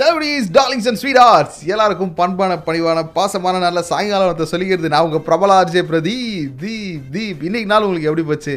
Celebrities 0.00 0.48
darlings 0.56 0.88
and 0.90 1.00
sweet 1.02 1.20
arts 1.30 1.58
எல்லாருக்கும் 1.72 2.12
பண்பான 2.18 2.56
பணிவான 2.66 3.04
பாசமான 3.16 3.60
நல்ல 3.66 3.80
சாயங்காலத்தை 3.90 4.46
சொல்லிக்கிறது 4.52 4.92
நான் 4.94 5.06
உங்கள் 5.08 5.24
பிரபல 5.28 5.54
ஆர்ஜே 5.60 5.82
பிரதி 5.90 6.16
தீப் 6.62 7.06
தீப். 7.14 7.42
இன்னைக்கு 7.48 7.70
நாள் 7.72 7.86
உங்களுக்கு 7.86 8.08
எப்படி 8.10 8.26
போச்சு? 8.30 8.54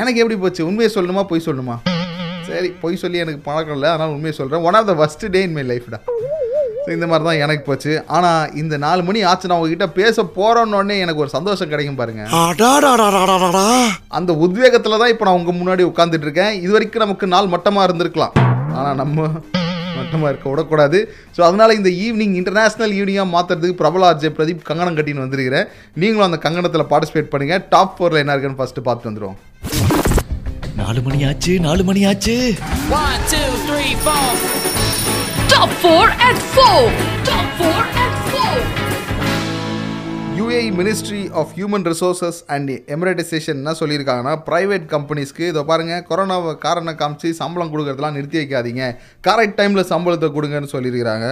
எனக்கு 0.00 0.20
எப்படி 0.22 0.38
போச்சு? 0.44 0.62
உண்மையை 0.70 0.90
சொல்லணுமா 0.94 1.24
பொய் 1.32 1.46
சொல்லணுமா? 1.48 1.76
சரி 2.48 2.68
பொய் 2.82 3.00
சொல்லி 3.02 3.18
எனக்கு 3.24 3.40
பழக்கம் 3.48 3.76
இல்லை 3.76 3.90
அதனால் 3.90 4.14
உண்மையை 4.16 4.34
சொல்கிறேன் 4.38 4.64
one 4.68 4.78
of 4.80 4.88
the 4.90 4.94
first 5.00 5.24
day 5.36 5.42
in 5.48 5.56
my 5.58 5.64
லைஃப்டா 5.72 5.98
so 6.84 6.88
இந்த 6.96 7.06
மாதிரி 7.10 7.24
தான் 7.28 7.40
எனக்கு 7.44 7.64
போச்சு. 7.66 7.92
ஆனால் 8.16 8.50
இந்த 8.60 8.74
நாலு 8.84 9.00
மணி 9.08 9.20
ஆச்சு 9.30 9.48
நான் 9.50 9.58
உங்ககிட்ட 9.60 9.86
பேச 9.98 10.22
போகிறோன்னே 10.38 10.96
எனக்கு 11.04 11.22
ஒரு 11.24 11.30
சந்தோஷம் 11.36 11.70
கிடைக்கும் 11.72 12.00
பாருங்க. 12.00 12.22
அந்த 14.18 14.32
உத்வேகத்தில் 14.46 15.00
தான் 15.02 15.12
இப்போ 15.14 15.26
நான் 15.28 15.38
உங்கள் 15.40 15.58
முன்னாடி 15.60 15.84
உட்காந்துட்டு 15.90 16.26
இருக்கேன். 16.28 16.54
இது 16.64 16.72
வரைக்கும் 16.76 17.04
நமக்கு 17.06 17.26
நாள் 17.34 17.52
மட்டமாக 17.54 17.86
இருந்திருக்கலாம். 17.88 18.34
ஆனால் 18.78 18.98
நம்ம 19.02 19.18
மட்டமாக 19.98 20.30
இருக்க 20.32 20.46
விடக்கூடாது. 20.52 20.98
ஸோ 21.36 21.40
அதனால் 21.48 21.76
இந்த 21.78 21.90
ஈவினிங் 22.04 22.34
இன்டர்நேஷ்னல் 22.40 22.94
ஈவினிங்காக 22.98 23.28
மாற்றுறதுக்கு 23.34 23.80
பிரபல 23.82 24.08
ஆர்ஜே 24.10 24.30
பிரதீப் 24.38 24.68
கங்கணம் 24.70 24.98
கட்டின்னு 24.98 25.24
வந்திருக்கிறேன் 25.24 25.68
நீங்களும் 26.02 26.28
அந்த 26.28 26.40
கங்கணத்தில் 26.46 26.90
பார்ட்டிசிபேட் 26.92 27.32
பண்ணுங்கள் 27.34 27.64
டாப் 27.74 27.94
ஃபோரில் 27.98 28.22
என்ன 28.22 28.34
இருக்குன்னு 28.36 28.60
ஃபஸ்ட்டு 28.62 28.86
பார்த்துட்டு 28.88 29.12
வந்துடுவோம் 29.12 29.40
நாலு 30.82 31.00
மணி 31.06 31.20
ஆச்சு 31.30 31.54
நாலு 31.68 31.82
மணி 31.90 32.02
ஆச்சு. 32.10 32.36
Top 35.62 35.72
4 35.80 35.90
at 36.20 36.38
4. 36.52 36.78
Top 37.24 37.50
4 37.58 37.82
at 37.96 38.14
4. 38.28 38.62
UAE 40.38 40.62
ministry 40.78 41.20
of 41.32 41.50
human 41.56 41.84
resources 41.86 42.38
and 42.48 42.70
emiratisation 42.94 43.58
என்ன 43.60 43.72
சொல்லியிருக்காங்கன்னா 43.80 44.32
ப்ரைவேட் 44.48 44.86
கம்பெனிஸ்க்கு 44.86 45.44
இதை 45.48 45.62
பாருங்கள் 45.62 46.02
கொரோனாவை 46.08 46.54
காரணம் 46.58 46.98
காமிச்சு 47.02 47.30
சம்பளம் 47.40 47.70
கொடுக்குறதுலாம் 47.74 48.16
நிறுத்தி 48.16 48.38
வைக்காதீங்க 48.38 48.86
கரெக்ட் 49.24 49.56
டைமில் 49.60 49.90
சம்பளத்தை 49.92 50.30
கொடுங்கன்னு 50.30 50.72
சொல்லியிருக்கிறாங்க 50.74 51.28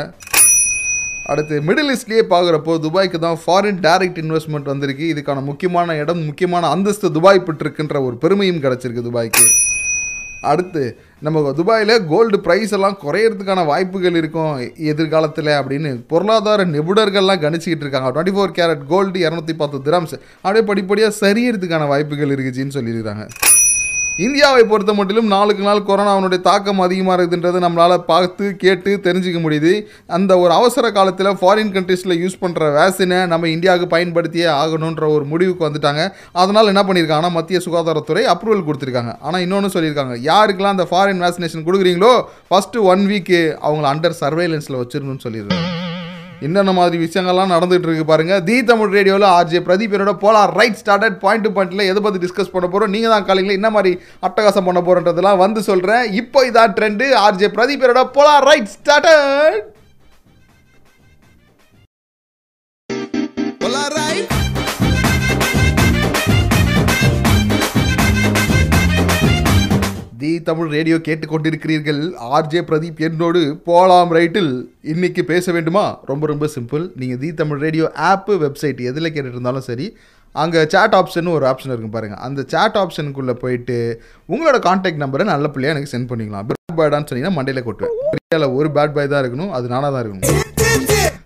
அடுத்து 1.27 1.59
மிடில் 1.63 1.93
ஈஸ்ட்லேயே 1.95 2.27
பார்க்குறப்போ 2.27 2.77
துபாய்க்கு 2.87 3.21
தான் 3.21 3.41
ஃபாரின் 3.43 3.83
டைரக்ட் 3.83 4.23
இன்வெஸ்ட்மெண்ட் 4.25 4.73
வந்திருக்கு 4.75 5.09
இதுக்கான 5.15 5.45
முக்கியமான 5.45 5.97
இடம் 5.97 6.23
முக்கியமான 6.27 6.71
அந்தஸ்து 6.77 7.11
துபாய் 7.13 7.47
பெற்றிருக்குன்ற 7.49 8.05
ஒரு 8.09 8.19
பெருமையும் 8.19 8.63
கிடச்சிருக்கு 8.67 9.09
துபாய்க்கு 9.09 9.47
அடுத்து 10.41 10.83
நம்ம 11.21 11.53
துபாயில் 11.53 12.07
கோல்டு 12.07 12.39
ப்ரைஸ் 12.39 12.73
எல்லாம் 12.73 12.99
குறையிறதுக்கான 13.03 13.65
வாய்ப்புகள் 13.67 14.17
இருக்கும் 14.17 14.75
எதிர்காலத்தில் 14.77 15.47
அப்படின்னு 15.47 16.05
பொருளாதார 16.07 16.65
நிபுணர்கள்லாம் 16.65 17.43
கணிச்சிக்கிட்டு 17.45 17.87
இருக்காங்க. 17.87 18.11
டுவெண்ட்டி 18.15 18.35
ஃபோர் 18.37 18.57
கேரட் 18.59 18.87
கோல்டு 18.87 19.21
இரநூத்தி 19.29 19.57
பத்து 19.57 19.79
திராம்ஸ் 19.79 20.17
அப்படியே 20.37 20.65
படிப்படியாக 20.65 21.15
சரியறதுக்கான 21.21 21.87
வாய்ப்புகள் 21.87 22.35
இருக்குச்சின்னு 22.37 22.77
சொல்லியிருக்காங்க. 22.79 23.27
இந்தியாவை 24.19 24.63
பொறுத்த 24.71 24.93
மட்டிலும் 24.97 25.29
நாளுக்கு 25.33 25.63
நாள் 25.67 25.87
கொரோனாவினுடைய 25.89 26.41
தாக்கம் 26.47 26.83
அதிகமாக 26.85 27.15
இருக்குதுன்றது 27.17 27.59
நம்மளால் 27.65 28.05
பார்த்து 28.09 28.45
கேட்டு 28.63 28.91
தெரிஞ்சுக்க 29.07 29.39
முடியுது. 29.45 29.73
அந்த 30.17 30.33
ஒரு 30.43 30.53
அவசர 30.57 30.91
காலத்தில் 30.97 31.39
ஃபாரின் 31.41 31.73
கண்ட்ரீஸில் 31.77 32.17
யூஸ் 32.23 32.41
பண்ணுற 32.43 32.69
வேக்சினை 32.79 33.21
நம்ம 33.33 33.49
இந்தியாவுக்கு 33.55 33.89
பயன்படுத்தியே 33.95 34.49
ஆகணுன்ற 34.61 35.07
ஒரு 35.17 35.27
முடிவுக்கு 35.33 35.67
வந்துட்டாங்க. 35.69 36.05
அதனால் 36.43 36.73
என்ன 36.73 36.85
பண்ணியிருக்காங்கன்னா 36.89 37.37
மத்திய 37.39 37.61
சுகாதாரத்துறை 37.67 38.25
அப்ரூவல் 38.35 38.67
கொடுத்துருக்காங்க. 38.69 39.15
ஆனால் 39.21 39.45
இன்னொன்று 39.47 39.75
சொல்லியிருக்காங்க. 39.77 40.17
யாருக்கெல்லாம் 40.31 40.77
அந்த 40.79 40.89
ஃபாரின் 40.93 41.23
வேக்சினேஷன் 41.27 41.67
கொடுக்குறீங்களோ 41.69 42.15
ஃபஸ்ட்டு 42.51 42.85
ஒன் 42.95 43.05
வீக்கு 43.13 43.41
அவங்கள 43.67 43.89
அண்டர் 43.95 44.21
சர்வேலன்ஸில் 44.25 44.81
வச்சிடணும்னு 44.83 45.27
சொல்லியிருக்காங்க. 45.29 45.90
என்னென்ன 46.47 46.73
மாதிரி 46.73 46.97
விஷயங்கள்லாம் 47.03 47.53
நடந்துகிட்டு 47.55 47.89
இருக்கு 47.89 48.07
பாருங்க. 48.11 48.35
தி 48.47 48.57
தமிழ் 48.69 48.95
ரேடியோவில் 48.97 49.27
ஆர்ஜே 49.31 49.61
பிரதீப் 49.67 49.95
என்னோட 49.97 50.15
Polam 50.23 50.53
right 50.59 50.79
started 50.81 51.19
point 51.25 51.45
to 51.47 51.53
பாயிண்ட்ல 51.57 51.89
எதை 51.91 52.03
பற்றி 52.03 52.23
டிஸ்கஸ் 52.25 52.55
பண்ண 52.55 52.69
போகிறோம் 52.69 52.95
நீங்கள் 52.95 53.15
தான் 53.15 53.27
காலையில் 53.29 53.59
என்ன 53.59 53.71
மாதிரி 53.71 53.93
அட்டகாசம் 54.29 54.69
பண்ண 54.69 54.83
போகிறன்றதெல்லாம் 54.83 55.43
வந்து 55.45 55.63
சொல்கிறேன் 55.63 56.07
இப்போ 56.23 56.47
இதான் 56.49 56.77
ட்ரெண்டு 56.79 57.09
ஆர்ஜே 57.25 57.51
பிரதீப் 57.59 57.85
என்னோட 57.87 58.05
போலாம் 58.17 58.43
ரைட் 58.49 58.73
ஸ்டார்டட் 58.77 59.59
போலார் 63.61 64.00
தமிழ் 70.49 70.71
ரேடியோ 70.77 70.97
கேட்டுக்கொண்டிருக்கிறீர்கள். 71.09 72.01
ஆர்ஜே 72.37 72.61
பிரதீப் 72.71 73.01
என்னோடு 73.09 73.43
போலாம் 73.69 74.13
ரைட்டில். 74.19 74.53
இன்னைக்கு 74.93 75.25
பேச 75.33 75.53
வேண்டுமா? 75.57 75.85
ரொம்ப 76.11 76.27
ரொம்ப 76.33 76.49
சிம்பிள். 76.57 76.85
நீங்கள் 77.03 77.21
the 77.23 77.31
Tamil 77.43 77.63
radio 77.67 77.87
app 78.11 78.35
website 78.45 78.81
எதில் 78.91 79.13
கேட்டுட்டு 79.15 79.39
இருந்தாலும் 79.39 79.69
சரி 79.71 79.89
அங்கே 80.43 80.61
சேட் 80.73 80.95
ஆப்ஷன் 81.01 81.31
ஒரு 81.37 81.45
ஆப்ஷன் 81.51 81.73
இருக்கும் 81.73 81.95
பாருங்கள் 81.97 82.21
அந்த 82.27 82.41
சேட் 82.53 82.79
ஆப்ஷனுக்குள்ளே 82.83 83.35
போயிட்டு 83.45 83.79
உங்களோட 84.33 84.59
காண்டாக்ட் 84.69 85.03
நம்பரை 85.05 85.25
நல்ல 85.33 85.49
பிள்ளையாக 85.55 85.75
எனக்கு 85.77 85.93
சென்ட் 85.95 86.11
பண்ணிக்கலாம். 86.11 86.47
பேட் 86.51 86.79
பாய்டான்னு 86.81 87.09
சொன்னீங்கன்னா 87.11 87.37
மண்டையில் 87.39 87.67
கொட்டுவேன். 87.69 88.55
ஒரு 88.59 88.69
பேட் 88.77 88.95
பாய் 88.97 89.13
தான் 89.13 89.23
இருக்கணும் 89.25 89.53
அது 89.59 89.73
நானாக 89.75 89.91
தான் 89.95 90.03
இருக்கணும். 90.05 90.50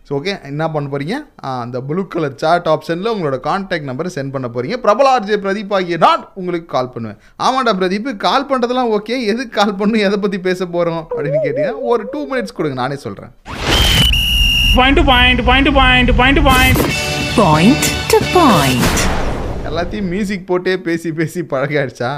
ஸோ 0.09 0.13
ஓகே 0.17 0.33
என்ன 0.49 0.63
பண்ண 0.73 0.87
போகிறீங்க 0.93 1.17
அந்த 1.63 1.77
ப்ளூ 1.89 2.03
கலர் 2.15 2.35
சாட் 2.43 2.67
ஆப்ஷனில் 2.73 3.13
உங்களோட 3.13 3.37
காண்டாக்ட் 3.47 3.89
நம்பரை 3.91 4.11
சென்ட் 4.17 4.35
பண்ண 4.35 4.49
போகிறீங்க 4.55 4.77
பிரபல 4.85 5.07
ஆர்ஜே 5.15 5.39
பிரதீப் 5.45 5.73
ஆகிய 5.77 5.99
நான் 6.05 6.25
உங்களுக்கு 6.41 6.69
கால் 6.75 6.91
பண்ணுவேன். 6.95 7.19
ஆமாண்டா 7.47 7.75
பிரதீப் 7.81 8.11
கால் 8.27 8.49
பண்ணுறதெல்லாம் 8.51 8.93
ஓகே 8.97 9.17
எதுக்கு 9.33 9.55
கால் 9.61 9.79
பண்ணணும்? 9.81 10.05
எதை 10.09 10.19
பற்றி 10.25 10.41
பேச 10.49 10.61
போகிறோம் 10.75 11.03
அப்படின்னு 11.15 11.41
கேட்டிங்கன்னா 11.47 11.87
ஒரு 11.93 12.05
டூ 12.13 12.23
மினிட்ஸ் 12.33 12.57
கொடுங்க 12.59 12.79
நானே 12.83 12.99
சொல்கிறேன் 13.07 13.33
point 14.77 14.97
to 14.99 15.05
point, 15.11 15.41
point 15.49 15.67
to 15.69 15.73
point, 15.81 16.09
point 16.21 16.37
to 16.39 16.45
point. 16.51 16.79
Point 17.41 17.85
to 18.13 18.19
point. 18.37 18.87
எல்லாத்தையும் 19.69 20.09
மியூசிக் 20.13 20.49
போட்டே 20.49 20.73
பேசி 20.87 21.09
பேசி 21.19 21.41
பழகாயிடுச்சா. 21.53 22.11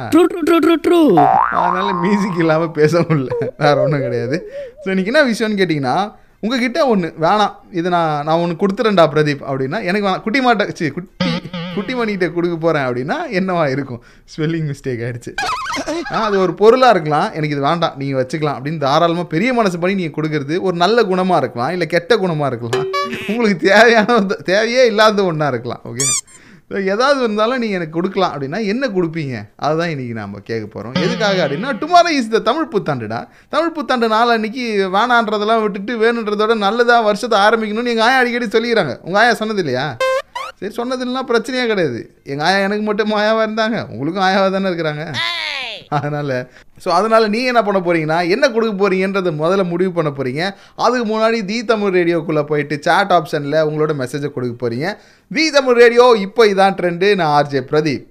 அதனால 1.61 1.89
மியூசிக் 2.05 2.41
இல்லாமல் 2.45 2.73
பேச 2.79 2.93
முடியல. 3.09 3.31
வேற 3.65 3.75
ஒன்றும் 3.85 4.05
கிடையாது. 4.07 4.37
ஸோ 4.83 4.87
இன்னைக்கு 4.93 5.13
என்ன 5.13 5.23
விஷயம்னு 5.33 5.61
கேட்டிங்கன்னா 5.61 5.97
உங்ககிட்ட 6.47 6.81
ஒன்று 6.95 7.09
வேணாம். 7.27 7.55
இது 7.81 7.89
நான் 7.97 8.25
நான் 8.29 8.41
ஒன்று 8.45 8.63
கொடுத்துறேன்டா 8.63 9.05
பிரதீப் 9.15 9.47
அப்படின்னா 9.51 9.79
எனக்கு 9.91 10.07
வேணாம். 10.09 10.25
குட்டி 10.27 10.41
மாட்டை 10.47 10.67
சி 10.81 10.91
குட்டி 10.97 11.31
குட்டி 11.77 11.95
மணிகிட்ட 11.95 12.27
கொடுக்க 12.35 12.55
போகிறேன் 12.57 12.85
அப்படின்னா 12.89 13.17
என்னவா 13.39 13.65
இருக்கும்? 13.73 14.01
ஸ்பெல்லிங் 14.33 14.69
மிஸ்டேக் 14.69 15.03
ஆயிடுச்சு. 15.07 15.33
அது 16.27 16.37
ஒரு 16.45 16.53
பொருளாக 16.61 16.95
இருக்கலாம். 16.95 17.27
எனக்கு 17.37 17.55
இது 17.57 17.65
வேண்டாம். 17.67 17.97
நீங்கள் 18.01 18.21
வச்சுக்கலாம் 18.21 18.57
அப்படின்னு 18.59 18.81
தாராளமாக 18.85 19.27
பெரிய 19.35 19.51
மனசு 19.59 19.77
பண்ணி 19.83 19.97
நீங்கள் 20.01 20.17
கொடுக்கறது 20.19 20.55
ஒரு 20.69 20.77
நல்ல 20.85 21.03
குணமாக 21.11 21.41
இருக்கலாம். 21.43 21.73
இல்லை 21.75 21.89
கெட்ட 21.95 22.17
குணமாக 22.23 22.51
இருக்கலாம். 22.53 22.87
உங்களுக்கு 23.33 23.59
தேவையான 23.71 24.19
தேவையே 24.53 24.85
இல்லாத 24.93 25.25
ஒன்றா 25.31 25.49
இருக்கலாம். 25.55 25.83
ஓகே 25.91 26.07
ஏதாவது 26.71 27.19
இருந்தாலும் 27.25 27.61
நீங்கள் 27.63 27.79
எனக்கு 27.79 27.97
கொடுக்கலாம் 27.97 28.33
அப்படின்னா 28.35 28.59
என்ன 28.73 28.85
கொடுப்பீங்க? 28.95 29.35
அதுதான் 29.67 29.91
இன்றைக்கி 29.93 30.15
நாம் 30.21 30.33
கேட்க 30.49 30.65
போகிறோம் 30.67 30.97
எதுக்காக 31.05 31.39
அப்படின்னா 31.45 31.71
டுமாரோ 31.83 32.11
இஸ் 32.19 32.33
த 32.35 32.41
தமிழ் 32.49 32.73
புத்தாண்டுடா 32.73 33.21
தமிழ் 33.55 33.75
புத்தாண்டு 33.77 34.09
நாள் 34.15 34.35
அன்னைக்கு 34.37 34.65
வேணான்றதெல்லாம் 34.97 35.63
விட்டுட்டு 35.65 35.95
வேணுன்றதோட 36.05 36.57
நல்லதாக 36.65 37.07
வருஷத்தை 37.09 37.39
ஆரம்பிக்கணும்னு 37.47 37.95
எங்கள் 37.95 38.07
ஆயா 38.09 38.19
அடிக்கடி 38.23 38.49
சொல்லிக்கிறாங்க. 38.57 38.95
உங்கள் 39.07 39.23
ஆயா 39.23 39.35
சொன்னது 39.43 39.63
இல்லையா? 39.65 39.87
சரி 40.61 40.75
சொன்னதுலாம் 40.81 41.31
பிரச்சனையே 41.31 41.65
கிடையாது. 41.73 42.01
எங்கள் 42.33 42.47
ஆயா 42.49 42.59
எனக்கு 42.67 42.85
மட்டும் 42.89 43.17
ஆயாவாக 43.21 43.47
இருந்தாங்க. 43.49 43.79
உங்களுக்கும் 43.93 44.27
ஆயாவாக 44.29 44.51
தானே 44.51 44.71
இருக்கிறாங்க. 44.73 45.05
அதனால் 45.89 46.35
ஸோ 46.85 46.89
அதனால் 46.91 47.31
நீங்கள் 47.31 47.53
என்ன 47.53 47.63
பண்ண 47.63 47.81
போகிறீங்கன்னா 47.81 48.19
என்ன 48.29 48.51
கொடுக்க 48.51 48.75
போகிறீங்கன்றதை 48.75 49.33
முதல்ல 49.37 49.65
முடிவு 49.65 49.93
பண்ண 49.93 50.11
போகிறீங்க 50.11 50.43
அதுக்கு 50.79 51.07
முன்னாடி 51.13 51.45
தி 51.45 51.65
தமிழ் 51.65 51.95
ரேடியோக்குள்ளே 51.95 52.43
போயிட்டு 52.43 52.77
chat 52.89 53.13
ஆப்ஷனில் 53.19 53.65
உங்களோட 53.65 53.95
மெசேஜை 53.95 54.33
கொடுக்க 54.33 54.57
போகிறீங்க 54.57 54.89
தி 55.31 55.51
தமிழ் 55.51 55.75
ரேடியோ 55.75 56.15
இப்போ 56.19 56.47
இதான் 56.47 56.79
ட்ரெண்டு 56.81 57.15
நான் 57.15 57.35
ஆர்ஜே 57.39 57.63
பிரதீப். 57.73 58.05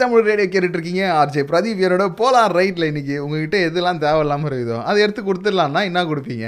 தமிழ் 0.00 0.26
ரேடியோ 0.26 0.46
கேட்டுட்டு 0.46 0.76
இருக்கீங்க 0.76 1.04
ஆர்ஜே 1.12 1.42
பிரதீப் 1.42 1.82
என்னோட 1.84 2.06
போலாம் 2.14 2.52
ரைட்டில் 2.52 2.88
இன்னைக்கு 2.88 3.22
உங்ககிட்ட 3.24 3.56
எதெல்லாம் 3.68 3.98
தேவையில்லாமல் 3.98 4.48
இருக்குதோ 4.50 4.78
அதை 4.82 5.02
எடுத்து 5.02 5.22
கொடுத்துடலாம்னா 5.22 5.82
என்ன 5.84 6.04
கொடுப்பீங்க? 6.04 6.46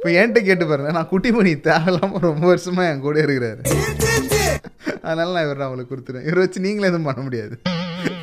இப்போ 0.00 0.10
என்கிட்ட 0.20 0.40
கேட்டு 0.44 0.64
பாருங்க. 0.68 0.90
நான் 0.96 1.08
குட்டிமணி 1.10 1.50
தேவையில்லாமல் 1.64 2.22
ரொம்ப 2.26 2.44
வருஷமா 2.50 2.82
என் 2.90 3.02
கூட 3.06 3.16
இருக்கிறாரு. 3.24 3.60
அதனால 5.06 5.26
நான் 5.34 5.44
இவர் 5.46 5.64
அவங்களுக்கு 5.66 5.92
கொடுத்துருவேன் 5.92 6.24
இவரை 6.28 6.42
வச்சு 6.44 6.62
நீங்களும் 6.66 6.90
எதுவும் 6.90 7.08
பண்ண 7.08 7.22
முடியாது. 7.26 7.54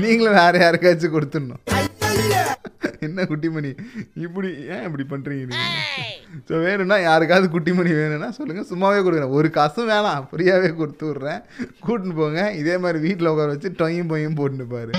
நீங்களும் 0.04 0.38
வேற 0.40 0.54
யாருக்காச்சும் 0.64 1.14
கொடுத்துடணும். 1.16 1.62
என்ன 3.08 3.26
குட்டிமணி 3.32 3.72
இப்படி 4.26 4.50
ஏன் 4.74 4.84
இப்படி 4.88 5.06
பண்றீங்க? 5.12 5.46
நீங்க 5.52 6.42
ஸோ 6.50 6.64
வேணும்னா 6.66 6.98
யாருக்காவது 7.08 7.48
குட்டிமணி 7.56 7.92
வேணும்னா 8.02 8.30
சொல்லுங்க. 8.40 8.64
சும்மாவே 8.72 9.04
கொடுக்குறேன். 9.06 9.36
ஒரு 9.40 9.52
காசும் 9.60 9.92
வேணாம். 9.94 10.26
ஃப்ரீயாகவே 10.32 10.72
கொடுத்து 10.82 11.06
விட்றேன். 11.10 11.42
கூட்டின்னு 11.88 12.20
போங்க. 12.22 12.42
இதே 12.62 12.78
மாதிரி 12.86 13.02
வீட்டில் 13.08 13.32
உட்கார 13.34 13.50
வச்சு 13.56 13.72
டொயும் 13.82 14.12
பொய்யும் 14.14 14.40
போட்டுன்னு 14.40 14.68
பாரு 14.76 14.94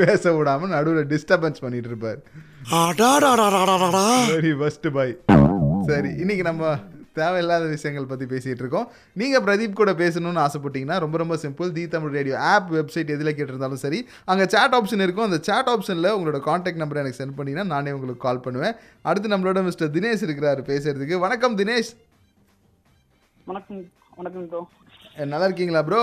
பேச 0.00 0.32
விடாம 0.38 0.72
நடுவில் 0.74 1.10
டிஸ்டர்பன்ஸ் 1.14 1.64
பண்ணிட்டு 1.66 1.90
இருப்பாரு. 1.92 2.20
வெரி 4.34 4.54
ஃபர்ஸ்ட் 4.60 4.90
பாய் 4.98 5.14
சரி 5.88 6.10
இன்னைக்கு 6.22 6.44
நம்ம 6.48 6.64
தேவையில்லாத 7.18 7.64
விஷயங்கள் 7.74 8.08
பற்றி 8.10 8.26
பேசிகிட்டு 8.32 8.62
இருக்கோம். 8.62 8.86
நீங்கள் 9.20 9.42
பிரதீப் 9.46 9.78
கூட 9.80 9.92
பேசணும்னு 10.00 10.40
ஆசைப்பட்டீங்கன்னா 10.44 10.96
ரொம்ப 11.04 11.16
ரொம்ப 11.22 11.36
simple 11.44 11.70
the 11.76 11.84
Tamil 11.94 12.14
radio 12.18 12.36
app 12.52 12.68
website 12.76 13.12
எதில் 13.14 13.34
கேட்டிருந்தாலும் 13.38 13.82
சரி 13.84 13.98
அங்கே 14.32 14.44
chat 14.54 14.74
ஆப்ஷன் 14.78 15.02
இருக்கும். 15.06 15.26
அந்த 15.28 15.38
chat 15.48 15.68
ஆப்ஷனில் 15.74 16.10
உங்களோட 16.16 16.40
காண்டாக்ட் 16.48 16.80
நம்பரை 16.82 17.02
எனக்கு 17.02 17.20
சென்ட் 17.20 17.36
பண்ணிங்கன்னா 17.38 17.66
நானே 17.74 17.94
உங்களுக்கு 17.96 18.24
கால் 18.26 18.44
பண்ணுவேன். 18.46 18.76
அடுத்து 19.10 19.32
நம்மளோட 19.34 19.62
மிஸ்டர் 19.68 19.92
தினேஷ் 19.96 20.24
இருக்கிறாரு 20.28 20.62
பேசுறதுக்கு. 20.70 21.18
வணக்கம் 21.26 21.56
தினேஷ். 21.62 21.92
வணக்கம் 23.50 23.82
வணக்கம் 24.20 24.48
ப்ரோ 24.52 24.62
நல்லா 25.34 25.46
இருக்கீங்களா 25.48 25.84
ப்ரோ 25.90 26.02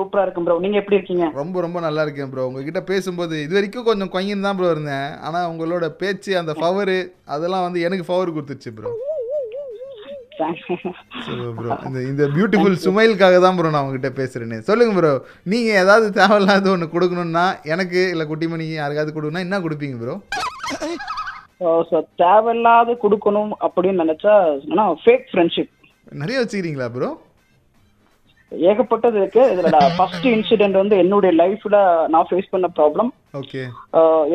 சூப்பரா 0.00 0.24
இருக்கும் 0.26 0.46
ப்ரோ 0.46 0.58
நீங்க 0.64 0.78
எப்படி 0.80 0.98
இருக்கீங்க? 0.98 1.24
ரொம்ப 1.40 1.60
ரொம்ப 1.64 1.78
நல்லா 1.86 2.02
இருக்கேன் 2.06 2.32
ப்ரோ 2.32 2.44
உங்ககிட்ட 2.48 2.82
பேசும்போது 2.90 3.36
இது 3.44 3.56
வரைக்கும் 3.58 3.88
கொஞ்சம் 3.88 4.12
கொங்கின்னு 4.14 4.46
தான் 4.46 4.58
ப்ரோ 4.58 4.72
இருந்தேன். 4.74 5.08
ஆனால் 5.26 5.48
உங்களோட 5.52 5.86
பேச்சு 6.02 6.32
அந்த 6.40 6.52
ஃபவரு 6.60 6.98
அதெல்லாம் 7.34 7.66
வந்து 7.66 7.86
எனக்கு 7.88 8.08
ஃபவர் 8.08 8.34
கொடுத்துருச்சு 8.36 8.72
ப்ரோ 8.78 8.92
ப்ரோ 11.58 11.74
இந்த 11.88 11.98
இந்த 12.10 12.24
பியூட்டிஃபுல் 12.36 12.76
சுமைலுக்காக 12.84 13.38
தான் 13.44 13.56
ப்ரோ 13.56 13.72
நான் 13.72 13.84
உங்ககிட்ட 13.84 14.10
பேசுகிறேன்னு 14.18 14.58
சொல்லுங்க 14.68 14.94
ப்ரோ 14.98 15.10
நீங்கள் 15.52 15.80
ஏதாவது 15.82 16.06
தேவையில்லாத 16.18 16.70
ஒன்று 16.74 16.94
கொடுக்கணும்னா 16.94 17.44
எனக்கு 17.72 18.02
இல்லை 18.12 18.26
குட்டிமணிக்கு 18.30 18.76
யாருக்காவது 18.78 19.14
கொடுக்கணும்னா 19.14 19.46
என்ன 19.46 19.60
கொடுப்பீங்க 19.66 19.98
ப்ரோ 20.02 20.14
ஸோ 21.90 21.96
தேவையில்லாத 22.22 22.96
கொடுக்கணும் 23.02 23.52
அப்படின்னு 23.66 24.02
நினைச்சா 24.04 24.34
ஃபேக் 25.02 25.28
ஃப்ரெண்ட்ஷிப் 25.32 25.72
நிறைய 26.22 26.38
வச்சுக்கிறீங்களா 26.40 26.88
ப்ரோ 26.94 27.10
ஏகப்பட்டது 28.52 29.16
இருக்கு 29.20 29.42
இதுல 29.52 29.78
ஃபர்ஸ்ட் 29.96 30.26
இன்சிடென்ட் 30.34 30.80
வந்து 30.80 30.94
என்னுடைய 31.02 31.32
லைஃப்ல 31.42 31.76
நான் 32.14 32.28
ஃபேஸ் 32.30 32.52
பண்ண 32.54 32.68
ப்ராப்ளம் 32.78 33.10
ஓகே 33.40 33.62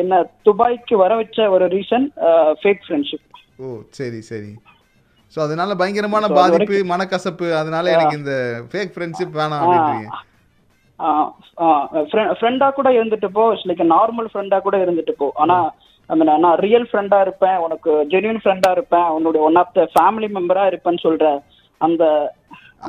என்ன 0.02 0.22
துபாய்க்கு 0.48 0.96
வர 1.02 1.14
வச்ச 1.16 1.48
ஒரு 1.56 1.66
ரீசன் 1.76 2.06
ஃபேக் 2.62 2.84
ஃப்ரெண்ட்ஷிப் 2.86 3.24
ஓ 3.58 3.68
சரி 3.98 4.20
சரி. 4.30 4.52
ஸோ 5.32 5.38
அதனால 5.44 5.74
பயங்கரமான 5.80 6.26
பாதிப்பு 6.38 6.78
மனக்கசப்பு 6.92 7.46
அதனால 7.60 7.92
எனக்கு 7.96 8.18
இந்த 8.20 8.34
ஃபேக் 8.72 8.94
ஃப்ரெண்ட்ஷிப் 8.94 9.38
வேணாம் 9.40 9.62
அப்படின்றீங்க. 9.62 10.08
ஃப்ரெண்டா 12.38 12.68
கூட 12.76 12.88
இருந்துட்டு 12.98 13.28
போ. 13.38 13.44
லைக் 13.70 13.82
நார்மல் 13.96 14.30
ஃப்ரெண்டா 14.32 14.58
கூட 14.66 14.76
இருந்துட்டு 14.84 15.14
போ. 15.20 15.28
ஆனா 15.42 15.56
நான் 16.44 16.58
ரியல் 16.64 16.88
ஃப்ரெண்டா 16.90 17.18
இருப்பேன். 17.26 17.58
உனக்கு 17.66 17.92
ஜென்யூன் 18.12 18.40
ஃப்ரெண்டா 18.42 18.70
இருப்பேன். 18.76 19.08
உன்னுடைய 19.16 19.42
ஒன் 19.48 19.58
ஆஃப் 19.62 19.74
த 19.78 19.84
ஃபேமிலி 19.94 20.28
மெம்பரா 20.36 20.64
இருப்பேன்னு 20.70 21.04
சொல்ற 21.06 21.26
அந்த 21.80 22.04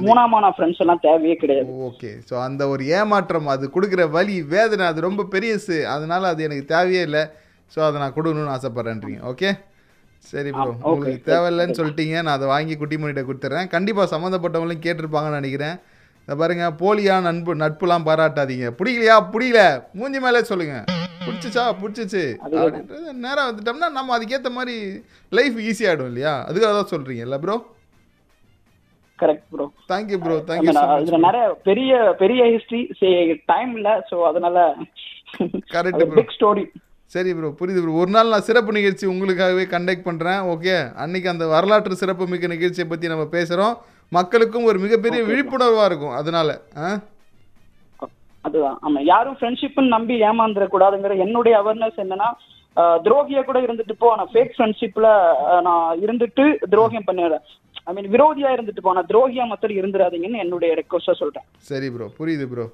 மூணாமான 0.06 0.52
ஃப்ரெண்ட்ஸ் 0.56 0.82
எல்லாம் 0.84 1.02
தேவையே 1.06 1.36
கிடையாது. 1.42 1.70
ஓகே. 1.88 2.12
ஸோ 2.30 2.36
அந்த 2.48 2.62
ஒரு 2.74 2.84
ஏமாற்றம் 3.00 3.50
அது 3.54 3.66
கொடுக்குற 3.76 4.04
வலி 4.16 4.36
வேதனை 4.54 4.86
அது 4.92 5.08
ரொம்ப 5.08 5.26
பெரியசு 5.34 5.78
அதனால 5.96 6.30
அது 6.34 6.46
எனக்கு 6.48 6.66
தேவையே 6.76 7.02
இல்லை. 7.08 7.24
ஸோ 7.74 7.80
அதை 7.88 7.98
நான் 8.04 8.16
கொடுக்கணும்னு 8.18 8.56
ஆசைப்பட்றேன்றீங்க. 8.58 9.22
ஓகே 9.32 9.52
சரி 10.32 10.52
ப்ரோ 10.58 10.72
உங்களுக்கு 10.92 11.30
தேவையில்லைன்னு 11.32 11.80
சொல்லிட்டீங்க. 11.80 12.16
நான் 12.26 12.38
அதை 12.38 12.48
வாங்கி 12.54 12.76
குட்டி 12.82 12.96
மணிகிட்ட 13.02 13.24
கொடுத்துட்றேன் 13.28 13.72
கண்டிப்பாக 13.76 14.12
சம்மந்தப்பட்டவங்களையும் 14.14 14.86
கேட்டிருப்பாங்கன்னு 14.86 15.40
நினைக்கிறேன். 15.42 15.78
இதை 16.28 16.36
பாருங்க 16.40 16.66
போலியா 16.80 17.16
நட்பு 17.26 17.52
நட்புலாம் 17.64 18.08
பாராட்டாதீங்க. 18.08 18.70
பிடிக்கலையா? 18.80 19.18
பிடிக்கல. 19.34 19.62
மூஞ்சி 19.98 20.20
மேலே 20.26 20.40
சொல்லுங்க. 20.50 20.78
பிடிச்சிச்சா? 21.26 21.64
பிடிச்சிச்சு. 21.82 22.24
அப்படின்றது 22.44 23.14
நேரம் 23.26 23.48
வந்துட்டோம்னா 23.50 23.90
நம்ம 23.98 24.14
அதுக்கேற்ற 24.18 24.50
மாதிரி 24.58 24.76
லைஃப் 25.32 25.58
ஈஸியாகிடும் 25.70 26.10
இல்லையா? 26.12 26.34
அதுக்காக 26.50 26.74
தான் 26.80 26.92
சொல்கிறீங்க 26.94 27.24
இல்லை 27.28 27.40
bro 27.46 27.56
correct 29.20 29.46
bro 29.54 29.66
thank you 29.90 30.18
bro 30.24 30.36
thank you 30.48 30.72
so 30.72 30.82
much 30.82 31.04
இதுல 31.04 31.20
நிறைய 31.26 31.46
பெரிய 31.68 31.92
பெரிய 32.20 32.42
ஹிஸ்டரி 32.54 32.82
டைம் 33.52 33.72
இல்ல 33.78 33.92
சோ 34.10 34.18
அதனால 34.30 34.58
Correct 35.72 35.98
bro. 36.02 36.14
பிக் 36.18 36.36
ஸ்டோரி 36.36 36.64
சரி 37.12 37.32
ப்ரோ 37.36 37.50
புரியுது 37.60 37.82
ப்ரோ 37.82 37.98
ஒரு 38.02 38.12
நாள் 38.14 38.32
நான் 38.32 38.46
சிறப்பு 38.46 38.72
நிகழ்ச்சி 38.78 39.06
உங்களுக்காகவே 39.12 39.64
கண்டக்ட் 39.74 40.08
பண்ணுறேன் 40.08 40.42
ஓகே 40.54 40.74
அன்னைக்கு 41.04 41.28
அந்த 41.32 41.46
வரலாற்று 41.52 42.02
சிறப்பு 42.02 42.26
மிக்க 42.32 42.48
நிகழ்ச்சியை 42.54 42.88
பற்றி 42.88 43.12
நம்ம 43.12 43.26
பேசுகிறோம் 43.34 43.76
மக்களுக்கும் 44.12 44.68
ஒரு 44.70 44.78
மிகப்பெரிய 44.84 45.22
விழிப்புணர்வாக 45.30 45.88
இருக்கும் 45.90 46.18
அதனால. 46.20 46.50
ஆ? 46.80 46.90
அதுதான். 48.46 48.78
ஆமா 48.86 49.00
யாரும் 49.06 49.38
ஃப்ரெண்ட்ஷிப்னு 49.38 49.96
நம்பி 49.96 50.16
ஏமாந்துட 50.28 50.68
கூடாதுங்கிற 50.70 51.16
என்னுடைய 51.24 51.56
அவேர்னஸ் 51.62 52.02
என்னன்னா 52.04 52.30
துரோகியா 53.06 53.42
கூட 53.44 53.60
இருந்துட்டு 53.62 53.94
போ 53.98 54.08
ஆனா 54.12 54.26
ஃபேக் 54.32 54.54
ஃப்ரெண்ட்ஷிப்ல 54.56 55.08
நான் 55.68 55.86
இருந்துட்டு 56.04 56.44
துரோகியம் 56.74 57.08
பண்ணிடுறேன். 57.08 57.44
ஐ 57.90 57.94
மீன் 57.96 58.10
விரோதியா 58.14 58.50
இருந்துட்டு 58.56 58.82
போனா 58.88 59.02
துரோகியா 59.12 59.44
மாத்திரம் 59.50 59.80
இருந்துடாதீங்கன்னு 59.82 60.44
என்னுடைய 60.44 60.72
ரெக்வஸ்டா 60.80 61.14
சொல்றேன். 61.20 61.46
சரி 61.70 61.90
ப்ரோ 61.94 62.08
புரியுது 62.18 62.46
ப்ரோ 62.52 62.66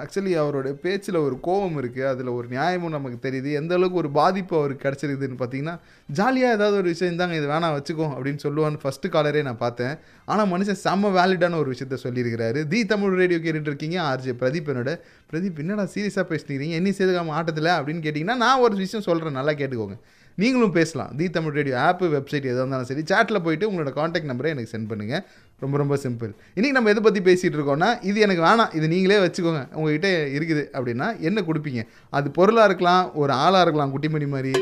ஆக்சுவலி 0.00 0.32
அவரோட 0.40 0.68
பேச்சில் 0.82 1.16
ஒரு 1.26 1.36
கோபம் 1.46 1.76
இருக்குது 1.80 2.08
அதில் 2.10 2.28
ஒரு 2.38 2.46
நியாயமும் 2.54 2.94
நமக்கு 2.96 3.18
தெரியுது. 3.24 3.50
எந்த 3.60 3.72
அளவுக்கு 3.76 4.00
ஒரு 4.02 4.10
பாதிப்பு 4.18 4.54
அவருக்கு 4.58 4.84
கிடச்சிருக்குதுன்னு 4.84 5.38
பார்த்தீங்கன்னா 5.42 5.74
ஜாலியாக 6.18 6.56
ஏதாவது 6.56 6.76
ஒரு 6.80 6.88
விஷயம் 6.94 7.18
தாங்க 7.20 7.38
இது 7.38 7.48
வேணாம் 7.52 7.76
வச்சுக்கோ 7.76 8.08
அப்படின்னு 8.16 8.44
சொல்லுவான்னு 8.46 8.82
ஃபஸ்ட்டு 8.82 9.12
காலரே 9.14 9.42
நான் 9.48 9.62
பார்த்தேன். 9.64 9.94
ஆனால் 10.32 10.50
மனுஷன் 10.52 10.80
செம்ம 10.84 11.12
வேலிடான 11.18 11.58
ஒரு 11.62 11.72
விஷயத்த 11.74 11.98
சொல்லியிருக்கிறாரு. 12.04 12.62
தி 12.74 12.82
தமிழ் 12.92 13.18
ரேடியோ 13.22 13.40
கேட்டுட்டு 13.46 13.72
இருக்கீங்க 13.72 13.98
ஆர்ஜே 14.10 14.36
பிரதீப் 14.42 14.70
என்னோட. 14.74 14.92
பிரதீப் 15.32 15.62
என்னடா 15.64 15.86
சீரியஸாக 15.96 16.26
பேசினீங்க 16.34 16.78
என்ன 16.82 16.94
செய்துக்காம 17.00 17.34
ஆட்டத்தில்? 17.40 17.72
அப்படின்னு 17.78 18.04
கேட்டிங்கன்னா 18.08 18.38
நான் 18.44 18.64
ஒரு 18.68 18.76
விஷயம் 18.84 19.08
சொல்கிறேன் 19.10 19.38
நல்லா 19.40 19.54
கேட்டுக்கோங்க. 19.62 19.98
நீங்களும் 20.40 20.74
பேசலாம். 20.76 21.10
The 21.18 21.26
Tamil 21.36 21.54
radio 21.58 21.76
app 21.84 22.06
website 22.14 22.46
எதாக 22.50 22.60
இருந்தாலும் 22.62 22.88
சரி 22.90 23.02
சேட்டில் 23.10 23.42
போயிட்டு 23.46 23.68
உங்களோட 23.70 23.90
காண்டாக்ட் 23.96 24.28
நம்பரை 24.30 24.50
எனக்கு 24.54 24.72
சென்ட் 24.74 24.88
பண்ணுங்கள் 24.90 25.22
ரொம்ப 25.62 25.76
ரொம்ப 25.82 25.94
சிம்பிள் 26.02 26.32
இன்றைக்கி 26.56 26.74
நம்ம 26.76 26.90
எதை 26.92 27.02
பற்றி 27.06 27.20
பேசிகிட்டு 27.28 27.56
இருக்கோம்னா 27.58 27.88
இது 28.08 28.18
எனக்கு 28.26 28.42
வேணாம். 28.42 28.70
இது 28.78 28.88
நீங்களே 28.92 29.18
வச்சுக்கோங்க. 29.24 29.62
உங்ககிட்ட 29.78 30.10
இருக்குது 30.36 30.62
அப்படின்னா 30.78 31.08
என்ன 31.28 31.44
கொடுப்பீங்க? 31.48 31.82
அது 32.18 32.30
பொருளாக 32.30 32.68
இருக்கலாம் 32.70 33.04
ஒரு 33.22 33.32
ஆளாக 33.32 33.64
இருக்கலாம் 33.66 33.92
குட்டிமணி 33.94 34.28
மாதிரி. 34.34 34.52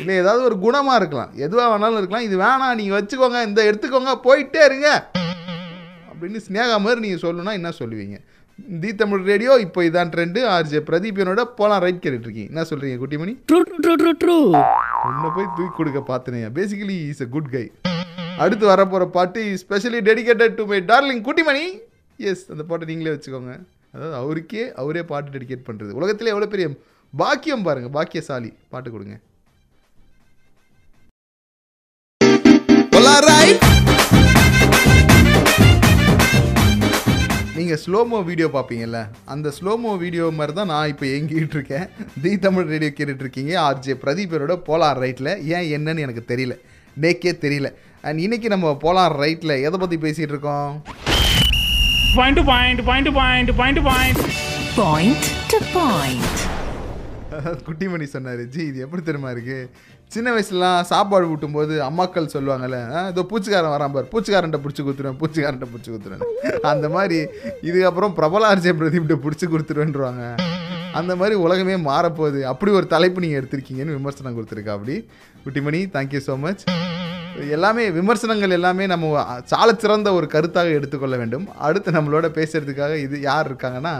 இல்லை 0.00 0.14
ஏதாவது 0.22 0.44
ஒரு 0.48 0.58
குணமாக 0.66 1.00
இருக்கலாம். 1.02 1.32
எதுவாக 1.46 1.68
வேணாலும் 1.72 2.00
இருக்கலாம். 2.02 2.26
இது 2.28 2.36
வேணாம். 2.44 2.76
நீங்கள் 2.80 2.98
வச்சுக்கோங்க. 2.98 3.40
இந்த 3.48 3.60
எடுத்துக்கோங்க. 3.70 4.14
போயிட்டே 4.28 4.64
இருங்க. 4.64 4.88
அப்படின்னு 6.12 6.40
ஸ்னேகா 6.48 6.78
மாதிரி 6.86 7.00
நீங்கள் 7.06 7.24
சொல்லணும்னா 7.26 7.52
என்ன 7.60 7.72
சொல்லுவீங்க? 7.82 8.18
தி 8.82 8.90
தமிழ் 9.00 9.22
ரேடியோ 9.30 9.52
இப்போ 9.64 9.80
இதான் 9.86 10.10
ட்ரெண்டு 10.12 10.40
ஆர்ஜே 10.54 10.80
பிரதீபனோட 10.88 11.42
போலாம் 11.58 11.82
ரைட் 11.84 12.02
கேட்டுட்டு 12.04 12.26
இருக்கீங்க 12.28 12.50
என்ன 12.52 12.64
சொல்கிறீங்க 12.70 12.98
Kuttimani 13.02 13.32
true 13.50 13.58
true 13.84 13.94
true 14.02 14.12
true 14.22 14.36
உன்னை 15.08 15.28
போய் 15.36 15.48
தூக்கி 15.56 15.72
கொடுக்க 15.78 16.00
பார்த்தனே. 16.10 16.40
Basically 16.58 16.96
is 17.10 17.22
a 17.24 17.28
good 17.34 17.50
guy 17.54 17.64
அடுத்து 18.44 18.64
வரப்போகிற 18.72 19.06
பாட்டு 19.16 19.40
specially 19.62 20.00
dedicated 20.08 20.56
to 20.60 20.64
my 20.72 20.80
darling 20.92 21.22
Kuttimani 21.28 21.66
yes 22.18 22.44
அந்த 22.54 22.64
பாட்டை 22.70 22.88
நீங்களே 22.90 23.14
வச்சுக்கோங்க. 23.14 23.54
அதாவது 23.94 24.16
அவருக்கே 24.22 24.64
அவரே 24.82 25.02
பாட்டு 25.12 25.34
டெடிகேட் 25.36 25.66
பண்ணுறது 25.68 25.98
உலகத்திலே 26.00 26.32
எவ்வளோ 26.34 26.50
பெரிய 26.54 26.68
பாக்கியம் 27.12 27.66
பாருங்க 27.68 27.90
பாக்கியசாலி. 27.98 28.50
பாட்டு 28.74 28.90
கொடுங்க. 28.94 29.16
நீங்கள் 37.56 37.80
ஸ்லோமோ 37.82 38.18
வீடியோ 38.28 38.46
பார்ப்பீங்கல்ல? 38.54 39.00
அந்த 39.32 39.48
ஸ்லோமோ 39.56 39.90
வீடியோ 40.02 40.24
மாதிரி 40.38 40.52
தான் 40.58 40.70
நான் 40.72 40.90
இப்போ 40.92 41.06
எங்கிட்டு 41.16 41.56
இருக்கேன். 41.58 41.84
தி 42.22 42.30
தமிழ் 42.44 42.66
ரேடியோ 42.72 42.92
கேட்டுட்டு 42.98 43.24
இருக்கீங்க 43.24 43.52
ஆர்ஜே 43.66 43.94
பிரதீபரோட 44.04 44.54
போலார் 44.68 45.00
ரைட்டில் 45.04 45.30
ஏன் 45.56 45.68
என்னன்னு 45.76 46.04
எனக்கு 46.06 46.22
தெரியல. 46.32 46.54
நேக்கே 47.04 47.32
தெரியல. 47.44 47.70
அண்ட் 48.08 48.22
இன்னைக்கு 48.24 48.48
நம்ம 48.54 48.72
போலார் 48.84 49.16
ரைட்டில் 49.24 49.54
எதை 49.66 49.78
பற்றி 49.82 49.98
பேசிகிட்டு 50.06 50.34
இருக்கோம்? 50.36 50.72
Point, 52.18 52.40
point 52.48 53.06
to 53.08 53.12
point. 53.20 53.48
Point 53.60 53.78
to 55.52 55.60
point. 55.76 56.36
அதாவது 57.36 57.62
குட்டிமணி 57.68 58.06
சொன்னார். 58.16 58.42
ஜி 58.54 58.62
இது 58.70 58.82
எப்படி 58.86 59.02
தெரியுமா 59.06 59.30
இருக்கு? 59.36 59.58
சின்ன 60.14 60.32
வயசுலாம் 60.34 60.80
சாப்பாடு 60.90 61.26
ஊட்டும்போது 61.32 61.74
அம்மாக்கள் 61.86 62.32
சொல்லுவாங்கல்ல 62.34 62.78
இதோ 63.12 63.22
பூச்சிக்காரன் 63.30 63.74
வரான் 63.74 63.94
பார் 63.94 64.10
பூச்சிக்காரன்ட்ட 64.12 64.58
பிடிச்சி 64.64 64.82
கொடுத்துருவேன் 64.86 65.18
பூச்சிக்காரன்ட்ட 65.20 65.68
பிடிச்சி 65.72 65.90
கொடுத்துருவேன் 65.92 66.66
அந்த 66.72 66.88
மாதிரி 66.96 67.18
இதுக்கப்புறம் 67.68 68.14
பிரபல 68.18 68.48
ஆர்ஜே 68.52 68.74
பிரதீப்கிட்ட 68.80 69.16
பிடிச்சி 69.24 69.46
கொடுத்துருவேன்றாங்க 69.52 70.24
அந்த 70.98 71.12
மாதிரி 71.20 71.34
உலகமே 71.44 71.76
மாறப்போகுது. 71.88 72.40
அப்படி 72.50 72.70
ஒரு 72.78 72.86
தலைப்பு 72.92 73.22
நீங்கள் 73.22 73.40
எடுத்திருக்கீங்கன்னு 73.40 73.96
விமர்சனம் 73.98 74.36
கொடுத்துருக்கா 74.36 74.74
அப்படி. 74.76 74.96
குட்டிமணி 75.44 75.80
தேங்க்யூ 75.94 76.20
ஸோ 76.26 76.34
மச் 76.44 76.62
எல்லாமே 77.56 77.84
விமர்சனங்கள் 77.96 78.54
எல்லாமே 78.58 78.84
நம்ம 78.92 79.24
சால 79.52 79.68
சிறந்த 79.84 80.08
ஒரு 80.18 80.26
கருத்தாக 80.34 80.76
எடுத்துக்கொள்ள 80.78 81.16
வேண்டும். 81.22 81.46
அடுத்து 81.68 81.96
நம்மளோட 81.96 82.28
பேசுகிறதுக்காக 82.38 82.94
இது 83.06 83.16
யார் 83.30 83.48
இருக்காங்கன்னா 83.50 83.94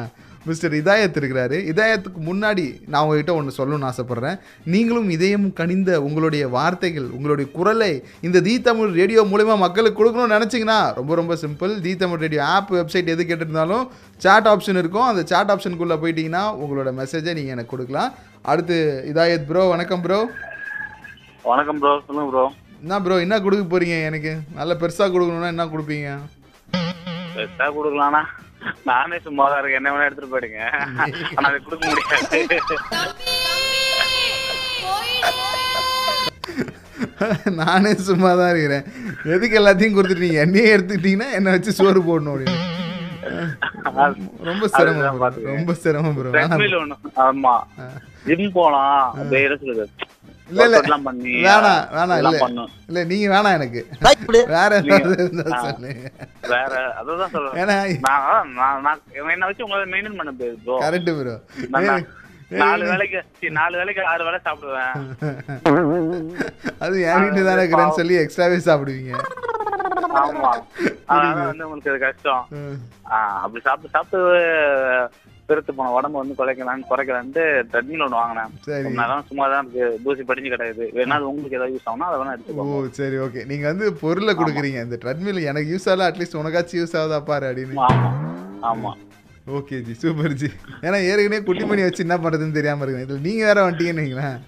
மிஸ்டர் 0.49 0.75
இதாயத் 0.79 1.19
இருக்கிறாரு. 1.21 1.57
இதாயத்துக்கு 1.71 2.21
முன்னாடி 2.29 2.65
நான் 2.93 3.03
உங்ககிட்ட 3.05 3.33
ஒன்று 3.39 3.57
சொல்லணும்னு 3.59 3.89
ஆசைப்பட்றேன். 3.91 4.39
நீங்களும் 4.73 5.09
இதயம் 5.17 5.47
கனிந்த 5.61 5.91
உங்களுடைய 6.07 6.45
வார்த்தைகள் 6.57 7.09
உங்களுடைய 7.17 7.47
குரலை 7.57 7.93
இந்த 8.27 8.43
தி 8.47 8.55
தமிழ் 8.69 8.93
ரேடியோ 9.01 9.23
மூலிமா 9.33 9.57
மக்களுக்கு 9.65 9.99
கொடுக்கணும்னு 10.01 10.37
நினச்சிங்கன்னா 10.37 10.79
ரொம்ப 10.99 11.15
ரொம்ப 11.21 11.37
simple. 11.45 11.73
The 11.87 11.95
Tamil 12.03 12.23
radio 12.25 12.43
app 12.57 12.73
website 12.79 13.13
எது 13.15 13.29
கேட்டிருந்தாலும் 13.31 13.85
chat 14.25 14.47
ஆப்ஷன் 14.55 14.81
இருக்கும். 14.83 15.09
அந்த 15.13 15.25
chat 15.33 15.49
ஆப்ஷனுக்குள்ளே 15.55 15.99
போயிட்டீங்கன்னா 16.03 16.45
உங்களோட 16.65 16.93
மெசேஜை 17.01 17.35
நீங்கள் 17.39 17.57
எனக்கு 17.57 17.73
கொடுக்கலாம். 17.75 18.13
அடுத்து 18.53 18.77
இதாயத் 19.13 19.49
ப்ரோ 19.51 19.65
வணக்கம் 19.75 20.05
ப்ரோ 20.07 20.21
வணக்கம் 21.51 21.81
ப்ரோ 21.83 21.95
சொல்லுங்க 22.07 22.31
ப்ரோ 22.35 22.45
என்ன 22.83 22.97
ப்ரோ 23.05 23.17
என்ன 23.25 23.37
கொடுக்க 23.45 23.65
போறீங்க 23.73 23.97
எனக்கு? 24.09 24.33
நல்ல 24.59 24.73
பெருசா 24.81 25.05
கொடுக்கணும்னா 25.13 25.53
என்ன 25.55 25.65
கொடுப்பீங்க? 25.75 26.09
பெருசா 27.37 27.67
கொடுக்கலாம்னா 27.77 28.23
நானே 28.91 29.17
சும்மா 29.27 29.45
தான் 29.51 29.61
இருக்கேன். 29.61 29.81
என்ன 29.81 29.93
வேணா 29.95 30.07
எடுத்துட்டு 30.09 30.35
போயிடுங்க. 30.35 30.61
ஆனா 31.37 31.49
அதை 31.51 31.59
கொடுக்க 31.67 31.85
முடியாது. 31.91 32.41
நானே 37.61 37.93
சும்மா 38.09 38.31
தான் 38.41 38.51
இருக்கிறேன். 38.53 38.87
எதுக்கு 39.35 39.59
எல்லாத்தையும் 39.61 39.97
கொடுத்துட்டீங்க? 39.97 40.41
என்னையே 40.47 40.73
எடுத்துக்கிட்டீங்கன்னா 40.77 41.29
என்னை 41.39 41.53
வச்சு 41.55 41.79
சோறு 41.81 42.01
போடணும் 42.09 42.35
அப்படின்னு. 42.35 42.63
ரொம்ப 44.49 44.65
சிரமம். 44.77 45.21
ரொம்ப 45.53 45.75
சிரமம் 45.85 46.17
ப்ரோ 46.17 46.33
ஆமா. 47.27 47.55
ஜிம் 48.27 48.53
போலாம். 48.59 49.15
இல்ல 50.51 50.63
இல்ல. 50.67 50.79
வேணாம் 51.45 51.85
வேணாம். 51.95 52.19
இல்ல 52.23 52.39
இல்ல 52.89 53.05
நீங்க 53.11 53.27
வேணாம் 53.33 53.57
எனக்கு. 53.59 53.81
வேற 54.53 54.73
வேற 56.53 56.73
அதான் 56.99 57.33
சொல்றேன். 57.35 57.57
ஏன்னா 57.63 57.77
நான் 58.07 58.51
நான் 58.59 58.83
நான் 58.87 59.01
என்ன 59.33 59.47
வச்சு 59.51 59.65
உங்களை 59.67 59.87
மெயின்டைன் 59.95 60.21
பண்ண 60.21 60.33
போகுது 60.33 60.59
ப்ரோ 60.67 60.77
கரெக்ட் 60.85 61.11
ப்ரோ 61.19 61.37
நாலு 62.63 62.85
வேலைக்கு 62.91 63.21
நாலு 63.53 63.75
வேலைக்கு 63.81 64.03
ஆறு 64.11 64.23
வேலை 64.27 64.39
சாப்பிடுவேன். 64.47 64.93
அது 66.81 66.97
என் 67.09 67.23
வீட்டு 67.25 67.49
தானே 67.49 67.63
இருக்கிறேன்னு 67.63 67.99
சொல்லி 68.01 68.17
எக்ஸ்ட்ராவே 68.21 68.59
சாப்பிடுவீங்க. 68.69 69.15
ஆமா. 70.21 70.51
அதனால 71.09 71.47
வந்து 71.49 71.67
உங்களுக்கு 71.69 72.05
கஷ்டம். 72.05 72.45
அப்படி 73.43 73.63
சாப்பிட்டு 73.63 73.95
சாப்பிட்டு 73.97 74.21
பெருத்து 75.49 75.73
போன 75.79 75.93
உடம்பு 75.97 76.17
வந்து 76.21 76.35
குறைக்கலான்னு 76.41 76.89
குறைக்கலான்ட்டு 76.91 77.43
ட்ரெட்மில் 77.73 78.05
ஒன்று 78.07 78.21
வாங்கினேன். 78.21 78.53
நேரம் 79.01 79.27
சும்மா 79.31 79.47
தான் 79.53 79.65
இருக்கு. 79.65 79.87
தூசி 80.05 80.23
படிஞ்சு 80.31 80.53
கிடையாது 80.55 80.85
வேணா 80.99 81.17
அது 81.19 81.29
உங்களுக்கு 81.33 81.59
ஏதாவது 81.59 81.75
யூஸ் 81.77 81.89
ஆகும்னா 81.91 82.09
அதை 82.11 82.19
வேணா 82.21 82.33
ஓ 82.33 82.37
எடுத்துக்கோங்க 82.37 82.93
சரி 83.01 83.19
ஓகே 83.27 83.45
நீங்க 83.53 83.67
வந்து 83.73 83.89
பொருளை 84.03 84.35
கொடுக்குறீங்க. 84.41 84.81
இந்த 84.89 84.99
ட்ரெட்மில் 85.05 85.43
எனக்கு 85.53 85.73
யூஸ் 85.75 85.89
ஆகல 85.93 86.09
அட்லீஸ்ட் 86.11 86.41
உனக்காச்சும் 86.43 86.81
யூஸ் 86.83 86.97
ஆகுதா 87.03 87.21
பாரு 87.31 87.49
அப்படின்னு. 87.51 87.81
ஆமா. 87.91 88.11
ஆமா. 88.73 88.93
ஓகே 89.59 89.79
ஜி 89.87 89.95
சூப்பர் 90.03 90.37
ஜி 90.41 90.49
ஏன்னா 90.87 90.99
ஏற்கனவே 91.09 91.41
குட்டி 91.49 91.65
மணி 91.71 91.83
வச்சு 91.87 92.05
என்ன 92.07 92.17
பண்றதுன்னு 92.25 92.59
தெரியாம 92.59 92.85
இருக்கேன். 92.85 93.07
இதுல 93.07 93.25
நீங்க 93.29 93.43
வேற 93.51 93.59
வந்துட்டீங்கன்னு 93.65 94.05
வைங்களேன். 94.05 94.39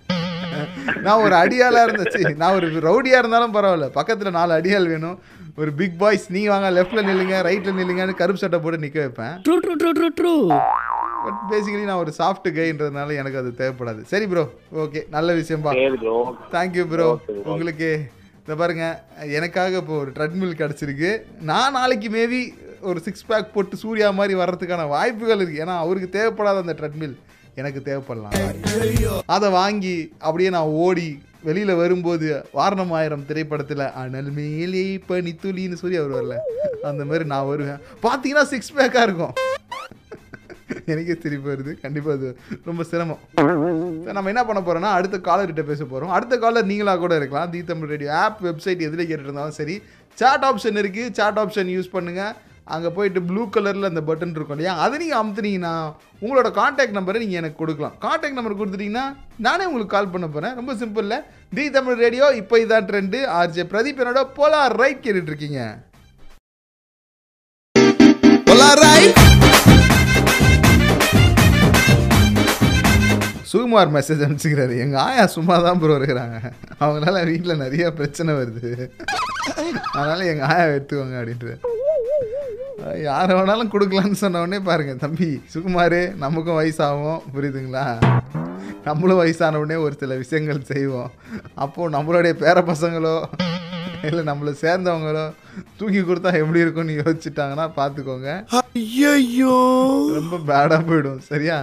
நான் 1.06 1.22
ஒரு 1.26 1.34
அடியாளா 1.34 1.82
இருந்துச்சு. 1.86 2.22
நான் 2.42 2.54
ஒரு 2.54 2.68
ரவுடியா 2.88 3.18
இருந்தாலும் 3.22 3.54
பரவாயில்ல. 3.54 3.88
பக்கத்துல 3.98 4.30
நாலு 4.30 4.52
அடியாள் 4.58 4.92
வேணும். 4.92 5.18
ஒரு 5.60 5.70
பிக் 5.72 5.98
பாய்ஸ் 5.98 6.26
நீங்க 6.36 6.50
வாங்க 6.54 6.70
லெஃப்ட்ல 6.76 7.02
நில்லுங்க 7.10 7.36
ரைட்ல 7.48 7.72
நில்லுங்கன்னு 7.78 8.20
கருப்பு 8.20 8.42
சட்டை 8.42 8.58
போட்டு 8.58 8.82
நிக்க 8.84 8.98
வைப்பேன். 9.04 9.34
True 9.46 9.56
true 9.64 9.75
true 9.82 9.90
true 9.98 10.08
true 10.20 10.34
but 11.25 11.38
basically 11.50 11.86
நான் 11.90 12.02
ஒரு 12.02 12.12
சாஃப்ட் 12.18 12.48
கைன்றதுனால 12.58 13.14
எனக்கு 13.20 13.38
அது 13.38 13.50
தேவைப்படாது. 13.60 14.02
சரி 14.12 14.26
ப்ரோ 14.26 14.44
ஓகே 14.82 15.00
நல்ல 15.16 15.32
விஷயம்பா. 15.40 15.72
சரி 15.78 15.98
bro 16.02 16.18
thank you 16.52 16.84
bro 16.92 17.08
Okay, 17.14 17.34
bro. 17.36 17.48
உங்களுக்கு 17.50 17.88
இந்த 18.40 18.54
பாருங்க 18.60 18.84
எனக்காக 19.38 19.76
இப்போ 19.76 19.94
ஒரு 19.98 20.10
ட்ரெட்மில் 20.16 20.58
கிடச்சிருக்கு. 20.60 21.10
நான் 21.50 21.72
நாளைக்கு 21.72 22.08
மேபி 22.08 22.40
ஒரு 22.80 23.00
சிக்ஸ் 23.06 23.26
பேக் 23.26 23.54
போட்டு 23.54 23.76
சூர்யா 23.76 24.10
மாதிரி 24.10 24.34
வர்றதுக்கான 24.40 24.88
வாய்ப்புகள் 24.88 25.40
இருக்கு. 25.40 25.62
ஏன்னா 25.64 25.76
அவருக்கு 25.84 26.10
தேவைப்படாத 26.18 26.62
அந்த 26.64 26.75
ட்ரெட்மில் 26.80 27.16
எனக்கு 27.60 27.80
தேவைப்படலாம். 27.84 28.34
அதை 29.34 29.48
வாங்கி 29.50 29.94
அப்படியே 30.18 30.50
நான் 30.56 30.75
ஓடி 30.84 31.08
வெளியில 31.46 31.72
வரும்போது 31.76 32.26
வாரணம் 32.54 32.92
ஆயிரம் 32.98 33.25
திரைப்படத்துல 33.28 33.82
அனல் 34.02 34.30
மேலே 34.38 34.82
பனித்துளின்னு 35.08 35.80
சொல்லி 35.82 35.96
அவர் 35.96 36.14
வரல. 36.16 36.36
அந்த 36.90 37.04
மாதிரி 37.04 37.25
நான் 37.32 37.50
வருவேன். 37.52 37.80
பார்த்தீங்கன்னா 38.02 38.44
சிக்ஸ் 38.52 38.75
பேக்கா 38.78 39.02
இருக்கும். 39.08 39.34
எனக்கே 40.92 41.14
சிரிப்பு 41.22 41.48
வருது. 41.52 41.72
கண்டிப்பா 41.84 42.10
அது 42.16 42.28
ரொம்ப 42.64 42.82
சிரமம். 42.90 43.22
நம்ம 44.16 44.30
என்ன 44.32 44.44
பண்ண 44.48 44.60
போறோம்னா 44.66 44.96
அடுத்த 44.98 45.20
காலர்கிட்ட 45.28 45.62
பேச 45.70 45.84
போறோம். 45.84 46.14
அடுத்த 46.16 46.38
காலர் 46.38 46.70
நீங்களா 46.72 46.96
கூட 46.96 47.16
இருக்கலாம். 47.16 47.50
The 47.50 47.62
Tamil 47.70 47.92
radio 47.94 48.12
app 48.25 48.44
website 48.46 48.84
எதில் 48.88 49.06
கேட்டுருந்தாலும் 49.10 49.28
இருந்தாலும் 49.28 49.58
சரி. 49.60 49.76
சாட் 50.14 50.44
ஆப்ஷன் 50.50 50.78
இருக்கு. 50.82 51.04
சாட் 51.12 51.38
ஆப்ஷன் 51.38 51.72
யூஸ் 51.76 51.94
பண்ணுங்க. 51.96 52.22
அங்கே 52.75 52.90
போயிட்டு 52.94 53.20
ப்ளூ 53.28 53.42
கலரில் 53.54 53.88
அந்த 53.90 54.02
பட்டன் 54.06 54.32
இருக்கும் 54.37 54.56
இல்லையா? 54.56 54.73
அதை 54.85 54.94
நீங்கள் 55.02 55.20
அமுத்துனீங்கன்னா 55.23 55.75
உங்களோட 56.25 56.49
காண்டாக்ட் 56.61 56.96
நம்பரை 56.96 57.18
நீங்கள் 57.23 57.40
எனக்கு 57.40 57.61
கொடுக்கலாம். 57.62 57.96
காண்டாக்ட் 58.04 58.38
நம்பர் 58.38 58.58
கொடுத்துட்டீங்கன்னா 58.61 59.04
நானே 59.46 59.66
உங்களுக்கு 59.68 59.94
கால் 59.96 60.12
பண்ண 60.14 60.28
போகிறேன் 60.28 60.56
ரொம்ப 60.61 60.75
சிம்பிளில் 60.82 61.25
தி 61.56 61.64
தமிழ் 61.76 62.00
ரேடியோ 62.04 62.28
இப்போ 62.40 62.58
இதான் 62.64 62.88
ட்ரெண்டு 62.88 63.20
ஆர்ஜே 63.40 63.66
பிரதீப் 63.73 64.00
என்னோட 64.04 64.23
போலார் 64.38 64.76
ரைட் 64.82 65.04
கேட்டுட்டு 65.04 65.32
இருக்கீங்க. 65.32 65.61
சுகுமார் 73.50 73.92
மெசேஜ் 73.96 74.23
அனுப்பிச்சுக்கிறாரு. 74.25 74.75
எங்கள் 74.85 75.02
ஆயா 75.04 75.25
சும்மா 75.35 75.54
தான் 75.66 75.78
ப்ரோ 75.82 75.94
இருக்கிறாங்க. 75.99 76.37
அவங்களால 76.82 77.23
வீட்டில் 77.30 77.62
நிறைய 77.64 77.85
பிரச்சனை 78.00 78.32
வருது. 78.40 78.70
அதனால் 79.99 80.28
எங்கள் 80.32 80.49
ஆயா 80.52 80.66
எடுத்துக்கோங்க 80.75 81.16
அப்படின்ட்டு 81.20 81.75
யாரை 83.07 83.33
வேணாலும் 83.37 83.73
கொடுக்கலான்னு 83.73 84.23
சொன்ன 84.23 84.40
உடனே 84.45 84.59
பாருங்க 84.69 84.95
தம்பி 85.05 85.28
சுகுமார் 85.55 85.99
நமக்கும் 86.25 86.59
வயசாகும். 86.61 87.21
புரியுதுங்களா? 87.35 87.85
நம்மளும் 88.88 89.21
வயசான 89.23 89.59
உடனே 89.62 89.76
ஒரு 89.87 89.95
சில 90.02 90.14
விஷயங்கள் 90.23 90.69
செய்வோம். 90.73 91.11
அப்போது 91.64 91.95
நம்மளுடைய 91.97 92.35
பேர 92.43 92.57
பசங்களோ 92.73 93.16
இல்லை 94.09 94.23
நம்மளை 94.28 94.52
சேர்ந்தவங்களோ 94.62 95.25
தூக்கி 95.78 96.00
கொடுத்தா 96.00 96.31
எப்படி 96.40 96.64
இருக்கும்னு 96.64 96.99
யோசிச்சுட்டாங்கன்னா 97.00 97.66
பார்த்துக்கோங்க. 97.78 98.31
ரொம்ப 100.19 100.40
பேடாக 100.50 100.81
போயிடும் 100.88 101.21
சரியா? 101.31 101.59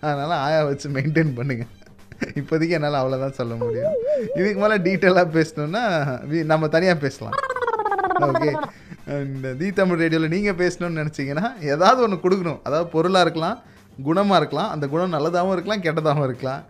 அதனால் 0.00 0.34
ஆயா 0.44 0.60
வச்சு 0.68 0.88
மெயின்டைன் 0.96 1.36
பண்ணுங்க. 1.38 1.64
இப்போதைக்கு 2.40 2.76
என்னால் 2.78 3.00
அவ்வளோதான் 3.00 3.38
சொல்ல 3.40 3.54
முடியும். 3.62 3.94
இதுக்கு 4.38 4.58
மேலே 4.62 4.76
டீட்டெயிலாக 4.86 5.34
பேசணுன்னா 5.38 5.84
நம்ம 6.52 6.68
தனியாக 6.76 6.98
பேசலாம். 7.04 7.36
ஓகே 8.28 8.50
இந்த 9.06 9.48
தி 9.60 9.68
தமிழ் 9.78 10.00
ரேடியோவில் 10.02 10.32
நீங்கள் 10.34 10.58
பேசணும்னு 10.60 11.00
நினச்சிங்கன்னா 11.02 11.46
ஏதாவது 11.72 12.00
ஒன்று 12.04 12.24
கொடுக்கணும். 12.24 12.60
அதாவது 12.66 12.86
பொருளாக 12.94 13.24
இருக்கலாம் 13.26 13.58
குணமாக 14.08 14.38
இருக்கலாம் 14.40 14.70
அந்த 14.74 14.84
குணம் 14.92 15.14
நல்லதாகவும் 15.14 15.54
இருக்கலாம் 15.56 15.82
கெட்டதாகவும் 15.86 16.26
இருக்கலாம். 16.28 16.62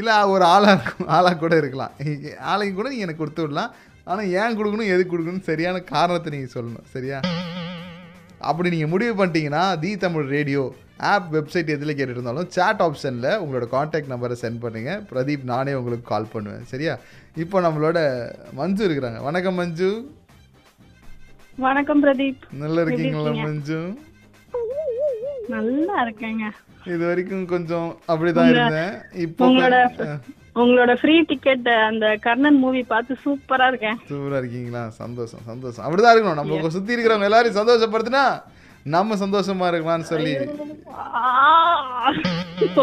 இல்லை 0.00 0.14
ஒரு 0.34 0.44
ஆளாக 0.54 0.74
இருக்கும் 0.76 1.08
ஆளாக 1.16 1.38
கூட 1.44 1.54
இருக்கலாம். 1.62 1.92
ஆளையும் 2.52 2.78
கூட 2.78 2.88
நீங்கள் 2.92 3.06
எனக்கு 3.06 3.22
கொடுத்து 3.22 3.44
விடலாம். 3.44 3.72
ஆனால் 4.10 4.30
ஏன் 4.42 4.56
கொடுக்கணும் 4.58 4.92
எது 4.94 5.02
கொடுக்கணும் 5.12 5.48
சரியான 5.50 5.82
காரணத்தை 5.94 6.30
நீங்கள் 6.34 6.54
சொல்லணும் 6.56 6.86
சரியா? 6.94 7.18
அப்படி 8.50 8.68
நீங்கள் 8.74 8.92
முடிவு 8.94 9.12
பண்ணிட்டீங்கன்னா 9.18 9.64
the 9.82 9.90
Tamil 10.04 10.26
radio 10.36 10.62
app 11.10 11.28
website 11.36 11.70
எதில் 11.74 11.96
கேட்டுருந்தாலும் 11.98 12.48
சேட் 12.48 12.56
சாட் 12.56 12.82
ஆப்ஷனில் 12.86 13.30
உங்களோட 13.42 13.66
காண்டாக்ட் 13.74 14.10
நம்பரை 14.12 14.36
சென்ட் 14.42 14.60
பண்ணுங்கள் 14.64 15.00
பிரதீப் 15.10 15.44
நானே 15.52 15.72
உங்களுக்கு 15.78 16.06
கால் 16.10 16.32
பண்ணுவேன் 16.34 16.66
சரியா? 16.72 16.94
இப்போ 17.44 17.60
நம்மளோட 17.66 17.98
மஞ்சு 18.60 18.82
இருக்கிறாங்க. 18.88 19.20
வணக்கம் 19.28 19.58
மஞ்சு. 19.60 19.90
வணக்கம் 21.58 22.02
பிரதீப். 22.04 22.42
நல்லா 22.50 22.82
இருக்கீங்களா 22.82 23.22
இருக்கீங்க? 23.22 23.48
மஞ்சு? 23.48 23.80
நல்லா 25.48 26.04
இருக்கேங்க. 26.04 26.44
இது 26.84 27.06
வரைக்கும் 27.06 27.46
கொஞ்சம் 27.46 27.98
அப்படிதான் 28.08 28.48
இருந்தேன். 28.52 28.94
இப்போ 29.12 29.48
உங்களோட 29.48 29.76
உங்களோட 30.54 30.94
ஃப்ரீ 31.00 31.20
டிக்கெட் 31.20 31.68
அந்த 31.68 32.16
கர்ணன் 32.20 32.58
மூவி 32.58 32.82
பார்த்து 32.82 33.16
சூப்பரா 33.24 33.66
இருக்கேன். 33.66 33.98
சூப்பரா 34.10 34.36
இருக்கீங்களா? 34.36 34.88
சந்தோஷம் 34.88 35.44
சந்தோஷம். 35.46 35.84
அப்படிதான் 35.84 36.14
இருக்கணும். 36.14 36.34
நம்ம 36.34 36.68
சுத்தி 36.68 36.94
இருக்கிறவங்க 36.94 37.30
எல்லாரையும் 37.30 37.60
சந்தோஷப்படுத்தினா 37.60 38.24
நம்ம 38.94 39.14
சந்தோஷமா 39.14 39.66
இருக்கலாம்னு 39.70 40.08
சொல்லி. 40.12 40.32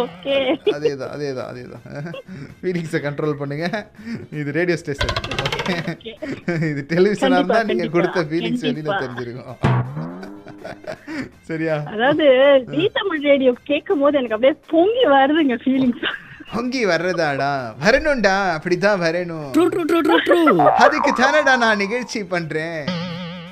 ஓகே. 0.01 0.35
அதேதான் 0.75 1.11
அதேதான் 1.15 1.49
அதேதான். 1.51 1.83
ஃபீலிங்ஸை 2.61 2.99
கண்ட்ரோல் 3.05 3.39
பண்ணுங்க. 3.41 3.65
இது 4.41 4.51
ரேடியோ 4.59 4.77
ஸ்டேஷன் 4.81 5.13
இது 6.71 6.81
டெலிவிஷனா 6.93 7.39
இருந்தா 7.39 7.59
நீங்க 7.71 7.87
கொடுத்த 7.95 8.23
ஃபீலிங்ஸ் 8.29 8.65
வெளியில. 8.67 8.95
தெரிஞ்சிருக்கும். 9.03 9.59
சரியா? 11.49 11.75
அதாவது 11.93 12.25
ஜீ 12.71 12.85
தமிழ் 12.97 13.21
ரேடியோ 13.29 13.51
கேட்கும் 13.71 14.01
போது 14.03 14.17
எனக்கு 14.21 14.35
அப்படியே 14.37 14.55
பொங்கி 14.73 15.05
வருதுங்க 15.15 15.57
ஃபீலிங்ஸ் 15.65 16.05
பொங்கி 16.53 16.81
வர்றதாடா? 16.91 17.51
வரணும்டா. 17.85 18.35
அப்படிதான் 18.57 19.01
வரணும். 19.05 19.49
True 19.55 19.65
true 19.73 19.83
true 19.89 19.99
true 20.07 20.17
true 20.27 20.65
அதுக்கு 20.85 21.11
தானடா 21.23 21.53
நான் 21.65 21.81
நிகழ்ச்சி 21.83 22.19
பண்றேன்? 22.33 22.79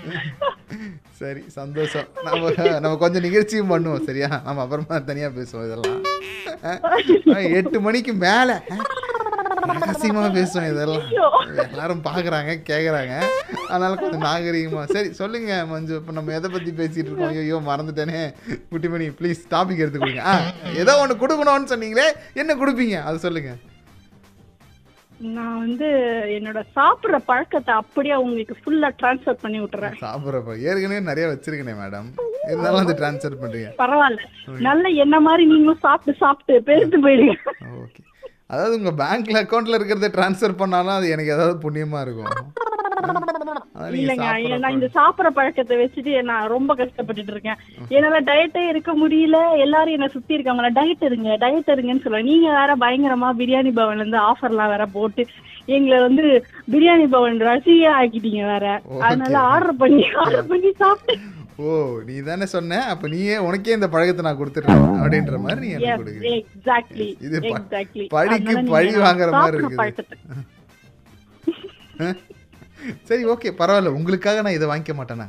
சரி 1.19 1.41
சந்தோஷம். 1.57 2.07
நம்ம 2.25 2.49
நம்ம 2.83 2.95
கொஞ்சம் 3.03 3.25
நிகழ்ச்சியும் 3.27 3.71
பண்ணுவோம் 3.71 4.05
சரியா? 4.09 4.29
நம்ம 4.45 4.61
அப்புறமா 4.65 4.97
தனியா 5.09 5.27
பேசுவோம் 5.37 5.65
இதெல்லாம். 5.67 6.01
எட்டு 7.59 7.79
மணிக்கு 7.87 8.13
மேல 8.25 8.51
ரகசியமா 9.71 10.23
பேசுவோம் 10.37 10.69
இதெல்லாம். 10.73 11.07
எல்லாரும் 11.65 12.03
பாக்குறாங்க 12.07 12.51
கேக்குறாங்க. 12.69 13.13
அதனால 13.69 13.95
கொஞ்சம் 14.01 14.25
நாகரிகமா. 14.27 14.83
சரி 14.95 15.09
சொல்லுங்க 15.21 15.53
மஞ்சு 15.71 15.95
இப்ப 16.01 16.15
நம்ம 16.17 16.33
எதை 16.39 16.49
பத்தி 16.55 16.71
பேசிட்டு 16.81 17.09
இருக்கோம்? 17.09 17.33
ஐயோ 17.43 17.59
மறந்துட்டேனே. 17.69 18.21
குட்டிமணி 18.71 19.07
ப்ளீஸ் 19.19 19.41
டாபிக் 19.55 19.83
எடுத்து 19.83 19.99
கொடுங்க. 19.99 20.25
ஏதோ 20.83 20.95
ஒன்று 21.03 21.21
கொடுக்கணும்னு 21.23 21.71
சொன்னீங்களே 21.73 22.07
என்ன 22.41 22.55
கொடுப்பீங்க? 22.61 22.97
அது 23.09 23.19
சொல்லுங்க. 23.25 23.53
நான் 25.19 25.59
வந்து 25.62 25.88
என்னோட 26.38 26.59
சாப்பிடுற 26.75 27.17
பழக்கத்தை 27.29 27.71
அப்படியே 27.81 28.15
உங்களுக்கு 28.24 28.55
ஃபுல்லா 28.59 28.89
ட்ரான்ஸ்ஃபர் 29.00 29.39
பண்ணி 29.43 29.59
விட்டுறேன். 29.62 29.95
சாப்பிட்றப்ப 30.03 30.57
ஏற்கனவே 30.67 31.00
நிறைய 31.07 31.27
வச்சிருக்கேனே 31.31 31.75
மேடம் 31.79 32.09
இருந்தாலும் 32.50 32.83
அது 32.83 32.97
ட்ரான்ஸ்ஃபர் 33.00 33.39
பண்றீங்க. 33.43 33.69
பரவாயில்ல. 33.83 34.21
நல்ல 34.67 34.88
என்ன 35.05 35.19
மாதிரி 35.27 35.45
நீங்களும் 35.51 35.83
சாப்பிட்டு 35.88 36.21
சாப்பிட்டு 36.24 36.63
பெருத்து 36.69 37.00
போயிடுங்க. 37.05 37.36
ஓகே 37.83 38.03
அதாவது 38.53 38.75
உங்க 38.79 38.91
பேங்க்ல 39.03 39.41
அக்கௌண்ட்ல 39.43 39.79
இருக்கிறத 39.79 40.09
ட்ரான்ஸ்ஃபர் 40.17 40.59
பண்ணாலும் 40.62 40.97
அது 40.97 41.07
எனக்கு 41.15 41.36
ஏதாவது 41.38 41.55
புண்ணியமா 41.65 42.01
இருக்கும். 42.05 42.33
இல்லைங்க. 43.91 44.60
நான் 44.60 44.72
இந்த 44.72 44.89
சாப்பிடுற 44.94 45.27
பழக்கத்தை 45.29 45.77
வச்சுட்டு 45.77 46.22
நான் 46.22 46.48
ரொம்ப 46.48 46.75
கஷ்டப்பட்டுட்டு 46.75 47.32
இருக்கேன் 47.32 47.56
என்னால 47.89 48.22
டயட்டே 48.22 48.67
இருக்க 48.67 48.91
முடியல. 48.98 49.60
எல்லாரும் 49.60 49.94
என்ன 49.94 50.08
சுத்தி 50.08 50.34
இருக்காங்களா 50.34 50.70
டயட் 50.70 51.03
இருங்க 51.03 51.29
டயட் 51.29 51.72
இருங்கன்னு 51.75 52.01
சொல்லுவாங்க. 52.01 52.22
நீங்க 52.22 52.48
வேற 52.50 52.75
பயங்கரமா 52.79 53.29
பிரியாணி 53.41 53.72
பவன்ல 53.72 53.96
இருந்து 53.96 54.17
ஆஃபர்லாம் 54.32 54.70
வேற 54.70 54.86
போட்டு 54.86 55.25
எங்களை 55.65 56.00
வந்து 56.01 56.46
பிரியாணி 56.72 57.08
பவன் 57.08 57.41
ரசிகா 57.41 57.91
ஆக்கிட்டீங்க 58.01 58.46
வேற. 58.46 58.82
அதனால 59.00 59.38
ஆர்டர் 59.39 59.75
பண்ணி 59.75 60.06
ஆர்டர் 60.15 60.48
பண்ணி 60.48 60.72
சாப்பிட்டு 60.72 61.36
ஓ 61.58 61.70
நீ 62.06 62.20
தானே 62.20 62.46
சொன்ன. 62.46 62.84
அப்ப 62.86 63.08
நீயே 63.08 63.38
உனக்கே 63.38 63.72
இந்த 63.72 63.88
பழக்கத்தை 63.89 64.24
நான் 64.25 64.39
கொடுத்துட்டேன் 64.39 64.84
அப்படின்ற 65.03 65.39
மாதிரி 65.39 65.60
நீ 65.60 65.70
எனக்கு 65.70 66.03
கொடுக்குறீங்க. 66.03 67.22
இது 67.22 67.41
ப- 67.41 67.48
exactly. 67.48 68.06
பழிக்கு 68.08 68.36
அதனால 68.36 68.62
நீங்க 68.62 68.72
பழி 68.72 68.96
வாங்குற 68.96 69.32
மாதிரி. 69.32 69.63
பழக்கத்தை- 69.75 70.22
சரி 73.10 73.24
ஓகே 73.34 73.51
பரவாயில்ல. 73.62 73.96
உங்களுக்காக 74.00 74.41
நான் 74.46 74.57
இதை 74.57 74.67
வாங்கிக்க 74.74 74.96
மாட்டேனா? 75.00 75.27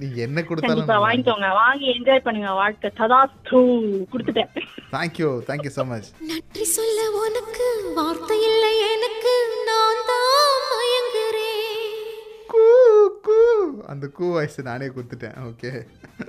நீங்க 0.00 0.18
என்ன 0.26 0.40
கொடுத்தாலும் 0.48 0.90
வாங்கிக்கோங்க. 1.04 1.48
வாங்கி 1.60 1.86
என்ஜாய் 1.94 2.24
பண்ணுங்க. 2.26 2.50
வாழ்க்கை 2.60 2.88
ததாஸ்து 3.00 3.60
கொடுத்துட்டேன். 4.12 4.50
தேங்க்யூ 4.92 5.28
தேங்க்யூ 5.48 5.72
ஸோ 5.76 5.84
மச் 5.92 6.10
நன்றி 6.30 6.66
சொல்ல 6.76 7.06
உனக்கு 7.22 7.66
வார்த்தை 7.96 8.36
இல்லை. 8.50 8.70
எனக்கு 8.92 9.32
நான் 9.68 10.04
தான் 10.10 10.60
மயங்குறேன். 10.72 11.90
கூ 12.52 12.62
கூ. 13.26 13.38
அந்த 13.94 14.06
கூ 14.18 14.28
வாய்ஸ் 14.36 14.58
நானே 14.70 14.88
கொடுத்துட்டேன். 14.96 15.36
ஓகே 15.50 15.72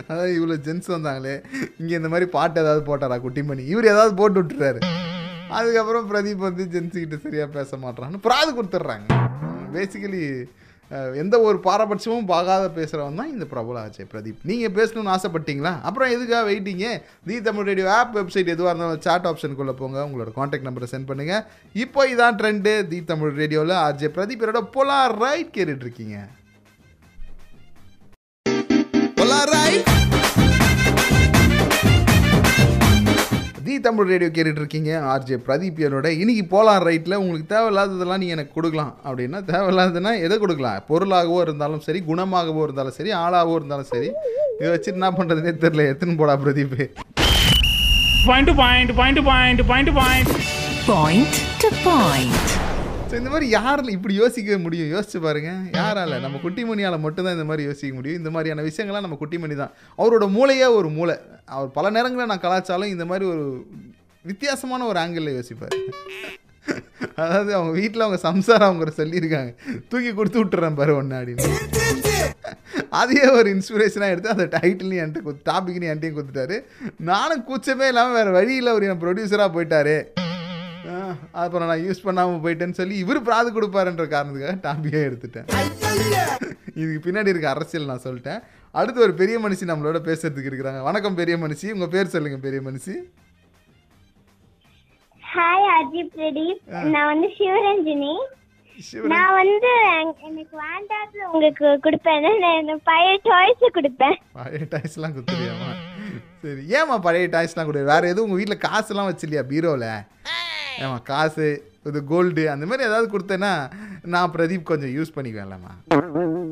அதாவது 0.10 0.32
இவ்வளோ 0.38 0.58
ஜென்ஸ் 0.68 0.94
வந்தாங்களே. 0.96 1.36
இங்கே 1.82 1.96
இந்த 2.00 2.10
மாதிரி 2.14 2.30
பாட்டு 2.38 2.64
ஏதாவது 2.64 2.84
போட்டாரா 2.90 3.20
குட்டி 3.26 3.44
பண்ணி 3.50 3.66
இவர் 3.74 3.92
ஏதாவது 3.94 4.14
போட்டு 4.22 4.40
விட்டுறாரு. 4.42 4.82
அதுக்கப்புறம் 5.58 6.10
பிரதீப் 6.12 6.48
வந்து 6.48 6.64
ஜென்ஸ் 6.74 6.98
கிட்ட 7.02 7.18
சரியாக 7.26 7.50
பேச 7.58 7.78
மாட்றான்னு 7.86 8.26
பிராது 8.28 8.52
கொடுத்துட்றாங்க. 8.58 9.08
பேசிக்கலி 9.78 10.24
எந்த 11.22 11.36
ஒரு 11.48 11.58
பாரபட்சமும் 11.68 12.28
பார்க்காத 12.32 12.66
பேசுகிறவன் 12.76 13.18
தான் 13.20 13.32
இந்த 13.34 13.46
பிரபல 13.54 13.80
ஆச்சே 13.84 14.04
பிரதீப். 14.12 14.44
நீங்கள் 14.50 14.74
பேசணும்னு 14.78 15.14
ஆசைப்பட்டீங்களா? 15.14 15.72
அப்புறம் 15.88 16.14
எதுக்காக 16.16 16.44
waiting 16.50 16.90
the 17.30 17.38
Tamil 17.48 17.68
radio 17.70 17.88
app 17.96 18.14
website 18.20 18.54
எதுவாக 18.56 18.72
இருந்தாலும் 18.74 19.04
சாட் 19.08 19.28
ஆப்ஷனுக்குள்ளே 19.32 19.76
போங்க. 19.82 20.06
உங்களோட 20.10 20.34
காண்டாக்ட் 20.38 20.68
நம்பரை 20.70 20.90
சென்ட் 20.94 21.10
பண்ணுங்கள் 21.10 21.44
இப்போ 21.86 22.08
இதான் 22.14 22.40
ட்ரெண்டு 22.42 22.74
தி 22.94 23.02
தமிழ் 23.12 23.36
ரேடியோவில் 23.42 23.76
ஆர்ஜே 23.86 24.12
என்னோட 24.38 24.64
பொலார் 24.78 25.18
ரைட் 25.26 25.54
கேட்டுட்டு 25.58 25.88
இருக்கீங்க. 25.88 26.18
தி 33.76 33.80
தமிழ் 33.86 34.10
ரேடியோ 34.12 34.30
கேட்டுட்டு 34.36 34.62
இருக்கீங்க 34.62 34.92
ஆர்ஜே 35.14 35.38
பிரதீப் 35.46 35.80
என்னோட 35.86 36.08
இன்னைக்கு 36.22 36.44
போலாம் 36.54 36.84
ரைட்டில் 36.88 37.18
உங்களுக்கு 37.22 37.48
தேவையில்லாததெல்லாம் 37.54 38.22
நீங்கள் 38.22 38.38
எனக்கு 38.38 38.56
கொடுக்கலாம். 38.58 38.94
அப்படின்னா 39.08 39.40
தேவையில்லாததுன்னா 39.52 40.14
எதை 40.26 40.36
கொடுக்கலாம்? 40.44 40.80
பொருளாகவோ 40.90 41.40
இருந்தாலும் 41.46 41.84
சரி 41.88 42.02
குணமாகவோ 42.10 42.64
இருந்தாலும் 42.68 42.98
சரி 43.00 43.14
ஆளாகவோ 43.24 43.58
இருந்தாலும் 43.60 43.92
சரி 43.94 44.10
இதை 44.60 44.72
வச்சு 44.74 44.92
என்ன 44.96 45.10
பண்ணுறதுனே 45.18 45.54
தெரில 45.66 45.88
எத்தனை 45.94 46.16
போடா 46.22 46.36
Pradeep? 46.44 46.78
Point 48.28 48.48
to 48.50 48.56
point, 48.62 48.92
point 49.00 49.18
to 49.20 49.24
point, 49.32 49.60
point 50.92 51.36
to 51.64 51.72
point. 51.88 52.65
So 53.10 53.14
இந்த 53.20 53.30
மாதிரி 53.34 53.48
யாரில் 53.56 53.96
இப்படி 53.96 54.14
யோசிக்க 54.22 54.58
முடியும்? 54.64 54.90
யோசிச்சு 54.94 55.20
பாருங்க. 55.26 55.52
யாரால? 55.80 56.20
நம்ம 56.24 56.40
குட்டிமணியால் 56.46 57.04
மட்டும்தான் 57.04 57.36
இந்த 57.38 57.46
மாதிரி 57.50 57.68
யோசிக்க 57.68 57.92
முடியும். 57.98 58.20
இந்த 58.22 58.30
மாதிரியான 58.36 58.64
விஷயங்கள்லாம் 58.70 59.06
நம்ம 59.06 59.18
குட்டிமணி 59.22 59.56
தான். 59.62 59.74
அவரோட 59.98 60.26
மூளையே 60.38 60.68
ஒரு 60.80 60.90
மூளை. 60.98 61.16
அவர் 61.56 61.70
பல 61.78 61.90
நேரங்களில் 61.98 62.32
நான் 62.32 62.44
கலாச்சாரம் 62.46 62.94
இந்த 62.96 63.06
மாதிரி 63.12 63.26
ஒரு 63.34 63.46
வித்தியாசமான 64.26 64.86
ஒரு 64.92 65.00
ஆங்கிளில் 65.04 65.38
யோசிப்பார். 65.38 65.76
அதாவது 67.24 67.52
அவங்க 67.58 67.72
வீட்டில் 67.80 68.06
அவங்க 68.06 68.20
சம்சாரம் 68.30 68.68
அவங்க 68.70 68.94
சொல்லியிருக்காங்க. 69.02 69.52
தூக்கி 69.92 70.12
கொடுத்து 70.14 70.40
விட்டுறேன் 70.42 70.80
பாரு 70.82 70.96
ஒன்று 71.00 71.20
அப்படின்னு. 71.20 71.54
அதையே 73.02 73.28
ஒரு 73.38 73.48
இன்ஸ்பிரேஷனாக 73.56 74.14
எடுத்து 74.14 74.36
அந்த 74.36 74.46
டைட்டிலையும் 74.58 75.04
என்கிட்ட 75.04 75.26
கொடுத்து 75.28 75.50
டாபிக்னு 75.52 75.90
என்கிட்டையும் 75.92 76.18
கொடுத்துட்டாரு. 76.18 76.58
நானும் 77.12 77.48
கூச்சமே 77.50 77.88
இல்லாமல் 77.94 78.18
வேறு 78.20 78.38
வழியில் 78.40 78.74
அவர் 78.74 78.90
என் 78.92 79.04
ப்ரொடியூசராக 79.04 79.50
போயிட்டாரு. 79.56 79.98
அப்புறம் 81.32 81.68
நான் 81.68 81.80
யூஸ் 81.80 82.04
பண்ணாமல் 82.04 82.56
போயிட்டேன்னு 82.56 82.72
சொல்லி 82.72 82.98
இவர் 82.98 83.22
பிராது 83.22 83.52
கொடுப்பாருன்ற 83.54 84.08
காரணத்துக்காக 84.08 84.58
டாபிக்கே 84.64 85.12
எடுத்துட்டேன். 85.12 85.48
இதுக்கு 86.76 87.12
பின்னாடி 87.12 87.28
இருக்க 87.28 87.50
அரசியல் 87.50 87.86
நான் 87.86 88.02
சொல்லிட்டேன். 88.04 88.44
அடுத்து 88.72 89.02
ஒரு 89.02 89.14
பெரிய 89.14 89.40
மனுஷி 89.40 89.66
நம்மளோட 89.68 90.00
பேசுறதுக்கு 90.04 90.50
இருக்கிறாங்க. 90.52 90.84
வணக்கம் 90.84 91.16
பெரிய 91.16 91.38
மனுஷி. 91.38 91.72
உங்கள் 91.72 91.88
பேர் 91.88 92.08
சொல்லுங்க 92.08 92.38
பெரிய 92.38 92.62
மனுஷி. 92.62 92.96
ஹாய் 95.36 95.68
அஜித் 95.82 96.18
பிரதீப் 96.18 96.90
நான் 96.90 97.06
வந்து 97.06 97.28
சிவரஞ்சினி. 97.28 98.14
நான் 99.04 99.34
வந்து 99.34 99.68
என்- 99.84 100.18
எனக்கு 100.24 100.58
வேண்டாத 100.58 101.30
உங்களுக்கு 101.32 101.66
கொடுப்பேன் 101.66 102.66
நான் 102.66 102.82
பழைய 102.84 103.20
டாய்ஸ் 103.24 103.64
கொடுப்பேன். 103.74 104.16
பழைய 104.34 104.66
டாய்ஸ்லாம் 104.70 105.14
குத்துறியாமா 105.14 105.74
சரி 106.42 106.68
ஏம்மா 106.68 106.98
பழைய 106.98 107.28
டாய்ஸ்லாம் 107.28 107.66
கொடு? 107.66 107.84
வேற 107.84 108.08
எதுவும் 108.08 108.32
உங்கள் 108.32 108.46
வீட்டில் 108.46 108.72
காசுலாம் 108.72 109.10
வச்சில்லையா 109.10 109.52
பீரோவில் 109.52 110.06
ஏமா 110.84 110.98
காசு 111.10 111.48
இது 111.90 112.00
கோல்டு 112.12 112.44
அந்த 112.54 112.66
மாதிரி 112.70 112.88
ஏதாவது 112.90 113.08
கொடுத்தேன்னா 113.14 113.52
நான் 114.14 114.32
பிரதீப் 114.36 114.70
கொஞ்சம் 114.70 114.94
யூஸ் 114.98 115.16
பண்ணிக்குவேன்லம்மா. 115.16 115.72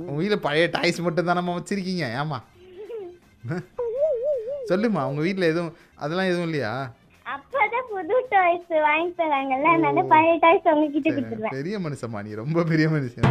உங்கள் 0.07 0.19
வீட்டில் 0.21 0.43
பழைய 0.45 0.65
டாய்ஸ் 0.75 0.99
மட்டும் 1.05 1.29
தானம்மா 1.29 1.53
வச்சிருக்கீங்க 1.57 2.05
ஏமா 2.21 2.39
சொல்லுமா 4.71 5.01
உங்கள் 5.11 5.25
வீட்டில் 5.27 5.49
எதுவும் 5.51 5.73
அதெல்லாம் 6.03 6.29
எதுவும் 6.31 6.47
இல்லையா? 6.49 6.73
பெரிய 11.57 11.75
மனுஷம்மா 11.85 12.21
நீ 12.27 12.31
ரொம்ப 12.43 12.63
பெரிய 12.71 12.87
மனுஷன். 12.95 13.27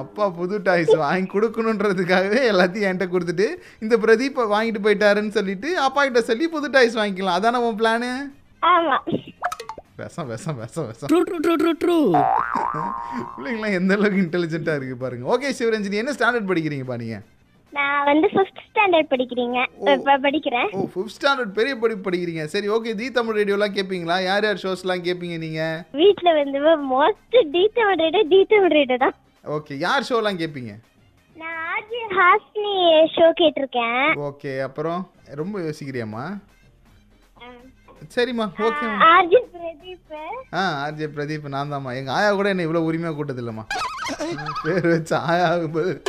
அப்பா 0.00 0.24
புது 0.38 0.56
டாய்ஸ் 0.68 0.94
வாங்கி 1.04 1.28
கொடுக்கணுன்றதுக்காகவே 1.34 2.40
எல்லாத்தையும் 2.50 2.88
என்கிட்ட 2.90 3.08
கொடுத்துட்டு 3.14 3.46
இந்த 3.84 3.94
பிரதீப்பை 4.04 4.44
வாங்கிட்டு 4.54 4.84
போயிட்டாருன்னு 4.86 5.36
சொல்லிட்டு 5.38 5.70
அப்பா 5.86 6.02
கிட்ட 6.02 6.22
சொல்லி 6.30 6.46
புது 6.54 6.68
டாய்ஸ் 6.76 7.00
வாங்கிக்கலாம். 7.00 7.38
அதானே 7.40 7.60
உன் 7.68 7.80
பிளானு 7.80 8.10
விஷம் 10.02 10.30
விஷம் 10.32 10.58
விஷம் 10.62 10.88
விஷம் 10.90 11.10
True, 11.12 11.24
true, 11.30 11.42
true, 11.46 11.58
true, 11.62 11.76
true. 11.84 12.06
பிள்ளைங்களாம் 13.34 13.76
எந்த 13.80 13.92
அளவுக்கு 13.98 14.24
இன்டெலிஜென்ட்டாக 14.24 14.78
இருக்கு 14.80 14.96
பாருங்க. 15.04 15.26
ஓகே 15.34 15.50
சிவரஞ்சனி 15.60 16.02
என்ன 16.02 16.14
ஸ்டாண்டர்ட் 16.18 16.50
படிக்கிறீங்கப்பா 16.52 16.98
நீங்கள் 17.04 17.24
நான் 17.72 18.04
வந்து 18.08 18.28
ஃபிஃப்த் 18.34 18.60
ஸ்டாண்டர்ட் 18.68 19.10
படிக்கிறீங்க. 19.12 19.58
இப்ப 19.94 20.16
படிக்கிறேன். 20.26 20.70
ஓ 20.76 20.86
ஃபிஃப்த் 20.92 21.16
ஸ்டாண்டர்ட் 21.16 21.52
பெரிய 21.58 21.72
படிப்பு 21.82 22.04
படிக்கிறீங்க. 22.06 22.44
சரி 22.54 22.68
ஓகே 22.76 22.94
தி 23.00 23.08
தமிழ் 23.18 23.38
ரேடியோலாம் 23.38 23.74
கேட்பீங்களா 23.76 24.16
யார் 24.28 24.46
யார் 24.46 24.62
ஷோஸ்லாம் 24.64 25.04
கேட்பீங்க 25.08 25.36
நீங்கள் 25.46 25.82
வீட்ல 26.00 26.32
வந்து 26.40 26.60
most 26.92 27.36
detail 27.56 27.98
rate 28.02 28.22
detail 28.34 28.68
rate 28.76 28.96
தான். 29.04 29.14
ஓகே 29.56 29.76
யார் 29.86 30.08
ஷோலாம் 30.10 30.40
கேட்பீங்க 30.42 30.74
நான் 31.36 31.58
ஆர்ஜி 31.74 32.00
ஹாஸ்னி 32.18 32.72
ஷோ 33.16 33.26
கேட்டிருக்கேன். 33.40 34.08
ஓகே 34.28 34.52
அப்புறம்? 34.66 35.02
ரொம்ப 35.40 35.56
யோசிக்கிறியாம்மா? 35.66 36.24
சரிம்மா 38.14 38.46
ஓகே 38.68 38.86
ஆர்ஜி 39.12 39.40
பிரதீப் 39.54 40.14
ஆ 40.60 40.62
ஆர்ஜே 40.84 41.08
பிரதீப் 41.16 41.46
நான் 41.54 41.72
தான்மா. 41.72 41.90
எங்கள் 41.98 42.14
ஆயா 42.18 42.30
கூட 42.38 42.48
என்ன 42.52 42.64
இவ்வளோ 42.66 42.82
உரிமையாக 42.88 43.16
கூட்டது 43.18 43.42
இல்லைம்மா 43.42 43.64
பேர் 44.64 44.88
வச்சு 44.92 45.14
ஆயாவுக்கு 45.30 45.68
பதில் 45.76 46.00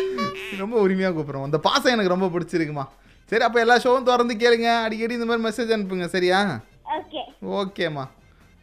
ரொம்ப 0.62 0.76
உரிமையாக 0.86 1.14
கூப்பிட்றோம். 1.16 1.48
அந்த 1.48 1.58
பாசம் 1.68 1.94
எனக்கு 1.96 2.14
ரொம்ப 2.14 2.28
பிடிச்சிருக்குமா. 2.34 2.86
சரி 3.32 3.44
அப்போ 3.48 3.60
எல்லா 3.64 3.76
ஷோவும் 3.84 4.08
திறந்து 4.10 4.34
கேளுங்க. 4.44 4.70
அடிக்கடி 4.86 5.14
இந்த 5.18 5.28
மாதிரி 5.30 5.46
மெசேஜ் 5.48 5.74
அனுப்புங்க 5.76 6.08
சரியா? 6.16 6.40
ஓகே. 6.98 7.22
ஓகேம்மா. 7.60 8.06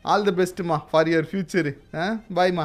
ஆல் 0.04 0.26
தி 0.28 0.34
பெஸ்ட்டுமா 0.40 0.76
ஃபார் 0.90 1.08
யுவர் 1.12 1.28
ஃபியூச்சரு 1.30 1.72
ஆ 2.00 2.04
பாய்மா 2.38 2.64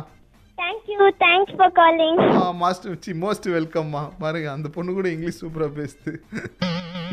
you 0.93 1.05
thanks 1.23 1.53
for 1.57 1.73
calling 1.79 2.19
ah 2.39 2.45
master 2.63 2.97
சி 3.05 3.13
மோஸ்ட் 3.23 3.47
வெல்கம்மா 3.55 4.03
பாருங்க 4.23 4.49
அந்த 4.55 4.67
பொண்ணு 4.75 4.93
கூட 4.97 5.07
இங்கிலீஷ் 5.15 5.41
சூப்பராக 5.43 5.71
பேசுது. 5.79 6.11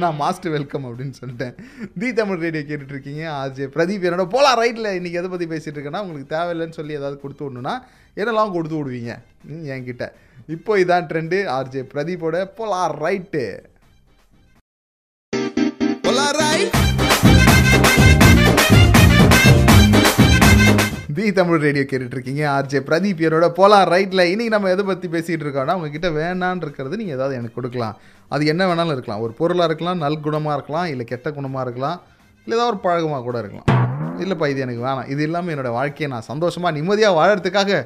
நான் 0.03 0.19
மாஸ்டர் 0.21 0.55
வெல்கம் 0.55 0.87
அப்படின்னு 0.89 1.15
சொல்லிட்டேன். 1.21 1.55
தி 2.01 2.09
தமிழ் 2.13 2.43
ரேடியோ 2.45 2.63
கேட்டுட்டு 2.69 2.95
இருக்கீங்க 2.97 3.23
ஆர்ஜே 3.41 3.67
பிரதீப் 3.75 4.07
என்னோட 4.09 4.25
போலாம் 4.35 4.59
ரைட்டில் 4.63 4.97
இன்றைக்கி 4.99 5.21
எதை 5.21 5.31
பற்றி 5.31 5.49
பேசிகிட்டு 5.53 5.79
இருக்கேன்னா 5.79 6.03
உங்களுக்கு 6.05 6.35
தேவையில்லைன்னு 6.37 6.79
சொல்லி 6.79 6.99
ஏதாவது 7.01 7.19
கொடுத்து 7.25 7.45
விடணும்னா 7.45 7.75
என்னெல்லாம் 8.17 8.55
கொடுத்து 8.55 8.77
விடுவீங்க? 8.79 9.13
ம், 9.51 9.65
என்கிட்ட. 9.75 10.05
இப்போ 10.49 10.73
இதான் 10.83 11.09
ட்ரெண்டு 11.11 11.39
ஆர்ஜே 11.57 11.83
பிரதீப்போட 11.93 12.39
போலாம் 12.59 12.95
ரைட்டு 13.05 13.43
தி 21.17 21.27
தமிழ் 21.37 21.63
ரேடியோ 21.65 21.85
கேட்டுட்டு 21.91 22.17
இருக்கீங்க 22.17 22.43
ஆர்ஜே 22.55 22.81
பிரதீப் 22.89 23.21
என்னோட 23.27 23.47
போலாம் 23.59 23.85
ரைட்டில் 23.93 24.23
இன்னைக்கு 24.31 24.53
நம்ம 24.55 24.71
எதை 24.75 24.83
பற்றி 24.89 25.07
பேசிகிட்டு 25.15 25.45
இருக்கோம்னா 25.45 25.77
உங்ககிட்ட 25.79 26.09
வேணான்னு 26.17 26.65
இருக்கிறது 26.67 26.99
நீங்கள் 27.01 27.17
ஏதாவது 27.19 27.37
எனக்கு 27.39 27.57
கொடுக்கலாம். 27.59 27.95
அது 28.35 28.43
என்ன 28.53 28.63
வேணாலும் 28.71 28.95
இருக்கலாம். 28.97 29.23
ஒரு 29.27 29.33
பொருளாக 29.39 29.69
இருக்கலாம் 29.71 30.03
நல் 30.05 30.19
குணமாக 30.27 30.57
இருக்கலாம் 30.59 30.89
இல்லை 30.93 31.07
கெட்ட 31.13 31.31
குணமாக 31.39 31.65
இருக்கலாம் 31.67 31.97
இல்லை 32.45 32.55
ஏதாவது 32.59 32.73
ஒரு 32.73 32.81
பழகமாக 32.87 33.23
கூட 33.29 33.39
இருக்கலாம். 33.43 33.69
இல்லைப்பா 34.25 34.49
இது 34.53 34.65
எனக்கு 34.67 34.85
வேணாம். 34.89 35.09
இது 35.15 35.25
இல்லாமல் 35.29 35.55
என்னோட 35.55 35.73
வாழ்க்கையை 35.79 36.11
நான் 36.15 36.29
சந்தோஷமாக 36.31 36.75
நிம்மதியாக 36.79 37.19
வாழறதுக்காக 37.21 37.81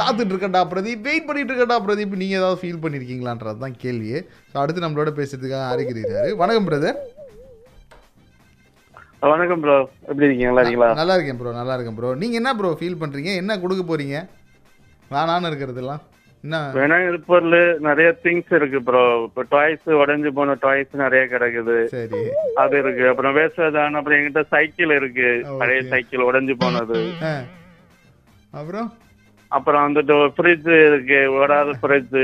காத்துட்டு 0.00 0.32
இருக்கேன்டா 0.32 0.64
பிரதீப். 0.72 1.04
வெயிட் 1.08 1.28
பண்ணிட்டு 1.28 1.52
இருக்கேன்டா 1.52 1.78
பிரதீப். 1.86 2.18
நீங்கள் 2.22 2.40
ஏதாவது 2.40 2.60
ஃபீல் 2.62 2.82
பண்ணியிருக்கீங்களான்றது 2.84 3.64
தான் 3.66 3.78
கேள்வியே. 3.84 4.20
ஸோ 4.50 4.56
அடுத்து 4.64 4.86
நம்மளோட 4.86 5.12
பேசுறதுக்காக 5.20 5.64
ஆரம்பிக்கிறாரு. 5.72 6.32
வணக்கம் 6.42 6.68
பிரதர் 6.70 6.98
வணக்கம் 9.22 9.62
ப்ரோ 9.62 9.76
எப்படி 10.08 10.26
இருக்கீங்க? 10.26 10.48
நல்லா 10.50 10.62
இருக்கீங்களா? 10.62 10.90
நல்லா 10.98 11.14
இருக்கேன் 11.16 11.38
ப்ரோ 11.38 11.52
நல்லா 11.60 11.74
இருக்கேன் 11.76 11.96
ப்ரோ 11.98 12.10
நீங்கள் 12.20 12.38
என்ன 12.40 12.50
ப்ரோ 12.58 12.68
ஃபீல் 12.80 13.00
பண்ணுறீங்க 13.00 13.30
என்ன 13.40 13.52
கொடுக்க 13.62 13.82
போகிறீங்க 13.88 14.16
வேணான்னு 15.14 15.48
இருக்கிறதெல்லாம். 15.50 16.02
என்ன? 16.44 16.58
வேணா 16.76 16.96
பொருள் 17.30 17.56
நிறைய 17.88 18.08
திங்ஸ் 18.24 18.52
இருக்கு 18.58 18.80
ப்ரோ 18.88 19.02
இப்போ 19.24 19.42
டாய்ஸ் 19.54 19.88
உடைஞ்சு 20.02 20.30
போன 20.38 20.56
டாய்ஸ் 20.66 20.92
நிறைய 21.02 21.22
கிடக்குது. 21.32 21.76
சரி. 21.96 22.20
அது 22.64 22.76
இருக்கு. 22.82 23.04
அப்புறம் 23.12 23.34
வேஸ்டான 23.38 23.98
அப்புறம் 24.00 24.18
என்கிட்ட 24.18 24.44
சைக்கிள் 24.54 24.94
இருக்கு. 24.98 25.28
பழைய. 25.62 25.82
சைக்கிள் 25.94 26.26
உடைஞ்சு 26.28 26.56
போனது. 26.64 27.00
அப்புறம்? 28.60 28.88
அப்புறம் 29.56 29.84
வந்துட்டு 29.86 30.14
ஃப்ரிட்ஜ் 30.36 30.66
இருக்கு 30.88 31.18
ஓடாத 31.36 31.74
ஃப்ரிட்ஜ் 31.82 32.18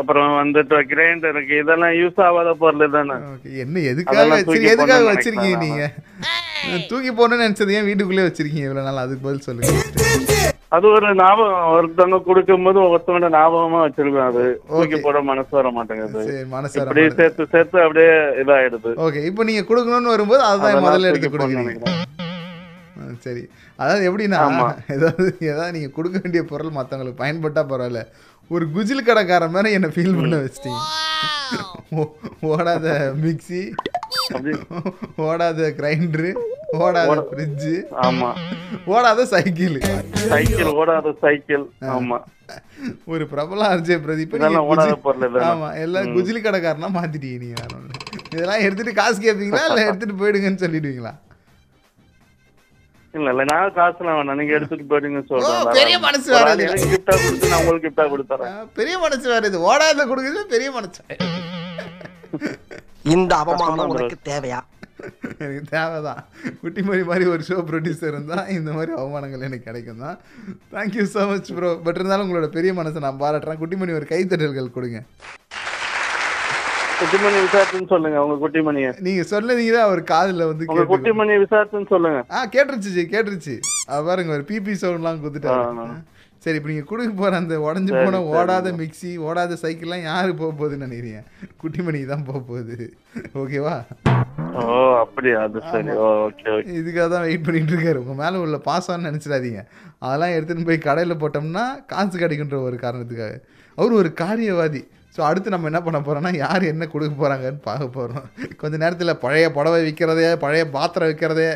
அப்புறம் 0.00 0.30
வந்துட்டு 0.40 0.76
கிரைண்டர் 0.92 1.34
இருக்கு. 1.34 1.54
இதெல்லாம் 1.62 1.94
யூஸ் 2.00 2.18
ஆகாத 2.26 2.52
பொருள் 2.62 2.94
தானே. 2.96 3.16
என்ன 3.64 3.82
எதுக்காக 3.90 4.38
எதுக்காக 4.72 5.04
வச்சிருக்கீங்க 5.10 5.58
நீங்க? 5.66 5.84
தூக்கி 6.90 7.10
போடணும்னு 7.18 7.44
நினைச்சது 7.46 7.76
ஏன் 7.78 7.88
வீட்டுக்குள்ளே 7.88 8.26
வச்சிருக்கீங்க 8.28 8.68
இவ்வளவு 8.68 8.86
நாள்? 8.88 9.02
அதுக்கு 9.04 9.26
பதில் 9.26 9.46
சொல்லுங்க. 9.48 9.72
அது 10.76 10.86
ஒரு 10.96 11.08
ஞாபகம். 11.20 11.66
ஒருத்தவங்க 11.74 12.18
கொடுக்கும்போது 12.28 12.78
ஒருத்தவங்க 12.92 13.28
ஞாபகமா 13.36 13.80
வச்சிருக்கோம் 13.86 14.28
அது. 14.30 14.44
தூக்கி 14.70 14.98
போட 15.04 15.20
மனசு 15.30 15.52
வர 15.58 15.70
மாட்டேங்குது. 15.76 16.22
மனசு 16.54 16.80
இப்படி 16.80 17.04
சேர்த்து 17.20 17.46
சேர்த்து 17.54 17.84
அப்படியே 17.84 18.14
இதாயிடுது. 18.42 18.92
ஓகே 19.06 19.22
இப்போ 19.30 19.44
நீங்க 19.50 19.64
கொடுக்கணும்னு 19.70 20.14
வரும்போது 20.14 20.42
அதுதான் 20.50 20.86
முதல்ல 20.86 21.10
எடுத்து 21.12 21.30
கொடுக்குறீங்க. 21.36 21.92
சரி. 23.26 23.44
அதாவது 23.78 24.02
எப்படின்னா. 24.08 24.40
ஏதாவது 24.94 25.24
ஏதாவது 25.48 25.74
நீங்க 25.76 25.90
கொடுக்க 25.92 26.16
வேண்டிய 26.22 26.42
பொருள் 26.50 26.76
மத்தவங்களுக்கு 26.76 27.22
பயன்பட்டா 27.22 27.62
பரவாயில்ல 27.66 28.02
ஒரு 28.50 28.64
குஜில் 28.72 29.06
கடைக்கார 29.06 29.44
மாதிரி 29.52 29.76
என்ன 29.76 29.88
ஃபீல் 29.94 30.18
பண்ண 30.18 30.36
வச்சிட்டீங்க 30.40 30.80
ஓடாத 32.48 32.86
மிக்ஸி 33.22 33.62
ஓடாத 35.24 35.68
கிரைண்டரு 35.78 36.30
ஓடாத 36.78 37.16
ஃப்ரிட்ஜு 37.28 37.74
ஆமா 38.04 38.30
ஓடாத 38.92 39.26
சைக்கிள் 39.32 39.76
சைக்கிள் 40.30 40.70
ஓடாத 40.74 41.14
சைக்கிள் 41.20 41.64
ஆமா 41.92 42.18
ஒரு 43.06 43.24
பிரபல 43.28 43.66
அர்ஜய் 43.70 44.00
பிரதீப். 44.00 44.32
ஆமா 45.50 45.68
எல்லாம். 45.82 46.08
குஜிலி 46.16 46.40
கடைக்காரனா 46.42 46.88
மாத்திட்டீங்க 46.96 47.38
நீங்க. 47.42 47.60
இதெல்லாம் 48.32 48.64
எடுத்துட்டு 48.64 48.92
காசு 48.98 49.18
கேட்பீங்களா 49.20 49.62
இல்ல 49.68 49.80
எடுத்துட்டு 49.86 50.16
போயிடுங்கன்னு 50.20 50.62
சொல்லிடுவீங்களா 50.64 51.12
இல்ல 53.14 53.32
இல்ல 53.32 53.42
நான் 53.50 53.74
காசுலாம் 53.76 54.16
வேணாம். 54.18 54.38
நீங்க 54.40 54.54
எடுத்துட்டு 54.58 54.86
போயிடுங்க 54.90 55.20
சொல்றேன். 55.30 55.74
பெரிய 55.78 55.96
மனசு 56.06 56.28
ஒரு 56.30 56.38
வேற. 56.40 56.54
எனக்கு 56.66 56.88
கிஃப்டா 56.94 57.14
கொடுத்து 57.24 57.50
நான் 57.52 57.62
உங்களுக்கு 57.62 57.86
கிஃப்டா 57.88 58.06
கொடுத்துறேன். 58.12 58.54
பெரிய 58.80 58.94
மனசு 59.04 59.26
வேற 59.32 59.42
இது. 59.50 59.60
ஓடாத 59.70 60.06
கொடுக்குறது 60.12 60.52
பெரிய 60.54 60.70
மனசு. 60.78 61.02
இந்த 63.14 63.32
அவமானம் 63.42 63.90
உனக்கு 63.92 64.16
தேவையா? 64.28 64.60
எனக்கு 65.44 65.62
தேவைதான். 65.72 66.20
குட்டிமணி 66.60 67.02
மாதிரி 67.08 67.24
ஒரு 67.32 67.42
ஷோ 67.48 67.56
ப்ரொடியூசர் 67.70 68.10
இருந்தால் 68.10 68.50
இந்த 68.56 68.70
மாதிரி 68.76 68.92
அவமானங்கள் 69.00 69.44
எனக்கு 69.48 69.66
கிடைக்கும் 69.68 70.02
தான் 70.04 70.16
thank you 70.74 71.04
so 71.14 71.22
much 71.30 71.50
bro 71.56 71.70
but 71.86 71.98
இருந்தாலும் 71.98 72.24
உங்களோட 72.26 72.48
பெரிய 72.56 72.72
மனசை 72.78 73.02
நான் 73.06 73.20
பாராட்டுறேன். 73.22 73.60
குட்டிமணி 73.62 73.98
ஒரு 73.98 74.06
கைத்தட்டல்கள் 74.12 74.74
கொடுங்க. 74.76 75.00
குட்டிமணி 77.00 77.38
விசாரிச்சுன்னு 77.44 77.90
சொல்லுங்க 77.92 78.18
உங்க 78.24 78.36
குட்டிமணிய. 78.42 78.88
நீங்க 79.06 79.22
சொன்னதீங்க 79.32 79.78
அவர் 79.88 80.00
காதுல 80.14 80.46
வந்து 80.50 80.66
உங்க. 80.70 80.84
குட்டிமணி 80.92 81.36
விசாரிச்சுன்னு 81.44 81.90
சொல்லுங்க. 81.94 82.20
ஆ 82.34 82.40
கேட்டுருச்சு 82.54 83.04
கேட்டுருச்சு. 83.14 83.54
பாருங்க 84.08 84.36
ஒரு 84.38 84.44
பிபி 84.50 84.74
சவுண்ட்லாம் 84.82 85.22
கொடுத்துட்டாரு. 85.22 85.96
சரி 86.44 86.58
இப்போ 86.58 86.70
நீங்கள் 86.70 86.88
கொடுக்க 86.88 87.12
போகிற 87.18 87.36
அந்த 87.42 87.54
உடஞ்சி 87.66 87.92
போன. 87.98 88.18
ஓடாத 88.38 88.70
மிக்ஸி 88.80 89.10
ஓடாத 89.26 89.56
சைக்கிள்லாம் 89.62 90.06
யாரு 90.08 90.32
போக 90.40 90.50
போகுதுன்னு 90.58 90.86
நினைக்கிறீங்க? 90.86 91.20
குட்டிமணிக்கு 91.60 92.08
தான் 92.10 92.26
போக 92.26 92.40
போகுது. 92.48 92.76
ஓகேவா? 93.42 93.76
ஓ 94.58 94.64
அப்படியா? 95.04 95.38
அது 95.46 95.60
சரி. 95.70 95.92
Okay 96.08 96.48
okay. 96.56 96.74
இதுக்காக 96.80 97.06
தான் 97.14 97.24
வெயிட் 97.28 97.46
பண்ணிட்டு 97.46 97.74
இருக்காரு 97.76 98.02
உங்கள் 98.02 98.20
மேலே 98.22 98.42
உள்ள 98.44 98.58
பாசம்னு 98.68 99.08
நினச்சிடாதீங்க. 99.10 99.62
அதெல்லாம் 100.06 100.34
எடுத்துன்னு 100.36 100.68
போய் 100.70 100.86
கடையில் 100.88 101.20
போட்டோம்னா 101.22 101.64
காசு 101.92 102.14
கிடைக்குன்ற 102.24 102.58
ஒரு 102.68 102.78
காரணத்துக்காக. 102.84 103.34
அவர் 103.78 104.00
ஒரு 104.00 104.12
காரியவாதி. 104.24 104.82
ஸோ 105.14 105.20
அடுத்து 105.20 105.52
நம்ம 105.52 105.68
என்ன 105.68 105.80
பண்ண 105.80 105.98
போகிறோம்னா 105.98 106.32
யார் 106.36 106.64
என்ன 106.64 106.84
கொடுக்க 106.86 107.14
போகிறாங்கன்னு 107.14 107.60
பார்க்க 107.62 107.96
போகிறோம் 107.96 108.24
கொஞ்ச 108.56 108.74
நேரத்தில் 108.76 109.18
பழைய 109.18 109.48
புடவை 109.50 109.80
விற்கிறதே 109.82 110.30
பழைய 110.36 110.64
பாத்திரம் 110.68 111.10
விற்கிறதே 111.10 111.48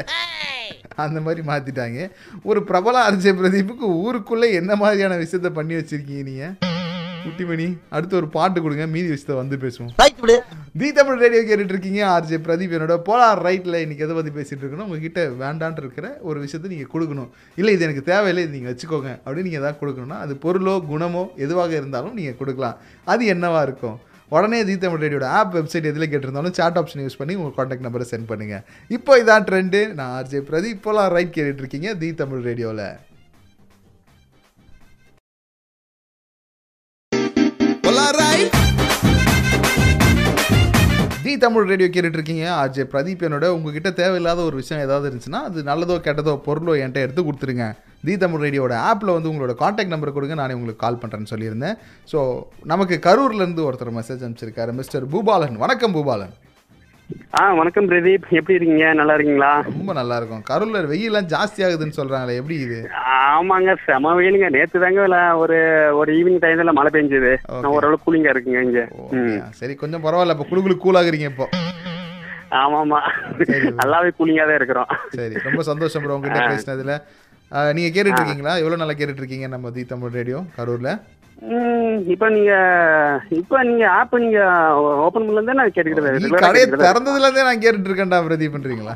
அந்த 0.97 1.19
மாதிரி 1.21 1.43
மாற்றிட்டாங்க 1.49 2.01
ஒரு 2.45 2.61
பிரபல 2.63 3.03
அரிஜய் 3.05 3.39
பிரதீப்புக்கு 3.39 3.89
ஊருக்குள்ளே 3.99 4.51
என்ன 4.53 4.73
மாதிரியான 4.77 5.19
விஷயத்த 5.19 5.51
பண்ணி 5.53 5.75
வச்சிருக்கீங்க 5.77 6.25
நீங்கள் 6.25 6.55
குட்டிமணி 7.25 7.67
அடுத்து 7.97 8.15
ஒரு 8.21 8.29
பாட்டு 8.37 8.59
கொடுங்க 8.65 8.85
மீதி 8.95 9.09
விஷயத்த 9.13 9.35
வந்து 9.41 9.57
பேசுவோம். 9.65 9.93
தி 10.81 10.89
தமிழ் 10.99 11.21
ரேடியோ 11.23 11.43
கேட்டுட்டு 11.49 11.75
இருக்கீங்க 11.75 12.01
ஆர்ஜே 12.15 12.39
பிரதீப் 12.47 12.75
என்னோட 12.77 12.97
போலார் 13.09 13.41
ரைட்டில் 13.47 13.79
இன்னைக்கு 13.85 14.05
எதை 14.07 14.15
பற்றி 14.19 14.33
பேசிட்டு 14.39 14.63
இருக்கணும் 14.63 14.87
உங்ககிட்ட 14.89 15.23
வேண்டான் 15.43 15.81
இருக்கிற 15.83 16.09
ஒரு 16.29 16.39
விஷயத்தை 16.45 16.71
நீங்கள் 16.75 16.93
கொடுக்கணும். 16.95 17.31
இல்லை 17.61 17.73
இது 17.77 17.87
எனக்கு 17.89 18.05
தேவையில்லை 18.11 18.45
இது 18.47 18.57
நீங்கள் 18.57 18.73
வச்சுக்கோங்க 18.73 19.11
அப்படின்னு 19.25 19.49
நீங்கள் 19.49 19.63
எதாவது 19.63 19.81
கொடுக்கணும்னா 19.83 20.19
அது 20.27 20.37
பொருளோ 20.45 20.77
குணமோ 20.93 21.25
எதுவாக 21.47 21.75
இருந்தாலும் 21.81 22.15
நீங்கள் 22.21 22.39
கொடுக்கலாம். 22.43 22.79
அது 23.15 23.25
என்னவா 23.35 23.63
இருக்கும்? 23.69 23.99
உடனே 24.37 24.59
தி 24.69 24.75
தமிழ் 24.81 25.03
ரேடியோட 25.05 25.27
ஆப் 25.37 25.55
வெப்சைட் 25.59 25.91
எதில் 25.91 26.11
கேட்டிருந்தாலும் 26.13 26.57
சாட் 26.59 26.79
ஆப்ஷன் 26.81 27.05
யூஸ் 27.05 27.21
பண்ணி 27.21 27.37
உங்கள் 27.41 27.55
காண்டாக்ட் 27.59 27.87
நம்பரை 27.87 28.07
சென்ட் 28.13 28.31
பண்ணுங்கள் 28.33 28.65
இப்போ 28.97 29.19
இதான் 29.23 29.47
ட்ரெண்டு 29.51 29.81
நான் 29.99 30.15
ஆர்ஜே 30.19 30.43
பிரதீப் 30.51 30.85
போலார் 30.87 31.15
ரைட் 31.19 31.37
கேட்டுட்டு 31.37 31.65
இருக்கீங்க 31.65 31.91
தி 32.03 32.11
தமிழ் 32.23 32.47
ரேடியோவில் 32.49 32.89
தி 41.23 41.33
தமிழ் 41.45 41.67
ரேடியோ 41.71 41.89
கேட்டுட்டு 41.95 42.19
இருக்கீங்க 42.19 42.45
ஆர்ஜே 42.61 42.85
பிரதீப் 42.93 43.25
என்னோட 43.27 43.47
உங்ககிட்ட 43.57 43.91
தேவையில்லாத 44.01 44.41
ஒரு 44.43 44.57
விஷயம் 44.61 44.85
ஏதாவது 44.87 45.07
இருந்துச்சுன்னா 45.09 45.41
அது 45.49 45.63
நல்லதோ 45.63 45.97
கெட்டதோ 46.07 46.35
பொருளோ 46.47 46.75
என்கிட்ட 46.81 47.05
எடுத்து 47.07 47.23
கொடுத்துருங்க. 47.23 47.67
தி 48.07 48.17
தமிழ் 48.17 48.43
ரேடியோட 48.45 48.75
ஆப்பில் 48.91 49.15
வந்து 49.17 49.31
உங்களோட 49.33 49.55
காண்டாக்ட் 49.63 49.95
நம்பர் 49.95 50.17
கொடுங்க. 50.17 50.35
நானே 50.43 50.57
உங்களுக்கு 50.59 50.85
கால் 50.85 51.01
பண்ணுறேன்னு 51.03 51.33
சொல்லியிருந்தேன். 51.35 51.79
ஸோ 52.13 52.19
நமக்கு 52.73 52.99
கரூர்லேருந்து 53.09 53.67
ஒருத்தர் 53.69 53.97
மெசேஜ் 54.01 54.25
அனுப்பிச்சிருக்காரு. 54.27 54.73
மிஸ்டர் 54.81 55.07
பூபாலன். 55.15 55.57
வணக்கம் 55.65 55.97
பூபாலன். 55.99 56.35
ஆ 57.39 57.43
வணக்கம் 57.59 57.87
பிரதீப். 57.91 58.25
எப்படி 58.39 58.57
இருக்கீங்க? 58.57 58.87
நல்லா 58.99 59.15
இருக்கீங்களா? 59.17 59.51
ரொம்ப 59.69 59.93
நல்லா 59.99 60.17
இருக்கும். 60.21 60.43
கரூரில் 60.49 60.89
வெயிலாம் 60.91 61.29
ஜாஸ்தி 61.33 61.61
ஆகுதுன்னு 61.67 61.97
சொல்கிறாங்களே 61.99 62.37
எப்படி 62.41 62.57
இது? 62.65 62.79
ஆமாங்க 63.29 63.75
செம 63.85 64.13
வெயிலுங்க. 64.19 64.49
நேத்து 64.57 64.83
தாங்க 64.85 65.03
ஒரு 65.43 65.59
ஒரு 66.01 66.11
ஈவினிங் 66.19 66.43
டைம்ல 66.45 66.75
மழை 66.79 66.91
பெஞ்சது. 66.97 67.33
நான் 67.63 67.73
ஓரளவு 67.77 68.05
கூலிங்கா 68.07 68.33
இருக்குங்க 68.35 68.63
இங்க. 68.69 68.83
சரி 69.61 69.77
கொஞ்சம் 69.83 70.05
பரவாயில்ல. 70.07 70.37
இப்போ 70.37 70.49
குழுக்குழு 70.51 70.77
கூலாகிறீங்க 70.85 71.29
இப்போ. 71.33 71.47
ஆமா 72.63 72.79
ஆமா 72.85 73.01
நல்லாவே 73.81 74.11
கூலிங்கா 74.21 74.47
தான் 74.51 74.59
இருக்கிறோம். 74.61 74.93
சரி 75.19 75.37
ரொம்ப 75.49 75.63
சந்தோஷம் 75.71 76.05
ப்ரோ 76.05 76.17
உங்ககிட்ட. 76.19 76.51
பேசினதுல. 76.53 76.95
நீங்க 77.77 77.89
கேட்டுட்டு 77.93 78.21
இருக்கீங்களா? 78.21 78.55
எவ்வளவு 78.63 78.83
நல்லா 78.83 78.97
கேட்டுட்டு 78.99 79.23
இருக்கீங்க 79.25 79.47
நம்ம 79.55 79.71
தி 79.77 79.85
தமிழ் 79.93 80.17
ரேடியோ 80.19 80.41
கரூர்ல? 80.59 80.91
இப்ப 82.13 82.29
நீங்க 82.29 82.53
இப்ப 83.41 83.63
நீங்க 83.63 83.85
ஆப் 83.97 84.15
நீங்க 84.23 84.41
ஓபன் 85.05 85.27
பண்ணல 85.27 85.55
நான் 85.59 85.75
கேட்டுக்கிட்டு 85.75 86.05
நீ 86.07 86.11
regular 86.17 86.39
ஆ 86.39 86.47
கடையை 86.47 86.67
திறந்ததுல 86.85 87.27
இருந்தே 87.27 87.49
நான் 87.49 87.63
கேட்டுட்டு 87.65 87.91
இருக்கேன்டா 87.91 88.19
பிரதீப் 88.27 88.55
பண்றீங்களா 88.55 88.95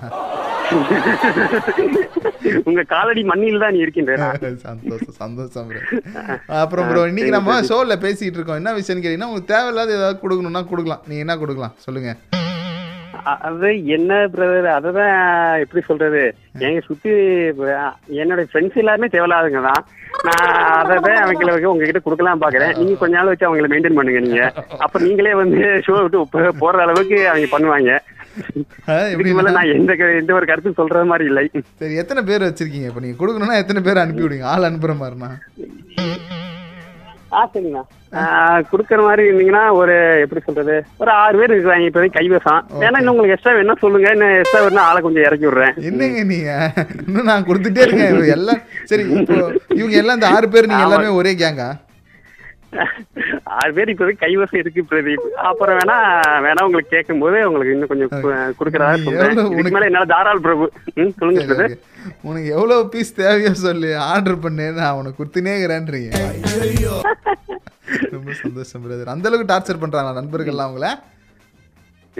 உங்க 2.69 2.83
காலடி 2.93 3.23
மண்ணில் 3.31 3.63
தான் 3.65 3.75
நீ 3.75 3.81
இருக்கின்ற 3.85 4.13
சந்தோஷம் 4.67 5.17
சந்தோஷம் 5.23 5.67
ப்ரோ. 5.71 5.81
அப்புறம் 6.63 6.87
ப்ரோ 6.91 7.03
இன்னைக்கு 7.11 7.33
நம்ம 7.37 7.57
ஷோல 7.71 7.97
பேசிட்டு 8.05 8.39
இருக்கோம். 8.39 8.61
என்ன 8.61 8.73
விஷயம்னு 8.79 9.05
கேட்டீங்கன்னா 9.05 9.31
உங்களுக்கு 9.31 9.55
தேவையில்லாத 9.55 9.93
ஏதாவது 9.99 10.23
கொடுக்கணும்னா 10.23 10.63
கொடுக்கலாம். 10.71 11.03
நீங்க 11.09 11.25
என்ன 11.27 11.37
கொடுக்கலாம்? 11.43 11.75
சொல்லுங்க. 11.87 12.13
அது 13.25 13.87
என்ன 13.87 14.27
பிரதர் 14.27 14.75
அததான் 14.79 15.61
எப்படி 15.61 15.85
சொல்றது? 15.85 16.35
எங்க 16.59 16.81
சுத்தி 16.81 17.11
என்னோட 17.11 18.45
ஃப்ரெண்ட்ஸ் 18.53 18.75
எல்லாருமே 18.75 19.07
தேவையில்லாதுங்க 19.07 19.63
தான். 19.63 19.87
நான் 20.23 20.85
அதை 20.85 21.15
அவங்களுக்கு 21.15 21.71
உங்ககிட்ட 21.71 21.99
கொடுக்கலாம் 21.99 22.41
பாக்குறேன் 22.41 22.77
நீங்க 22.77 22.95
கொஞ்ச 22.95 23.17
நாள் 23.17 23.27
வச்சு 23.27 23.47
அவங்கள 23.47 23.71
மெயின்டைன் 23.71 23.95
பண்ணுங்க 23.95 24.21
நீங்க. 24.21 24.53
அப்ப 24.79 25.01
நீங்களே 25.01 25.35
வந்து 25.35 25.59
ஷோ 25.59 26.01
விட்டு 26.01 26.23
போ- 26.23 26.51
போடுற 26.61 26.79
அளவுக்கு 26.79 27.29
அவங்க 27.29 27.59
பண்ணுவாங்க. 27.59 27.99
எந்த 29.75 29.95
எந்த 29.95 30.35
ஒரு 30.35 30.47
கருத்து 30.47 30.73
சொல்றது 30.73 31.05
மாதிரி 31.05 31.29
இல்லை. 31.29 31.51
சரி 31.77 31.95
எத்தனை 31.95 32.23
பேர் 32.23 32.43
வச்சிருக்கீங்க? 32.43 32.87
இப்போ 32.87 33.01
நீங்க 33.01 33.27
கொடுக்கணும்னா 33.27 33.57
எத்தனை 33.57 33.83
பேர் 33.83 33.97
அனுப்பி 33.97 34.23
விடுங்க? 34.23 34.43
ஆள் 34.43 34.63
அனுப்புற 34.63 34.95
மாதிரினா. 35.01 35.31
ஆ 37.37 37.43
சரிங்கண்ணா 37.53 37.83
கொடுக்குற 38.71 38.99
மாதிரி 39.07 39.23
இருந்தீங்கன்னா 39.29 39.63
ஒரு 39.81 39.95
எப்படி 40.25 40.41
சொல்றது 40.47 40.75
ஒரு 41.03 41.11
ஆறு 41.21 41.39
பேர் 41.41 41.53
இருக்கிறாங்க. 41.55 41.87
இப்போதைக்கு 41.89 42.19
கைவசம். 42.19 42.61
ஏன்னா 42.87 42.99
இன்னும் 43.01 43.13
உங்களுக்கு 43.15 43.37
எக்ஸ்ட்ரா 43.37 43.55
வேணா 43.59 43.77
சொல்லுங்க. 43.85 44.09
இன்னும் 44.17 44.35
எக்ஸ்ட்ரா 44.41 44.61
வேணா 44.65 44.83
ஆளை 44.89 45.01
கொஞ்சம் 45.07 45.27
இறக்கி 45.29 45.47
விடுறேன். 45.49 45.77
என்னங்க 45.91 46.25
நீங்க 46.33 46.51
இன்னும் 47.07 47.31
நான் 47.31 47.49
கொடுத்துட்டே 47.49 47.85
இருக்கேன். 47.87 48.21
எல்லாம் 48.37 48.61
சரி 48.91 49.07
இப்போ 49.21 49.39
இவங்க 49.81 49.97
எல்லாம் 50.03 50.19
இந்த 50.21 50.31
ஆறு 50.37 50.49
பேர் 50.57 50.71
நீங்க. 50.73 50.87
எல்லாமே 50.89 51.17
ஒரே 51.21 51.35
கேங்கா 51.43 51.71
ஆறு 53.57 53.71
பேர் 53.77 53.93
இப்போதைக்கு 53.93 54.25
கைவசம் 54.25 54.61
இருக்கு 54.63 54.83
பிரதீப். 54.91 55.25
அப்புறம் 55.49 55.79
வேணா 55.79 55.97
வேணா 56.47 56.65
உங்களுக்கு 56.69 56.95
கேட்கும் 56.95 57.23
போது 57.25 57.39
உங்களுக்கு 57.49 57.75
இன்னும் 57.75 57.91
கொஞ்சம் 57.93 58.13
கொடுக்கறதா 58.59 58.95
சொல்றேன். 59.07 59.73
மேல 59.77 59.89
என்னால 59.91 60.09
தாராள் 60.15 60.45
பிரபு. 60.47 60.67
சொல்லுங்க 61.21 61.47
பிரதர். 61.51 61.77
உனக்கு 62.29 62.49
எவ்வளவு 62.57 62.89
பீஸ் 62.95 63.19
தேவையோ 63.21 63.53
சொல்லு. 63.67 63.91
ஆர்டர் 64.11 64.43
பண்ணு 64.47 64.67
நான் 64.81 64.99
உனக்கு 65.01 65.21
கொடுத்துனே 65.21 65.55
இருக்கிறேன்றீங்க 65.57 66.11
ரொம்ப 68.15 68.33
சந்தோஷம் 68.43 68.83
பிரதர் 68.85 69.15
அந்த 69.15 69.29
அளவுக்கு 69.29 69.53
டார்ச்சர் 69.53 69.83
பண்றாங்களா 69.83 70.19
நண்பர்கள்லாம் 70.21 70.69
அவங்கள 70.69 70.89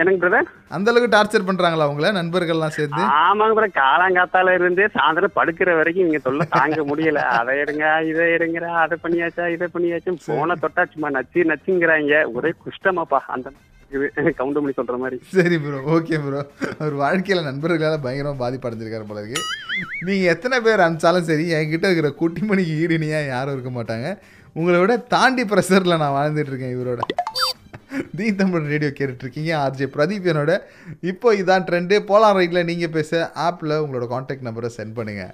எனக்கு 0.01 0.21
பிரதர் 0.21 0.47
அந்த 0.77 0.91
அளவுக்கு 0.91 1.15
டார்ச்சர் 1.15 1.49
பண்றாங்களா 1.49 1.87
அவங்கள 1.87 2.11
நண்பர்கள்லாம் 2.19 2.77
சேர்ந்து? 2.77 3.03
ஆமாங்க 3.25 3.57
பிரதர் 3.57 3.81
காலாங்காத்தால 3.81 4.55
இருந்து 4.59 4.85
சாயந்தரம் 4.95 5.37
படுக்கிற 5.39 5.71
வரைக்கும் 5.79 6.07
இங்க 6.07 6.21
தொல்லை 6.27 6.47
தாங்க 6.55 6.81
முடியல. 6.91 7.23
அதை 7.39 7.55
எடுங்க 7.65 7.85
இதை 8.11 8.27
எடுங்கிற 8.37 8.69
அதை 8.85 8.97
பண்ணியாச்சா 9.05 9.47
இதை 9.57 9.69
பண்ணியாச்சும் 9.75 10.23
போன 10.29 10.57
தொட்டா 10.63 10.85
சும்மா 10.95 11.11
நச்சு 11.19 11.51
நச்சுங்கிறாங்க. 11.51 12.23
ஒரே 12.37 12.53
குஷ்டமாப்பா. 12.65 13.21
அந்த 13.37 13.51
கவுண்ட் 14.39 14.59
பண்ணி 14.59 14.75
சொல்ற 14.77 14.97
மாதிரி. 15.03 15.17
சரி 15.39 15.57
ப்ரோ 15.65 15.81
ஓகே 15.97 16.19
ப்ரோ 16.27 16.43
அவர் 16.81 16.95
வாழ்க்கையில் 17.05 17.49
நண்பர்களால் 17.49 18.05
பயங்கரமாக 18.07 18.41
பாதிப்படைஞ்சிருக்காரு 18.45 19.09
போல 19.11 19.23
இருக்கு. 19.23 19.43
நீங்கள் 20.09 20.33
எத்தனை 20.35 20.59
பேர் 20.67 20.85
அனுப்பிச்சாலும் 20.85 21.29
சரி 21.31 21.45
என்கிட்ட 21.59 21.91
இருக்கிற 21.91 22.11
குட்டிமணிக்கு 22.23 22.79
ஈடுனியாக 22.85 23.33
யாரும் 23.35 23.57
இருக்க 23.57 23.73
மாட்டாங்க. 23.79 24.09
உங்களை 24.61 24.79
விட 24.81 24.95
தாண்டி 25.17 25.45
ப்ரெஷரில் 25.53 26.01
நான் 26.05 26.17
வாழ்ந்துட்டு 26.19 26.53
இருக்கேன் 26.53 26.75
இவரோட. 26.77 27.03
தி 28.17 28.35
தமிழ் 28.35 28.71
ரேடியோ 28.73 28.93
கேட்டுட்ருக்கீங்க. 28.99 29.53
ஆர்ஜே 29.65 29.89
பிரதீப் 29.97 30.31
என்னோட. 30.33 30.59
இப்போ 31.13 31.35
இதான் 31.35 31.67
ட்ரெண்டு. 31.69 31.99
போலாம் 32.11 32.37
ரைட்டில் 32.39 32.69
நீங்கள் 32.73 32.95
பேச 32.99 33.31
ஆப்பில் 33.49 33.81
உங்களோட 33.85 34.07
காண்டாக்ட் 34.15 34.47
நம்பரை 34.49 34.71
சென்ட் 34.81 34.99
பண்ணுங்கள் 34.99 35.33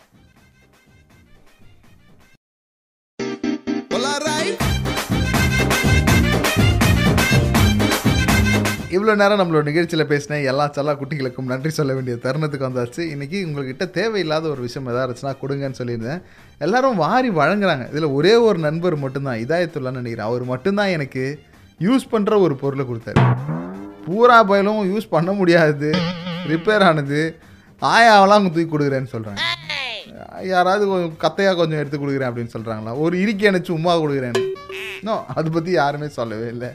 இவ்வளோ 8.96 9.14
நேரம் 9.20 9.40
நம்மளோட 9.40 9.62
நிகழ்ச்சியில் 9.62 10.10
பேசின 10.10 10.36
எல்லா 10.50 10.64
செல்லா 10.76 10.92
குட்டிகளுக்கும் 11.00 11.50
நன்றி 11.50 11.70
சொல்ல 11.70 11.94
வேண்டிய 11.96 12.14
தருணத்துக்கு 12.22 12.68
வந்தாச்சு. 12.68 13.02
இன்றைக்கி 13.14 13.38
உங்கள்கிட்ட 13.46 13.84
தேவையில்லாத 13.90 14.48
ஒரு 14.48 14.60
விஷயம் 14.66 14.88
எதாவது 14.88 15.06
இருந்துச்சுன்னா 15.06 15.34
கொடுங்கன்னு 15.42 15.78
சொல்லியிருந்தேன். 15.80 16.22
எல்லாரும் 16.58 16.96
வாரி 16.96 17.30
வழங்குறாங்க. 17.30 17.84
இதில் 17.90 18.14
ஒரே 18.18 18.34
ஒரு 18.48 18.58
நண்பர் 18.58 18.96
மட்டும்தான். 18.96 19.38
இதாயத்துள்ளான்னு 19.44 20.00
நினைக்கிறேன். 20.02 20.30
அவர் 20.30 20.44
மட்டும்தான் 20.52 20.94
எனக்கு 20.96 21.24
யூஸ் 21.86 22.04
பண்ணுற 22.12 22.34
ஒரு 22.44 22.54
பொருளை 22.62 22.84
கொடுத்தாரு. 22.86 23.22
பூரா 24.04 24.36
பயலும் 24.50 24.80
யூஸ் 24.92 25.12
பண்ண 25.14 25.30
முடியாது. 25.40 25.88
ரிப்பேர் 26.52 26.84
ஆனது. 26.88 27.20
ஆயாவெல்லாம் 27.82 28.38
அவங்க 28.38 28.50
தூக்கி 28.54 28.70
கொடுக்குறேன்னு 28.72 29.12
சொல்கிறாங்க 29.14 29.44
யாராவது 30.52 30.84
கொஞ்சம் 30.90 31.14
கத்தையாக 31.24 31.58
கொஞ்சம் 31.60 31.80
எடுத்து 31.80 31.98
கொடுக்குறேன் 31.98 32.28
அப்படின்னு 32.30 32.54
சொல்கிறாங்களா 32.54 32.92
ஒரு 33.04 33.14
இறுக்கி 33.24 33.44
அணைச்சி 33.50 33.72
உமா 33.76 33.94
கொடுக்குறேன்னு. 34.02 34.42
நோ 35.06 35.14
அதை 35.36 35.48
பற்றி 35.56 35.72
யாருமே 35.80 36.08
சொல்லவே 36.18 36.48
இல்லை. 36.54 36.70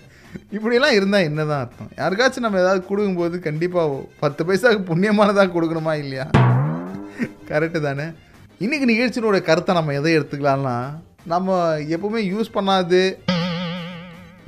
இப்படியெல்லாம் 0.55 0.95
இருந்தால் 0.97 1.27
என்ன 1.29 1.41
தான் 1.49 1.61
அர்த்தம்? 1.63 1.91
யாருக்காச்சும் 2.01 2.45
நம்ம 2.45 2.61
ஏதாவது 2.63 2.81
கொடுக்கும்போது 2.89 3.35
கண்டிப்பாக 3.47 3.99
பத்து 4.23 4.41
பைசாவுக்கு 4.47 4.89
புண்ணியமானதாக 4.91 5.53
கொடுக்கணுமா 5.55 5.93
இல்லையா? 6.03 6.25
கரெக்டு 7.49 7.81
தானே. 7.87 8.07
இன்றைக்கி 8.65 8.87
நிகழ்ச்சியோட 8.93 9.39
கருத்தை 9.49 9.73
நம்ம 9.79 9.93
எதை 9.99 10.13
எடுத்துக்கலாம்னா 10.19 10.77
நம்ம 11.33 11.57
எப்பவுமே 11.95 12.21
யூஸ் 12.33 12.55
பண்ணாது 12.57 13.01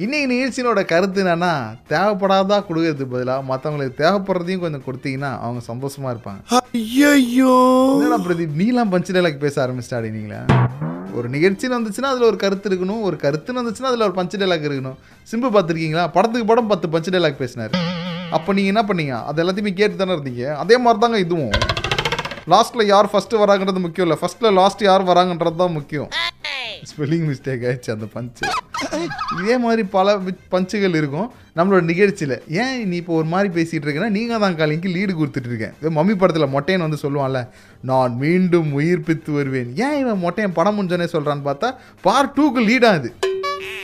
இன்னைக்கு 0.03 0.27
நிகழ்ச்சியோட 0.31 0.79
கருத்து 0.86 1.19
என்னன்னா 1.23 1.51
தேவைப்படாதா 1.91 2.55
கொடுக்கறதுக்கு 2.69 3.13
பதிலாக 3.13 3.43
மற்றவங்களுக்கு 3.49 3.99
தேவைப்படுறதையும் 4.01 4.63
கொஞ்சம் 4.63 4.84
கொடுத்தீங்கன்னா 4.88 5.29
அவங்க 5.43 5.62
சந்தோஷமா 5.67 6.10
இருப்பாங்க. 6.13 6.39
ஐயோ 6.79 7.53
என்னடா 7.93 8.17
பிரதீப் 8.25 8.58
நீலாம் 8.62 8.91
பஞ்சு 8.93 9.13
டைலாக் 9.17 9.39
பேச 9.43 9.55
ஆரம்பிச்சிட்டாடி 9.65 10.10
நீங்களா? 10.15 10.41
ஒரு 11.17 11.29
நிகழ்ச்சின்னு 11.36 11.77
வந்துச்சுன்னா 11.77 12.10
அதில் 12.13 12.27
ஒரு 12.31 12.39
கருத்து 12.43 12.69
இருக்கணும். 12.71 13.01
ஒரு 13.10 13.19
கருத்துன்னு 13.23 13.62
வந்துச்சுன்னா 13.62 13.91
அதில் 13.91 14.05
ஒரு 14.08 14.15
பஞ்சு 14.19 14.39
டைலாக் 14.41 14.67
இருக்கணும். 14.69 14.97
சிம்பு 15.31 15.53
பார்த்துருக்கீங்களா? 15.58 16.05
படத்துக்கு 16.17 16.49
படம் 16.51 16.69
பத்து 16.73 16.89
பஞ்சு 16.95 17.13
டைலாக் 17.15 17.41
பேசினார். 17.43 17.77
அப்போ 18.38 18.49
நீங்கள் 18.60 18.73
என்ன 18.75 18.84
பண்ணீங்க? 18.91 19.23
அது 19.29 19.43
எல்லாத்தையுமே 19.45 19.73
கேட்டு 19.79 19.95
தானே 20.01 20.15
இருந்தீங்க? 20.17 20.45
அதே 20.63 20.77
மாதிரி 20.77 21.03
தாங்க 21.05 21.19
இதுவும். 21.25 21.55
லாஸ்ட்டில் 22.55 22.89
யார் 22.93 23.12
ஃபஸ்ட்டு 23.13 23.41
வராங்கன்றது 23.45 23.86
முக்கியம் 23.88 24.08
இல்லை. 24.10 24.19
ஃபஸ்ட்டில் 24.23 24.58
லாஸ்ட் 24.62 24.86
யார் 24.91 25.10
வராங்கன்றது 25.13 25.62
தான் 25.63 25.75
முக்கியம். 25.79 26.10
ஸ்பெல்லிங் 26.91 27.27
மிஸ்டேக் 27.31 27.65
ஆயிடுச்சு 27.67 27.91
அந்த 27.97 28.08
பஞ்சு. 28.17 28.43
இதே 29.39 29.56
மாதிரி 29.65 29.84
பல 29.95 30.15
பஞ்சுகள் 30.54 30.98
இருக்கும். 31.00 31.28
நம்மளோட 31.58 31.84
நிகழ்ச்சியில். 31.91 32.36
ஏன் 32.62 32.74
நீ 32.89 32.95
இப்போ 33.02 33.13
ஒரு 33.19 33.28
மாதிரி 33.34 33.50
பேசிகிட்டு 33.58 33.86
இருக்கேன்னா 33.88 34.10
நீங்கள் 34.17 34.41
தான் 34.43 34.58
காலிங்க்கு 34.60 34.89
லீடு 34.95 35.13
கொடுத்துட்டு 35.19 35.52
இருக்கேன். 35.52 35.76
மம்மி 35.98 36.15
படத்தில் 36.21 36.54
மொட்டையன் 36.56 36.86
வந்து 36.88 37.00
சொல்லுவான்ல 37.06 37.41
நான் 37.91 38.15
மீண்டும் 38.24 38.71
உயிர்ப்பித்து 38.80 39.32
வருவேன். 39.39 39.69
ஏன் 39.86 39.98
இவன் 40.04 40.24
மொட்டையன் 40.26 40.58
படம் 40.60 40.78
முடிஞ்சோன்னே 40.78 41.10
சொல்கிறான்னு 41.15 41.48
பார்த்தா 41.50 41.71
பார்ட் 42.08 42.36
டூக்கு 42.38 42.63
லீடாக 42.69 43.00
அது 43.02 43.12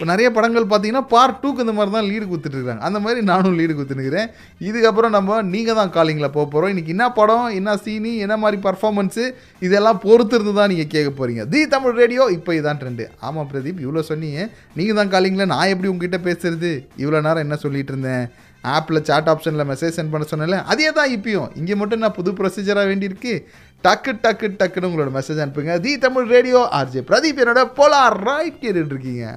இப்போ 0.02 0.12
நிறைய 0.12 0.28
படங்கள் 0.36 0.64
பார்த்தீங்கன்னா 0.70 1.02
பார்ட் 1.12 1.36
டூக்கு 1.42 1.64
இந்த 1.64 1.74
மாதிரி 1.78 1.92
தான் 1.96 2.08
லீடு 2.12 2.26
கொடுத்துட்ருக்காங்க 2.30 2.82
அந்த 2.88 3.00
மாதிரி 3.04 3.20
நானும் 3.30 3.58
லீடு 3.58 3.74
கொடுத்துருக்கிறேன் 3.74 4.30
இதுக்கப்புறம் 4.68 5.14
நம்ம 5.16 5.36
நீங்கள் 5.52 5.78
தான் 5.80 5.92
காலிங்கில் 5.98 6.28
போக 6.38 6.46
போகிறோம் 6.54 6.72
இன்றைக்கி 6.74 6.94
என்ன 6.96 7.06
படம் 7.18 7.50
என்ன 7.58 7.76
சீனி 7.84 8.12
என்ன 8.26 8.36
மாதிரி 8.44 8.58
பர்ஃபார்மன்ஸு 8.64 9.26
இதெல்லாம் 9.68 10.00
பொறுத்து 10.06 10.36
இருந்து 10.38 10.54
தான் 10.60 10.72
நீங்கள் 10.74 10.90
கேட்க 10.94 11.10
போகிறீங்க 11.20 11.44
தி 11.52 11.62
தமிழ் 11.74 11.94
ரேடியோ 12.02 12.26
இப்போ 12.38 12.54
இதான் 12.60 12.80
ட்ரெண்டு 12.84 13.06
ஆமாம் 13.28 13.50
பிரதீப் 13.52 13.84
இவ்வளோ 13.86 14.04
சொன்னீங்க. 14.10 14.40
நீங்கள் 14.80 14.98
தான் 15.02 15.12
காலிங்கில் 15.14 15.52
நான் 15.54 15.72
எப்படி 15.74 15.92
உங்ககிட்ட 15.92 16.20
பேசுறது? 16.30 16.72
இவ்வளோ 17.04 17.22
நேரம் 17.28 17.46
என்ன 17.46 17.60
சொல்லிட்டு 17.66 17.94
இருந்தேன்? 17.96 18.26
ஆப்பில் 18.64 19.04
சாட் 19.12 19.32
ஆப்ஷனில் 19.34 19.70
மெசேஜ் 19.74 19.96
சென்ட் 20.00 20.14
பண்ண 20.16 20.32
சொன்னேன்ல 20.34 20.60
அதே 20.74 20.90
தான் 20.98 21.14
இப்பயும். 21.18 21.48
இங்கே 21.62 21.78
மட்டும் 21.82 22.04
நான் 22.06 22.18
புது 22.20 22.34
ப்ரொசீஜராக 22.42 22.90
வேண்டியிருக்கு 22.94 23.36
டக்கு 23.84 24.12
டக்கு 24.26 24.50
டக்குன்னு 24.60 24.90
உங்களோட 24.92 25.12
மெசேஜ் 25.20 25.46
அனுப்புங்க. 25.46 25.76
The 25.86 25.94
Tamil 26.08 26.28
radio 26.36 26.60
RJ 26.82 27.04
Pradeep 27.12 27.44
என்னோட 27.46 27.64
போலார் 27.80 28.20
ரைட் 28.30 28.62
கேட்டுட்டு 28.66 29.32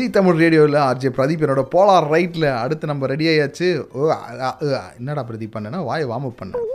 தி 0.00 0.06
தமிழ் 0.16 0.38
ரேடியோவில் 0.42 0.76
ஆர்ஜே 0.88 1.10
பிரதீப் 1.16 1.42
என்னோட 1.44 1.62
போலார் 1.72 2.06
ரைட்டில் 2.14 2.46
அடுத்து 2.60 2.90
நம்ம 2.90 3.06
ரெடி 3.12 3.26
ஆயாச்சு. 3.30 3.66
ஓ 3.96 4.06
என்னடா 4.98 5.22
பிரதீப் 5.30 5.54
பண்ணேன்னா 5.54 5.80
வாயை 5.88 6.04
வார்ம் 6.10 6.26
அப் 6.28 6.38
பண்ணேன் 6.40 6.66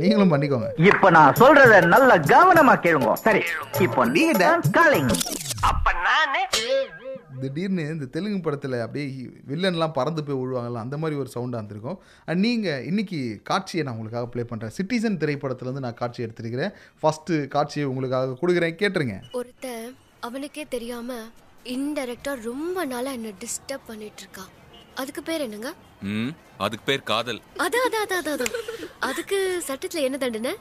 நீங்களும் 0.00 0.32
பண்ணிக்கோங்க. 0.32 0.68
இப்ப 0.90 1.10
நான் 1.16 1.36
சொல்றத 1.40 1.74
நல்ல 1.92 2.10
கவனமா 2.32 2.74
கேளுங்க. 2.84 3.12
சரி 3.26 3.42
இப்போ 3.86 4.04
நீங்க 4.16 4.32
தான் 4.42 4.64
காலிங் 4.76 5.12
திடீர்னு 7.42 7.84
இந்த 7.92 8.06
தெலுங்கு 8.16 8.40
படத்தில் 8.46 8.76
அப்படியே 8.84 9.06
வில்லன்லாம் 9.50 9.94
பறந்து 9.98 10.24
போய் 10.26 10.38
விழுவாங்கல்ல 10.40 10.82
அந்த 10.84 10.96
மாதிரி 11.02 11.18
ஒரு 11.22 11.30
சவுண்டாக 11.34 11.60
இருந்திருக்கும். 11.60 11.98
அண்ட் 12.28 12.42
நீங்கள் 12.46 12.84
இன்னைக்கு 12.90 13.20
காட்சியை 13.50 13.82
நான் 13.84 13.96
உங்களுக்காக 13.96 14.28
ப்ளே 14.34 14.44
பண்ணுறேன் 14.50 14.74
சிட்டிசன் 14.78 15.20
திரைப்படத்துலேருந்து 15.22 15.84
நான் 15.86 16.00
காட்சி 16.02 16.26
எடுத்திருக்கிறேன். 16.26 16.74
ஃபஸ்ட்டு 17.02 17.40
காட்சியை 17.56 17.86
உங்களுக்காக 17.92 18.36
கொடுக்குறேன். 18.42 18.76
கேட்டுருங்க. 18.82 19.16
ஒருத்தன் 19.40 19.88
அவனுக்கே 20.28 20.66
தெரியாம 20.76 21.18
இன்டைரக்டா 21.72 22.32
ரொம்ப 22.46 22.78
நாளா 22.90 23.10
என்ன 23.18 23.30
டிஸ்டர்ப் 23.42 23.86
பண்ணிட்டு 23.90 24.22
இருக்கான் 24.24 24.50
அதுக்கு 25.00 25.22
பேர் 25.28 25.44
என்னங்க? 25.44 25.70
ம் 26.10 26.32
அதுக்கு 26.64 26.84
பேர் 26.88 27.08
காதல். 27.10 27.40
அதான் 27.64 27.84
அதான் 27.86 28.04
அதான் 28.04 28.34
அதான், 28.34 28.52
அதுக்கு 29.08 29.38
சட்டத்துல 29.68 30.02
என்ன 30.08 30.18
தண்டனை? 30.24 30.52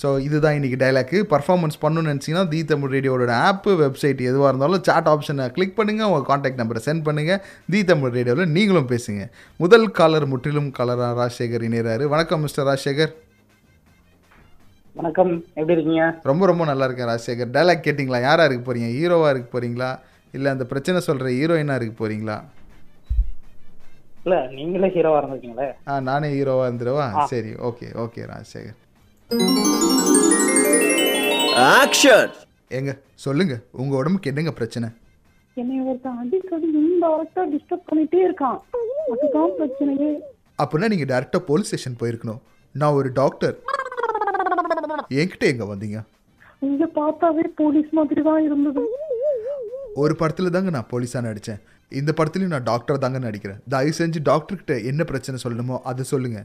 ஸோ 0.00 0.08
இதுதான் 0.26 0.56
இன்றைக்கி 0.58 0.78
டைலாக்கு 0.82 1.18
பர்ஃபார்மன்ஸ் 1.32 1.80
பண்ணணும்னு 1.82 2.12
நினச்சிங்கன்னா 2.12 2.44
தி 2.52 2.60
தமிழ் 2.70 2.92
ரேடியோட 2.96 3.32
ஆப்பு 3.48 3.72
வெப்சைட் 3.82 4.20
எதுவாக 4.30 4.50
இருந்தாலும் 4.52 4.84
சாட் 4.88 5.10
ஆப்ஷனை 5.14 5.46
கிளிக் 5.56 5.78
பண்ணுங்கள் 5.78 6.08
உங்கள் 6.10 6.28
காண்டாக்ட் 6.30 6.60
நம்பரை 6.62 6.82
சென்ட் 6.88 7.04
பண்ணுங்கள் 7.08 7.42
தி 7.74 7.82
தமிழ் 7.90 8.14
ரேடியோவில் 8.18 8.54
நீங்களும் 8.56 8.90
பேசுங்க. 8.92 9.24
முதல் 9.64 9.86
காலர் 9.98 10.32
முற்றிலும் 10.32 10.70
காலராக 10.78 11.18
ராஜசேகர் 11.20 11.66
இணையறாரு. 11.68 12.06
வணக்கம் 12.14 12.44
மிஸ்டர் 12.46 12.68
ராஜசேகர். 12.70 13.12
வணக்கம். 14.98 15.30
எப்படி 15.58 15.74
இருக்கீங்க? 15.76 16.06
ரொம்ப 16.28 16.46
ரொம்ப 16.48 16.64
நல்லா 16.70 16.84
இருக்கேன் 16.86 17.08
ராஜசேகர். 17.10 17.52
டைலாக் 17.54 17.84
கேட்டிங்களா? 17.84 18.18
யாராக 18.24 18.46
இருக்க 18.48 18.62
போகிறீங்க 18.66 18.88
ஹீரோவாக 18.96 19.30
இருக்க 19.34 19.48
போகிறீங்களா 19.52 19.88
இல்லை 20.36 20.48
அந்த 20.54 20.64
பிரச்சனை 20.72 20.98
சொல்கிற 21.06 21.28
ஹீரோயினாக 21.36 21.78
இருக்க 21.80 21.94
போகிறீங்களா 22.00 22.36
இல்ல 24.24 24.36
நீங்களே 24.56 24.88
ஹீரோவா 24.96 25.20
இருந்திருக்கீங்களே. 25.20 25.68
ஆ 25.88 26.00
நானே 26.08 26.28
ஹீரோவாக 26.34 26.68
இருந்துருவா. 26.70 27.06
சரி 27.32 27.52
ஓகே 27.68 27.88
ஓகே 28.04 28.26
ராஜசேகர். 28.32 28.78
ஆக்ஷன் 31.78 32.34
ஏங்க 32.78 32.94
சொல்லுங்க. 33.26 33.56
உங்கள் 33.82 33.98
உடம்புக்கு 34.02 34.30
என்னங்க 34.32 34.54
பிரச்சனை? 34.60 34.88
என்னை 35.54 35.80
ஒருத்தன் 35.88 36.20
அடிக்கடி 36.22 36.70
இன்டைரக்டா 36.82 37.44
டிஸ்டர்ப் 37.54 37.88
பண்ணிட்டே 37.90 38.22
இருக்கான். 38.28 38.58
அதுதான் 39.14 39.52
பிரச்சனையே. 39.60 40.12
அப்படின்னா 40.62 40.92
நீங்கள் 40.94 41.12
டேரெக்டாக 41.12 41.44
போலீஸ் 41.50 41.70
ஸ்டேஷன் 41.72 42.00
போயிருக்கணும். 42.02 42.42
நான் 42.80 42.98
ஒரு 43.00 43.08
டாக்டர் 43.22 43.56
என்கிட்ட 45.20 45.44
எங்கே 45.52 45.66
வந்தீங்க? 45.72 45.98
இங்க 46.68 46.84
பார்த்தாவே 46.98 47.44
போலீஸ் 47.60 47.90
மாதிரி 47.98 48.22
தான் 48.28 48.42
இருந்தது. 48.48 48.84
ஒரு 50.02 50.14
படத்தில் 50.20 50.54
தாங்க 50.54 50.70
நான் 50.76 50.90
போலீஸாக 50.92 51.22
நடித்தேன் 51.28 51.62
இந்த 52.00 52.10
படத்துலையும் 52.18 52.54
நான் 52.54 52.68
டாக்டர் 52.68 53.02
தாங்க 53.04 53.18
நடிக்கிறேன். 53.24 53.58
தயவு 53.72 53.98
செஞ்சு 53.98 54.20
டாக்டர்கிட்ட 54.28 54.74
என்ன 54.90 55.04
பிரச்சனை 55.10 55.38
சொல்லணுமோ 55.44 55.78
அதை 55.90 56.04
சொல்லுங்க. 56.12 56.40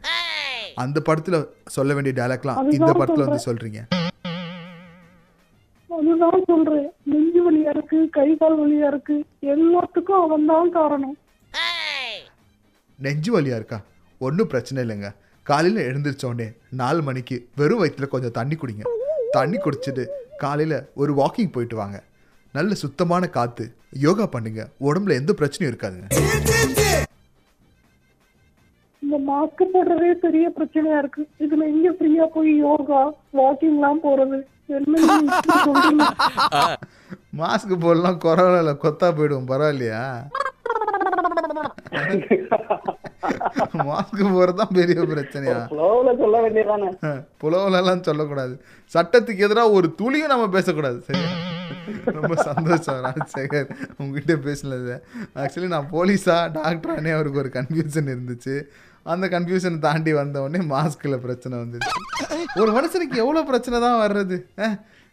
அந்த 0.84 0.98
படத்தில் 1.10 1.38
சொல்ல 1.76 1.94
வேண்டிய 1.98 2.14
டயலாக்லாம் 2.18 2.60
இந்த 2.78 2.92
படத்தில் 3.00 3.26
வந்து 3.28 3.46
சொல்றேன். 3.46 3.48
சொல்கிறீங்க 3.50 3.82
அதுதான் 5.98 6.44
சொல்றேன். 6.50 6.88
நெஞ்சு 7.12 7.42
வலியா 7.46 7.70
இருக்கு 7.76 8.00
கை 8.18 8.28
கால் 8.42 8.58
வலியா 8.64 8.88
இருக்கு. 8.92 9.16
எல்லாத்துக்கும் 9.54 10.24
அவன் 10.26 10.50
தான் 10.52 10.70
காரணம். 10.80 11.16
நெஞ்சு 13.06 13.32
வலியாக 13.36 13.60
இருக்கா? 13.60 13.80
ஒன்றும் 14.28 14.52
பிரச்சனை 14.52 14.80
இல்லைங்க. 14.84 15.10
காலையில் 15.50 15.86
எழுந்திரிச்ச 15.90 16.26
உடனே 16.30 16.48
நாலு 16.82 17.02
மணிக்கு 17.08 17.36
வெறும் 17.56 17.82
வயிற்றுல 17.84 18.08
கொஞ்சம் 18.14 18.36
தண்ணி 18.38 18.56
குடிங்க. 18.56 18.86
தண்ணி 19.32 19.58
குடிச்சிட்டு 19.58 20.04
காலையில் 20.38 20.78
ஒரு 21.02 21.12
வாக்கிங் 21.14 21.52
போயிட்டு 21.52 21.76
வாங்க. 21.76 21.98
நல்ல 22.54 22.74
சுத்தமான 22.84 23.28
காற்று 23.36 23.66
யோகா 24.06 24.26
பண்ணுங்க. 24.26 24.62
உடம்புல 24.88 25.18
எந்த 25.20 25.34
பிரச்சனையும் 25.40 25.72
இருக்காதுங்க 25.72 26.10
இந்த 29.02 29.18
மாஸ்க் 29.28 29.64
போடுறதே 29.74 30.12
பெரிய 30.26 30.46
பிரச்சனையா 30.58 30.98
இருக்கு. 30.98 31.22
இதுல 31.40 31.64
எங்க 31.74 31.88
ஃப்ரீயா 31.98 32.26
போய் 32.34 32.52
யோகா 32.58 33.02
வாக்கிங் 33.40 33.74
எல்லாம் 33.76 34.04
போறது? 34.04 34.40
மாஸ்க் 37.38 37.76
போடலாம். 37.80 38.20
கொரோனாவில் 38.26 38.82
கொத்தா 38.84 39.10
போயிடுவோம். 39.18 39.50
பரவாயில்லையா? 39.52 40.04
மாஸ்க் 43.88 44.22
போகிறது 44.36 44.58
தான் 44.62 44.74
பெரிய 44.80 45.00
பிரச்சனையா? 45.12 45.60
சொல்ல 46.22 46.38
வேண்டியதானே. 46.46 46.90
புலவலெல்லாம் 47.44 48.06
சொல்லக்கூடாது. 48.08 48.56
சட்டத்துக்கு 48.96 49.46
எதிராக 49.48 49.76
ஒரு 49.78 49.90
துளியும் 50.02 50.34
நம்ம 50.34 50.48
பேசக்கூடாது 50.58 51.00
சரியா 51.08 51.32
ரொம்ப 52.18 52.34
சந்தோஷம் 52.48 53.00
ராஜசேகர். 53.06 53.70
உங்ககிட்ட 54.02 54.34
பேசினது 54.48 54.96
ஆக்சுவலி 55.42 55.70
நான் 55.76 55.90
போலீஸா 55.96 56.38
டாக்டரானே 56.58 57.12
அவருக்கு 57.18 57.42
ஒரு 57.44 57.52
கன்ஃபியூஷன் 57.58 58.12
இருந்துச்சு. 58.14 58.56
அந்த 59.14 59.26
கன்ஃபியூஷனை 59.34 59.80
தாண்டி 59.88 60.12
வந்த 60.20 60.38
உடனே 60.46 60.62
மாஸ்கில் 60.74 61.24
பிரச்சனை 61.26 61.56
வந்துச்சு. 61.64 61.92
ஒரு 62.62 62.72
மனுஷனுக்கு 62.78 63.22
எவ்வளோ 63.24 63.44
பிரச்சனை 63.52 63.78
தான் 63.86 64.02
வர்றது 64.06 64.38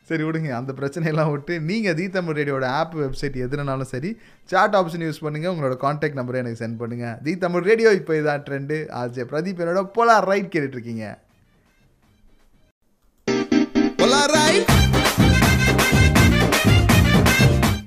சரி 0.08 0.22
விடுங்க. 0.26 0.50
அந்த 0.60 0.72
பிரச்சனையெல்லாம் 0.78 1.30
விட்டு 1.34 1.54
நீங்கள் 1.68 1.96
தி 1.98 2.06
தமிழ் 2.16 2.36
ரேடியோட 2.38 2.66
ஆப் 2.78 2.96
வெப்சைட் 3.02 3.36
எதுனாலும் 3.44 3.90
சரி 3.92 4.10
சாட் 4.52 4.76
ஆப்ஷன் 4.80 5.04
யூஸ் 5.06 5.22
பண்ணுங்கள் 5.26 5.52
உங்களோட 5.52 5.76
காண்டாக்ட் 5.84 6.18
நம்பரை 6.18 6.40
எனக்கு 6.42 6.60
சென்ட் 6.62 6.80
பண்ணுங்கள் 6.80 7.14
தி 7.26 7.32
தமிழ் 7.44 7.64
ரேடியோ 7.70 7.92
இப்போ 8.00 8.14
இதான் 8.20 8.44
ட்ரெண்டு 8.48 8.78
ஆர்ஜே 9.02 9.24
பிரதீப் 9.30 9.62
என்னோட 9.64 9.82
போலார் 9.98 10.28
ரைட் 10.32 10.52
கேட்டுட்ருக்கீங்க. 10.54 11.06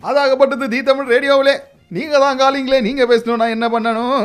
அதாகப்பட்டது 0.10 0.66
தி 0.74 0.80
தமிழ் 0.90 1.10
ரேடியோவிலே. 1.14 1.56
நீங்கள் 1.96 2.24
தான் 2.26 2.40
காலிங்களே 2.42 2.80
நீங்கள் 2.88 3.10
பேசணும் 3.12 3.42
நான் 3.42 3.56
என்ன 3.56 3.68
பண்ணணும்? 3.74 4.20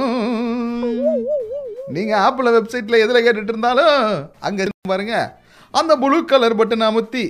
நீங்கள் 1.97 2.21
ஆப்பில் 2.27 2.55
வெப்சைட்டில் 2.57 3.03
எதில் 3.05 3.25
கேட்டுட்டு 3.25 3.53
இருந்தாலும் 3.55 3.97
அங்கே 4.49 4.63
இருக்கு 4.65 4.93
பாருங்க. 4.93 5.17
அந்த 5.81 5.93
ப்ளூ 6.03 6.19
கலர் 6.33 6.61
பட்டன் 6.61 6.89
அமுத்தி 6.91 7.25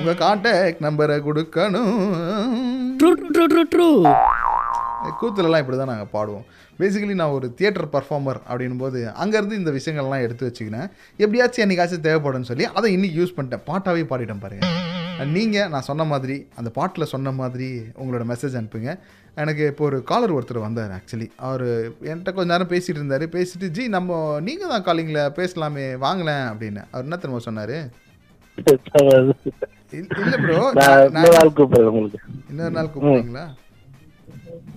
உங்கள் 0.00 0.20
கான்டாக்ட் 0.20 0.82
நம்பரை 0.84 1.16
கொடுக்கணும். 1.24 1.96
கூத்துலலாம் 5.20 5.62
இப்படி 5.62 5.76
தான் 5.80 5.90
நாங்கள் 5.92 6.10
பாடுவோம். 6.14 6.44
பேசிக்கலி 6.78 7.14
நான் 7.20 7.34
ஒரு 7.38 7.46
தியேட்டர் 7.58 7.88
பர்ஃபார்மர் 7.94 8.38
அப்படின்னும் 8.48 8.82
போது 8.82 9.00
அங்கேருந்து 9.22 9.58
இந்த 9.60 9.70
விஷயங்கள்லாம் 9.76 10.24
எடுத்து 10.26 10.46
வச்சுக்கினேன். 10.48 10.88
எப்படியாச்சும் 11.22 11.64
என்னைக்காச்சும் 11.64 12.04
தேவைப்படும்னு 12.06 12.50
சொல்லி 12.50 12.66
அதை 12.78 12.92
இன்னைக்கு 12.96 13.18
யூஸ் 13.20 13.34
பண்ணிட்டேன். 13.38 13.64
பாட்டாவே 13.70 14.04
பாடிட்டேன் 14.12 14.42
பாருங்க. 14.44 14.68
நீங்கள் 15.36 15.70
நான் 15.72 15.88
சொன்ன 15.88 16.04
மாதிரி 16.12 16.36
அந்த 16.60 16.70
பாட்டில் 16.78 17.10
சொன்ன 17.14 17.32
மாதிரி 17.40 17.68
உங்களோட 18.02 18.26
மெசேஜ் 18.32 18.56
அனுப்புங்க. 18.60 18.92
எனக்கு 19.42 19.64
இப்போ 19.72 19.84
ஒரு 19.90 19.98
காலர் 20.10 20.34
ஒருத்தர் 20.36 20.66
வந்தார் 20.66 20.94
ஆக்சுவலி 20.98 21.28
அவர் 21.48 21.66
என்கிட்ட 22.10 22.32
கொஞ்ச 22.38 22.48
நேரம் 22.52 22.72
பேசிகிட்டு 22.74 23.00
இருந்தார். 23.00 23.26
பேசிட்டு 23.36 23.68
ஜி 23.78 23.84
நம்ம 23.96 24.20
நீங்கள் 24.48 24.72
தான் 24.74 24.86
காலிங்கில் 24.88 25.22
பேசலாமே 25.40 25.86
வாங்கலேன் 26.06 26.46
அப்படின்னு. 26.52 26.84
அவர் 26.92 27.06
என்ன 27.08 27.18
திரும்ப 27.24 27.42
சொன்னார்? 27.48 27.76
இல்லை 29.92 30.36
ப்ரோ 30.42 30.56
இன்னொரு 31.08 31.34
நாள் 31.36 31.56
கூப்பிடுறேன் 31.58 31.90
உங்களுக்கு. 31.92 32.20
இன்னொரு 32.50 32.74
நாள் 32.76 32.90
கூப்பிடுறீங்களா? 32.92 33.44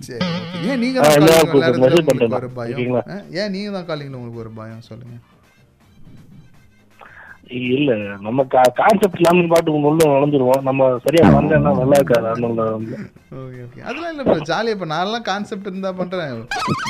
சரி. 0.06 0.26
ஏன் 0.68 0.80
நீங்க 0.82 0.98
தான் 1.00 1.12
காலிங்ல 1.14 1.36
உங்களுக்கு. 2.04 2.36
ஒரு 2.40 2.50
பயம்? 2.58 2.80
ஏன் 3.40 3.52
நீங்க 3.54 3.70
தான் 3.76 3.86
காலிங்ல 3.90 4.18
உங்களுக்கு 4.20 4.42
ஒரு 4.44 4.52
பயம்? 4.60 4.82
சொல்லுங்க. 4.82 5.16
இல்ல 7.48 7.94
நம்ம 8.20 8.44
கான்செப்ட் 8.74 9.18
இல்லாம 9.18 9.46
பாட்டு 9.46 9.72
உள்ள 9.80 10.04
நுழைஞ்சிருவோம். 10.04 10.62
நம்ம 10.62 10.98
சரியா 11.04 11.28
பண்ணலன்னா 11.28 11.72
நல்லா 11.78 11.96
இருக்காது. 11.96 12.28
Okay 13.34 13.60
okay. 13.64 13.80
அதெல்லாம் 13.80 14.10
இல்லை 14.10 14.24
ப்ரோ 14.24 14.38
ஜாலியாக 14.40 14.70
இப்போ 14.70 14.86
நான்லாம் 14.86 15.22
கான்செப்ட் 15.22 15.66
இருந்தா 15.66 15.92
பண்றேன். 15.92 16.32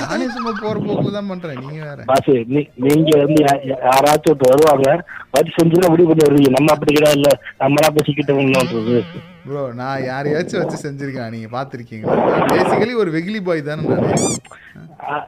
நானே 0.00 0.28
சும்மா 0.28 0.52
போற 0.60 0.78
போக்குல 0.78 1.10
தான் 1.10 1.26
பண்றேன் 1.26 1.58
நீங்க 1.60 1.84
வேற. 1.84 2.02
பாசு 2.06 2.32
நீ- 2.48 2.70
நீங்க 2.76 3.18
வந்து 3.18 3.40
யாராச்சும் 3.84 4.32
ஒருத்தர் 4.32 4.52
வருவாங்க 4.54 4.88
வச்சு 5.30 5.52
செஞ்சுதான் 5.56 5.88
முடிவு 5.88 6.08
பண்ணி 6.08 6.24
வருவீங்க. 6.24 6.50
நம்ம 6.50 6.72
அப்படி 6.72 6.92
கிடையாது 6.92 7.32
நம்மளா 7.58 7.90
பேசிக்கிட்டோம்ன்றது 7.94 8.98
ப்ரோ 9.46 9.72
நான் 9.72 10.02
யாரையாச்சும் 10.02 10.62
வச்சு 10.62 10.84
செஞ்சிருக்கேன் 10.84 11.30
நீங்க 11.30 11.48
பார்த்துருக்கீங்களா? 11.56 12.18
பேசிக்கலி 12.48 12.94
ஒரு 12.94 13.10
வெகிலி 13.12 13.44
பாய் 13.44 13.62
தானே 13.62 13.82
நான். 13.82 15.24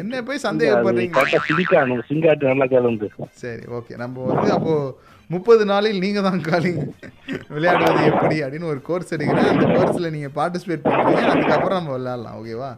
என்ன 0.00 0.22
போய் 0.28 0.46
சந்தேகப்படுறீங்க 0.46 2.02
சிங்காட்டு 2.10 2.50
நல்லா 2.50 2.66
கலந்து. 2.74 3.08
சரி 3.42 3.64
ஓகே 3.78 3.96
நம்ம 4.02 4.26
வந்து 4.30 4.48
அப்போ 4.56 4.74
முப்பது 5.34 5.62
நாளில் 5.70 6.02
நீங்க 6.04 6.20
தான் 6.26 6.44
காலிங் 6.48 6.78
விளையாடுவது 7.54 8.02
எப்படி 8.12 8.36
அப்படின்னு 8.44 8.70
ஒரு 8.74 8.80
கோர்ஸ் 8.88 9.12
எடுக்கிறேன். 9.16 9.50
அந்த 9.54 9.66
கோர்ஸ்ல 9.74 10.10
நீங்க 10.14 10.30
பார்ட்டிசிபேட் 10.38 10.86
பண்ணுறீங்க 10.86 11.24
அதுக்கப்புறம் 11.32 11.78
நம்ம 11.80 11.92
விளையாடலாம் 11.96 12.38
ஓகேவா 12.40 12.70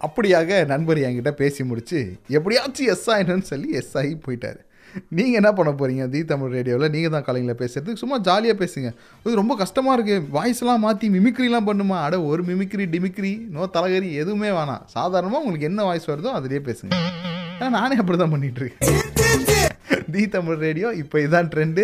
அப்படியாக 0.00 0.50
நண்பர் 0.72 1.04
என்கிட்ட 1.06 1.32
பேசி 1.40 1.62
முடிச்சு 1.70 2.00
எப்படியாச்சும் 2.38 2.90
எஸ் 2.94 3.08
ஆயிடுன்னு 3.14 3.50
சொல்லி 3.52 3.68
எஸ் 3.80 3.96
ஆகி 4.00 4.14
போயிட்டாரு. 4.26 4.60
நீங்கள் 5.18 5.38
என்ன 5.40 5.50
பண்ண 5.58 5.70
போறீங்க? 5.80 6.04
தி 6.12 6.20
தமிழ் 6.30 6.52
ரேடியோவில் 6.56 6.92
நீங்கள் 6.94 7.14
தான் 7.14 7.26
காலிங்கில் 7.28 7.58
பேசுறதுக்கு 7.62 8.02
சும்மா 8.02 8.16
ஜாலியாக 8.28 8.56
பேசுங்க. 8.62 8.88
இது 9.24 9.34
ரொம்ப 9.42 9.54
கஷ்டமாக 9.62 9.96
இருக்குது 9.96 10.24
வாய்ஸ்லாம் 10.36 10.84
மாற்றி 10.86 11.08
மிமிக்ரிலாம் 11.16 11.68
பண்ணுமா? 11.70 11.98
அட 12.06 12.20
ஒரு 12.30 12.44
மிமிக்ரி 12.50 12.86
டிமிக்ரி 12.94 13.32
நோ 13.54 13.68
தலகரி 13.76 14.10
எதுவுமே 14.22 14.50
வேணாம். 14.58 14.82
சாதாரணமாக 14.96 15.42
உங்களுக்கு 15.44 15.68
என்ன 15.70 15.84
வாய்ஸ் 15.90 16.10
வருதோ 16.12 16.32
அதிலே 16.40 16.62
பேசுங்க. 16.70 16.92
ஏன்னா 17.58 17.70
நானே 17.78 18.00
அப்படி 18.02 18.18
தான் 18.24 18.34
பண்ணிட்டு 18.34 18.60
இருக்கேன் 18.62 19.00
தி 20.14 20.22
தமிழ் 20.34 20.60
ரேடியோ 20.66 20.88
இப்போ 21.02 21.16
இதான் 21.26 21.50
ட்ரெண்டு 21.52 21.82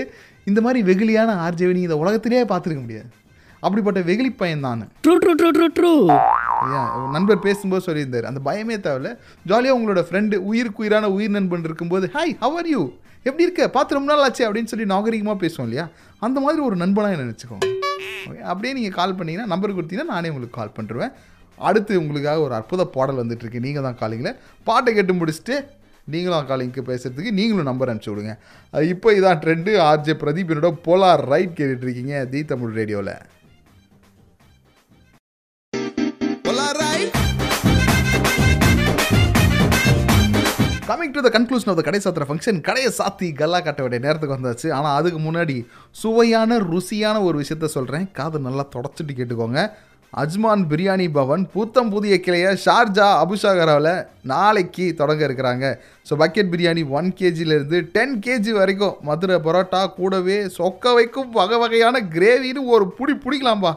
இந்த 0.51 0.61
மாதிரி 0.67 0.81
வெகுளியான 0.89 1.37
ஆர்ஜேவி 1.47 1.75
நீங்கள் 1.77 1.91
இந்த 1.91 2.01
உலகத்திலேயே 2.03 2.45
பார்த்துருக்க 2.53 2.83
முடியாது. 2.85 3.09
அப்படிப்பட்ட 3.67 4.01
வெகுளி 4.09 4.31
பையன் 4.41 4.67
தான். 4.67 4.83
True 5.05 5.15
true 5.23 5.33
true 5.41 5.49
true 5.57 5.67
true 5.79 5.93
நண்பர் 7.15 7.45
பேசும்போது 7.47 7.87
சொல்லியிருந்தார். 7.87 8.27
அந்த 8.31 8.41
பயமே 8.49 8.77
தேவையில்ல. 8.87 9.11
ஜாலியாக 9.51 9.79
உங்களோட 9.79 10.03
ஃப்ரெண்டு 10.09 10.37
உயிருக்கு 10.51 10.83
உயிரான 10.85 11.11
உயிர் 11.17 11.35
நண்பன் 11.37 11.67
இருக்கும்போது 11.69 12.07
ஹாய் 12.17 12.35
ஹவ் 12.45 12.57
ஆர் 12.61 12.71
யூ 12.75 12.83
எப்படி 13.29 13.47
இருக்க? 13.47 13.63
பார்த்து 13.77 13.97
ரொம்ப 13.99 14.11
நாள் 14.13 14.25
ஆச்சு 14.27 14.45
அப்படின்னு 14.49 14.71
சொல்லி 14.73 14.87
நாகரிகமாக 14.95 15.39
பேசுவோம் 15.45 15.67
இல்லையா? 15.69 15.87
அந்த 16.27 16.39
மாதிரி 16.45 16.61
ஒரு 16.69 16.77
நண்பனாக 16.83 17.17
என்ன 17.17 17.27
நினச்சிக்கோங்க. 17.29 17.67
ஓகே 18.29 18.43
அப்படியே 18.53 18.73
நீங்கள் 18.79 18.97
கால் 19.01 19.17
பண்ணீங்கன்னா 19.19 19.53
நம்பர் 19.55 19.77
கொடுத்தீங்கன்னா 19.79 20.15
நானே 20.15 20.31
உங்களுக்கு 20.33 20.59
கால் 20.61 20.77
பண்ணிருவேன் 20.77 21.15
அடுத்து 21.59 21.93
உங்களுக்காக 22.03 22.41
ஒரு 22.47 22.55
அற்புத 22.61 22.83
பாடல் 22.97 23.21
வந்துட்டுருக்கு. 23.23 23.65
நீங்கள் 23.67 23.87
தான் 23.89 23.99
காலிங்கில் 24.03 24.37
பாட்டை 24.69 24.91
கேட்டு 24.99 25.15
முடிச்சுட்டு 25.21 25.57
நீங்களும் 26.13 26.51
காலிங்க்கு 26.51 26.83
பேசுகிறதுக்கு 26.91 27.33
நீங்களும் 27.39 27.69
நம்பர் 27.71 27.91
அனுப்பிச்சி 27.91 28.13
விடுங்க. 28.13 28.35
அது 28.75 28.85
இப்போ 28.95 29.09
இதான் 29.19 29.41
ட்ரெண்டு 29.45 29.73
ஆர்ஜே 29.89 30.15
பிரதீப் 30.23 30.53
என்னோட 30.55 30.71
போலார் 30.87 31.23
ரைட் 31.33 31.59
கேட்டுட்டு 31.59 31.87
இருக்கீங்க 31.87 32.15
தி 32.35 32.41
தமிழ் 32.53 32.79
ரேடியோவில் 32.81 33.15
coming 40.89 41.11
to 41.15 41.21
the 41.25 41.31
conclusion 41.35 41.71
of 41.71 41.79
the 41.79 41.83
கடை 41.87 41.99
சாத்திர 42.03 42.25
ஃபங்க்ஷன் 42.29 42.59
கடையை 42.67 42.91
சாத்தி 42.99 43.27
கல்லா 43.41 43.59
காட்ட 43.65 43.81
வேண்டிய 43.85 44.01
நேரத்துக்கு 44.05 44.37
வந்தாச்சு. 44.37 44.69
ஆனால் 44.77 44.95
அதுக்கு 44.99 45.19
முன்னாடி 45.25 45.57
சுவையான 46.03 46.59
ருசியான 46.71 47.17
ஒரு 47.29 47.37
விஷயத்த 47.43 47.69
சொல்கிறேன் 47.75 48.07
காது 48.19 48.39
நல்லா 48.47 48.65
தொடச்சிட்டு 48.75 49.15
கேட்டுக்கோங்க. 49.19 49.63
அஜ்மான் 50.13 50.63
பிரியாணி 50.71 51.07
பவன் 51.19 51.43
புத்தம் 51.57 51.91
புதிய 51.95 52.15
கிளையை 52.27 52.53
ஷார்ஜா 52.65 53.09
அபுஷாகராவில் 53.25 53.91
நாளைக்கு 54.33 54.87
தொடங்க 55.01 55.23
இருக்கிறாங்க. 55.29 55.75
ஸோ 56.11 56.19
பக்கெட் 56.23 56.53
பிரியாணி 56.55 56.85
ஒன் 56.99 57.11
கேஜிலேருந்து 57.21 57.81
டென் 57.97 58.17
கேஜி 58.27 58.55
வரைக்கும் 58.61 58.97
மதுரை 59.09 59.39
பரோட்டா 59.49 59.83
கூடவே 59.99 60.39
சொக்க 60.59 60.95
வைக்கும் 61.01 61.31
வகை 61.39 61.59
வகையான 61.65 62.03
கிரேவின்னு 62.17 62.65
ஒரு 62.77 62.87
புடி 63.01 63.17
பிடிக்கலாம்பா. 63.27 63.75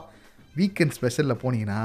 வீக்கெண்ட் 0.55 0.95
ஸ்பெஷலில் 0.99 1.41
போனீங்கன்னா 1.43 1.81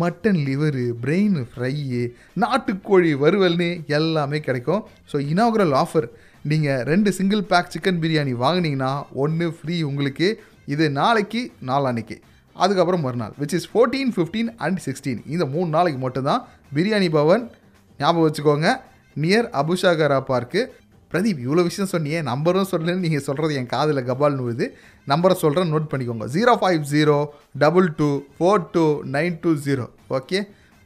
மட்டன் 0.00 0.38
லிவரு 0.46 0.84
பிரெயின் 1.02 1.36
ஃப்ரையு 1.50 2.00
நாட்டுக்கோழி 2.42 3.10
வறுவல்னு 3.22 3.68
எல்லாமே 3.98 4.38
கிடைக்கும். 4.46 4.80
ஸோ 5.10 5.16
இனாகுரல் 5.32 5.74
ஆஃபர் 5.82 6.06
நீங்கள் 6.50 6.82
ரெண்டு 6.90 7.10
சிங்கிள் 7.18 7.42
பேக் 7.50 7.70
சிக்கன் 7.74 8.00
பிரியாணி 8.04 8.32
வாங்குனீங்கன்னா 8.44 8.92
ஒன்று 9.24 9.46
ஃப்ரீ 9.58 9.76
உங்களுக்கு. 9.90 10.28
இது 10.74 10.84
நாளைக்கு 11.00 11.42
நாளான்னைக்கு 11.68 12.16
அதுக்கப்புறம் 12.56 13.04
மறுநாள் 13.06 13.36
which 13.42 13.54
is 13.58 13.68
fourteen 13.70 14.12
fifteen 14.16 14.50
and 14.66 14.80
sixteen 14.86 15.22
இந்த 15.34 15.44
மூணு 15.54 15.68
நாளைக்கு 15.76 16.00
மட்டும்தான். 16.06 16.42
பிரியாணி 16.76 17.08
பவன் 17.18 17.44
ஞாபகம் 18.00 18.26
வச்சுக்கோங்க 18.26 18.68
நியர் 19.16 19.48
அபுஷாகரா 19.60 20.18
பார்க்கு 20.30 20.60
பிரதீப் 21.14 21.42
இவ்வளோ 21.46 21.64
விஷயம் 21.70 21.90
சொன்னியே 21.94 22.20
நம்பரும் 22.30 22.70
சொல்லலன்னு 22.70 23.04
நீங்கள் 23.06 23.24
சொல்கிறது 23.28 23.54
என் 23.60 23.70
காதில் 23.74 24.06
கபால் 24.10 24.36
நூறுது 24.40 24.66
நம்பரை 25.12 25.34
சொல்கிறேன் 25.42 25.72
நோட் 25.74 25.90
பண்ணிக்கோங்க. 25.92 26.26
Zero 26.36 26.52
five 26.62 26.82
zero 26.92 27.18
double 27.64 27.88
two 28.00 28.10
four 28.38 28.64
two 28.74 28.86
nine 29.16 29.36
two 29.40 29.52
zero 29.66 29.86
okay 30.18 30.40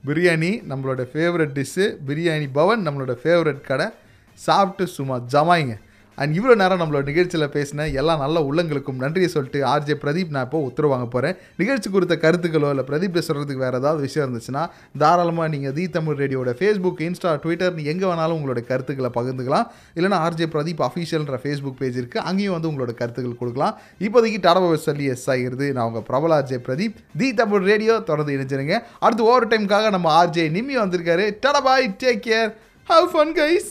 biryani 0.05 0.51
நம்மளோட 0.71 1.03
ஃபேவரட் 1.13 1.55
டிஷ்ஷு 1.59 1.87
பிரியாணி 2.09 2.49
பவன் 2.59 2.87
நம்மளோட 2.89 3.15
ஃபேவரட் 3.23 3.63
கடை. 3.71 3.87
சாப்பிட்டு 4.35 4.85
சும்மா 4.97 5.17
ஜமாயிங்க. 5.33 5.75
அண்ட் 6.23 6.33
இவ்வளோ 6.39 6.55
நேரம் 6.63 6.81
நம்மளோட 6.83 7.05
நிகழ்ச்சியில் 7.11 7.47
பேசின 7.57 7.87
எல்லா 8.01 8.15
நல்ல 8.23 8.43
உள்ளங்களுக்கும் 8.49 9.01
நன்றியை 9.05 9.31
சொல்லிட்டு 9.35 9.61
ஆர்ஜே 9.73 9.97
பிரதீப் 10.05 10.35
நான் 10.37 10.47
இப்போ 10.49 10.61
உத்தரவு 10.69 10.93
வாங்க 10.95 11.09
போகிறேன் 11.15 11.37
நிகழ்ச்சி 11.61 11.89
குறித்த 11.95 12.17
கருத்துக்களோ 12.25 12.71
இல்லை 12.75 12.85
பிரதீப் 12.91 13.19
சொல்கிறதுக்கு 13.29 13.65
வேறு 13.65 13.81
ஏதாவது 13.83 14.01
விஷயம் 14.07 14.25
இருந்துச்சுன்னா 14.27 14.65
தாராளமாக 15.03 15.49
நீங்கள் 15.55 15.75
தி 15.79 15.85
தமிழ் 15.97 16.19
ரேடியோட 16.23 16.53
ஃபேஸ்புக் 16.61 17.03
இன்ஸ்டா 17.09 17.33
ட்விட்டர் 17.45 17.81
எங்கே 17.93 18.07
வேணாலும் 18.11 18.37
உங்களோட 18.39 18.63
கருத்துக்களை 18.71 19.11
பகிர்ந்துக்கலாம். 19.19 19.67
இல்லைனா 19.99 20.19
ஆர்ஜே 20.27 20.49
பிரதீப் 20.55 20.83
அஃபீஷியல்ன்ற 20.89 21.39
ஃபேஸ்புக் 21.45 21.79
பேஜ் 21.83 21.99
இருக்குது 22.03 22.25
அங்கேயும் 22.31 22.57
வந்து 22.57 22.71
உங்களோட 22.71 22.95
கருத்துக்கள் 23.01 23.41
கொடுக்கலாம். 23.43 23.75
இப்போதைக்கு 24.07 24.41
டடவை 24.47 24.79
சொல்லி 24.89 25.07
எஸ் 25.15 25.29
ஆகிருது 25.35 25.69
நான் 25.79 25.89
உங்கள் 25.91 26.07
பிரபல 26.11 26.41
RJ 26.41 26.61
Pradeep. 26.69 26.97
The 27.23 27.29
Tamil 27.41 27.67
radio 27.71 27.97
தொடர்ந்து 28.11 28.37
இணைஞ்சிருங்க. 28.37 28.77
அடுத்து 29.05 29.29
ஓவர் 29.31 29.51
டைமுக்காக 29.53 29.91
நம்ம 29.97 30.09
ஆர்ஜே 30.21 30.47
நிம்மி 30.57 30.77
வந்திருக்காரு. 30.85 31.27
Ta ta bye 31.45 31.93
take 32.05 32.25
care 32.31 32.51
have 32.93 33.09
fun 33.15 33.35
guys 33.41 33.71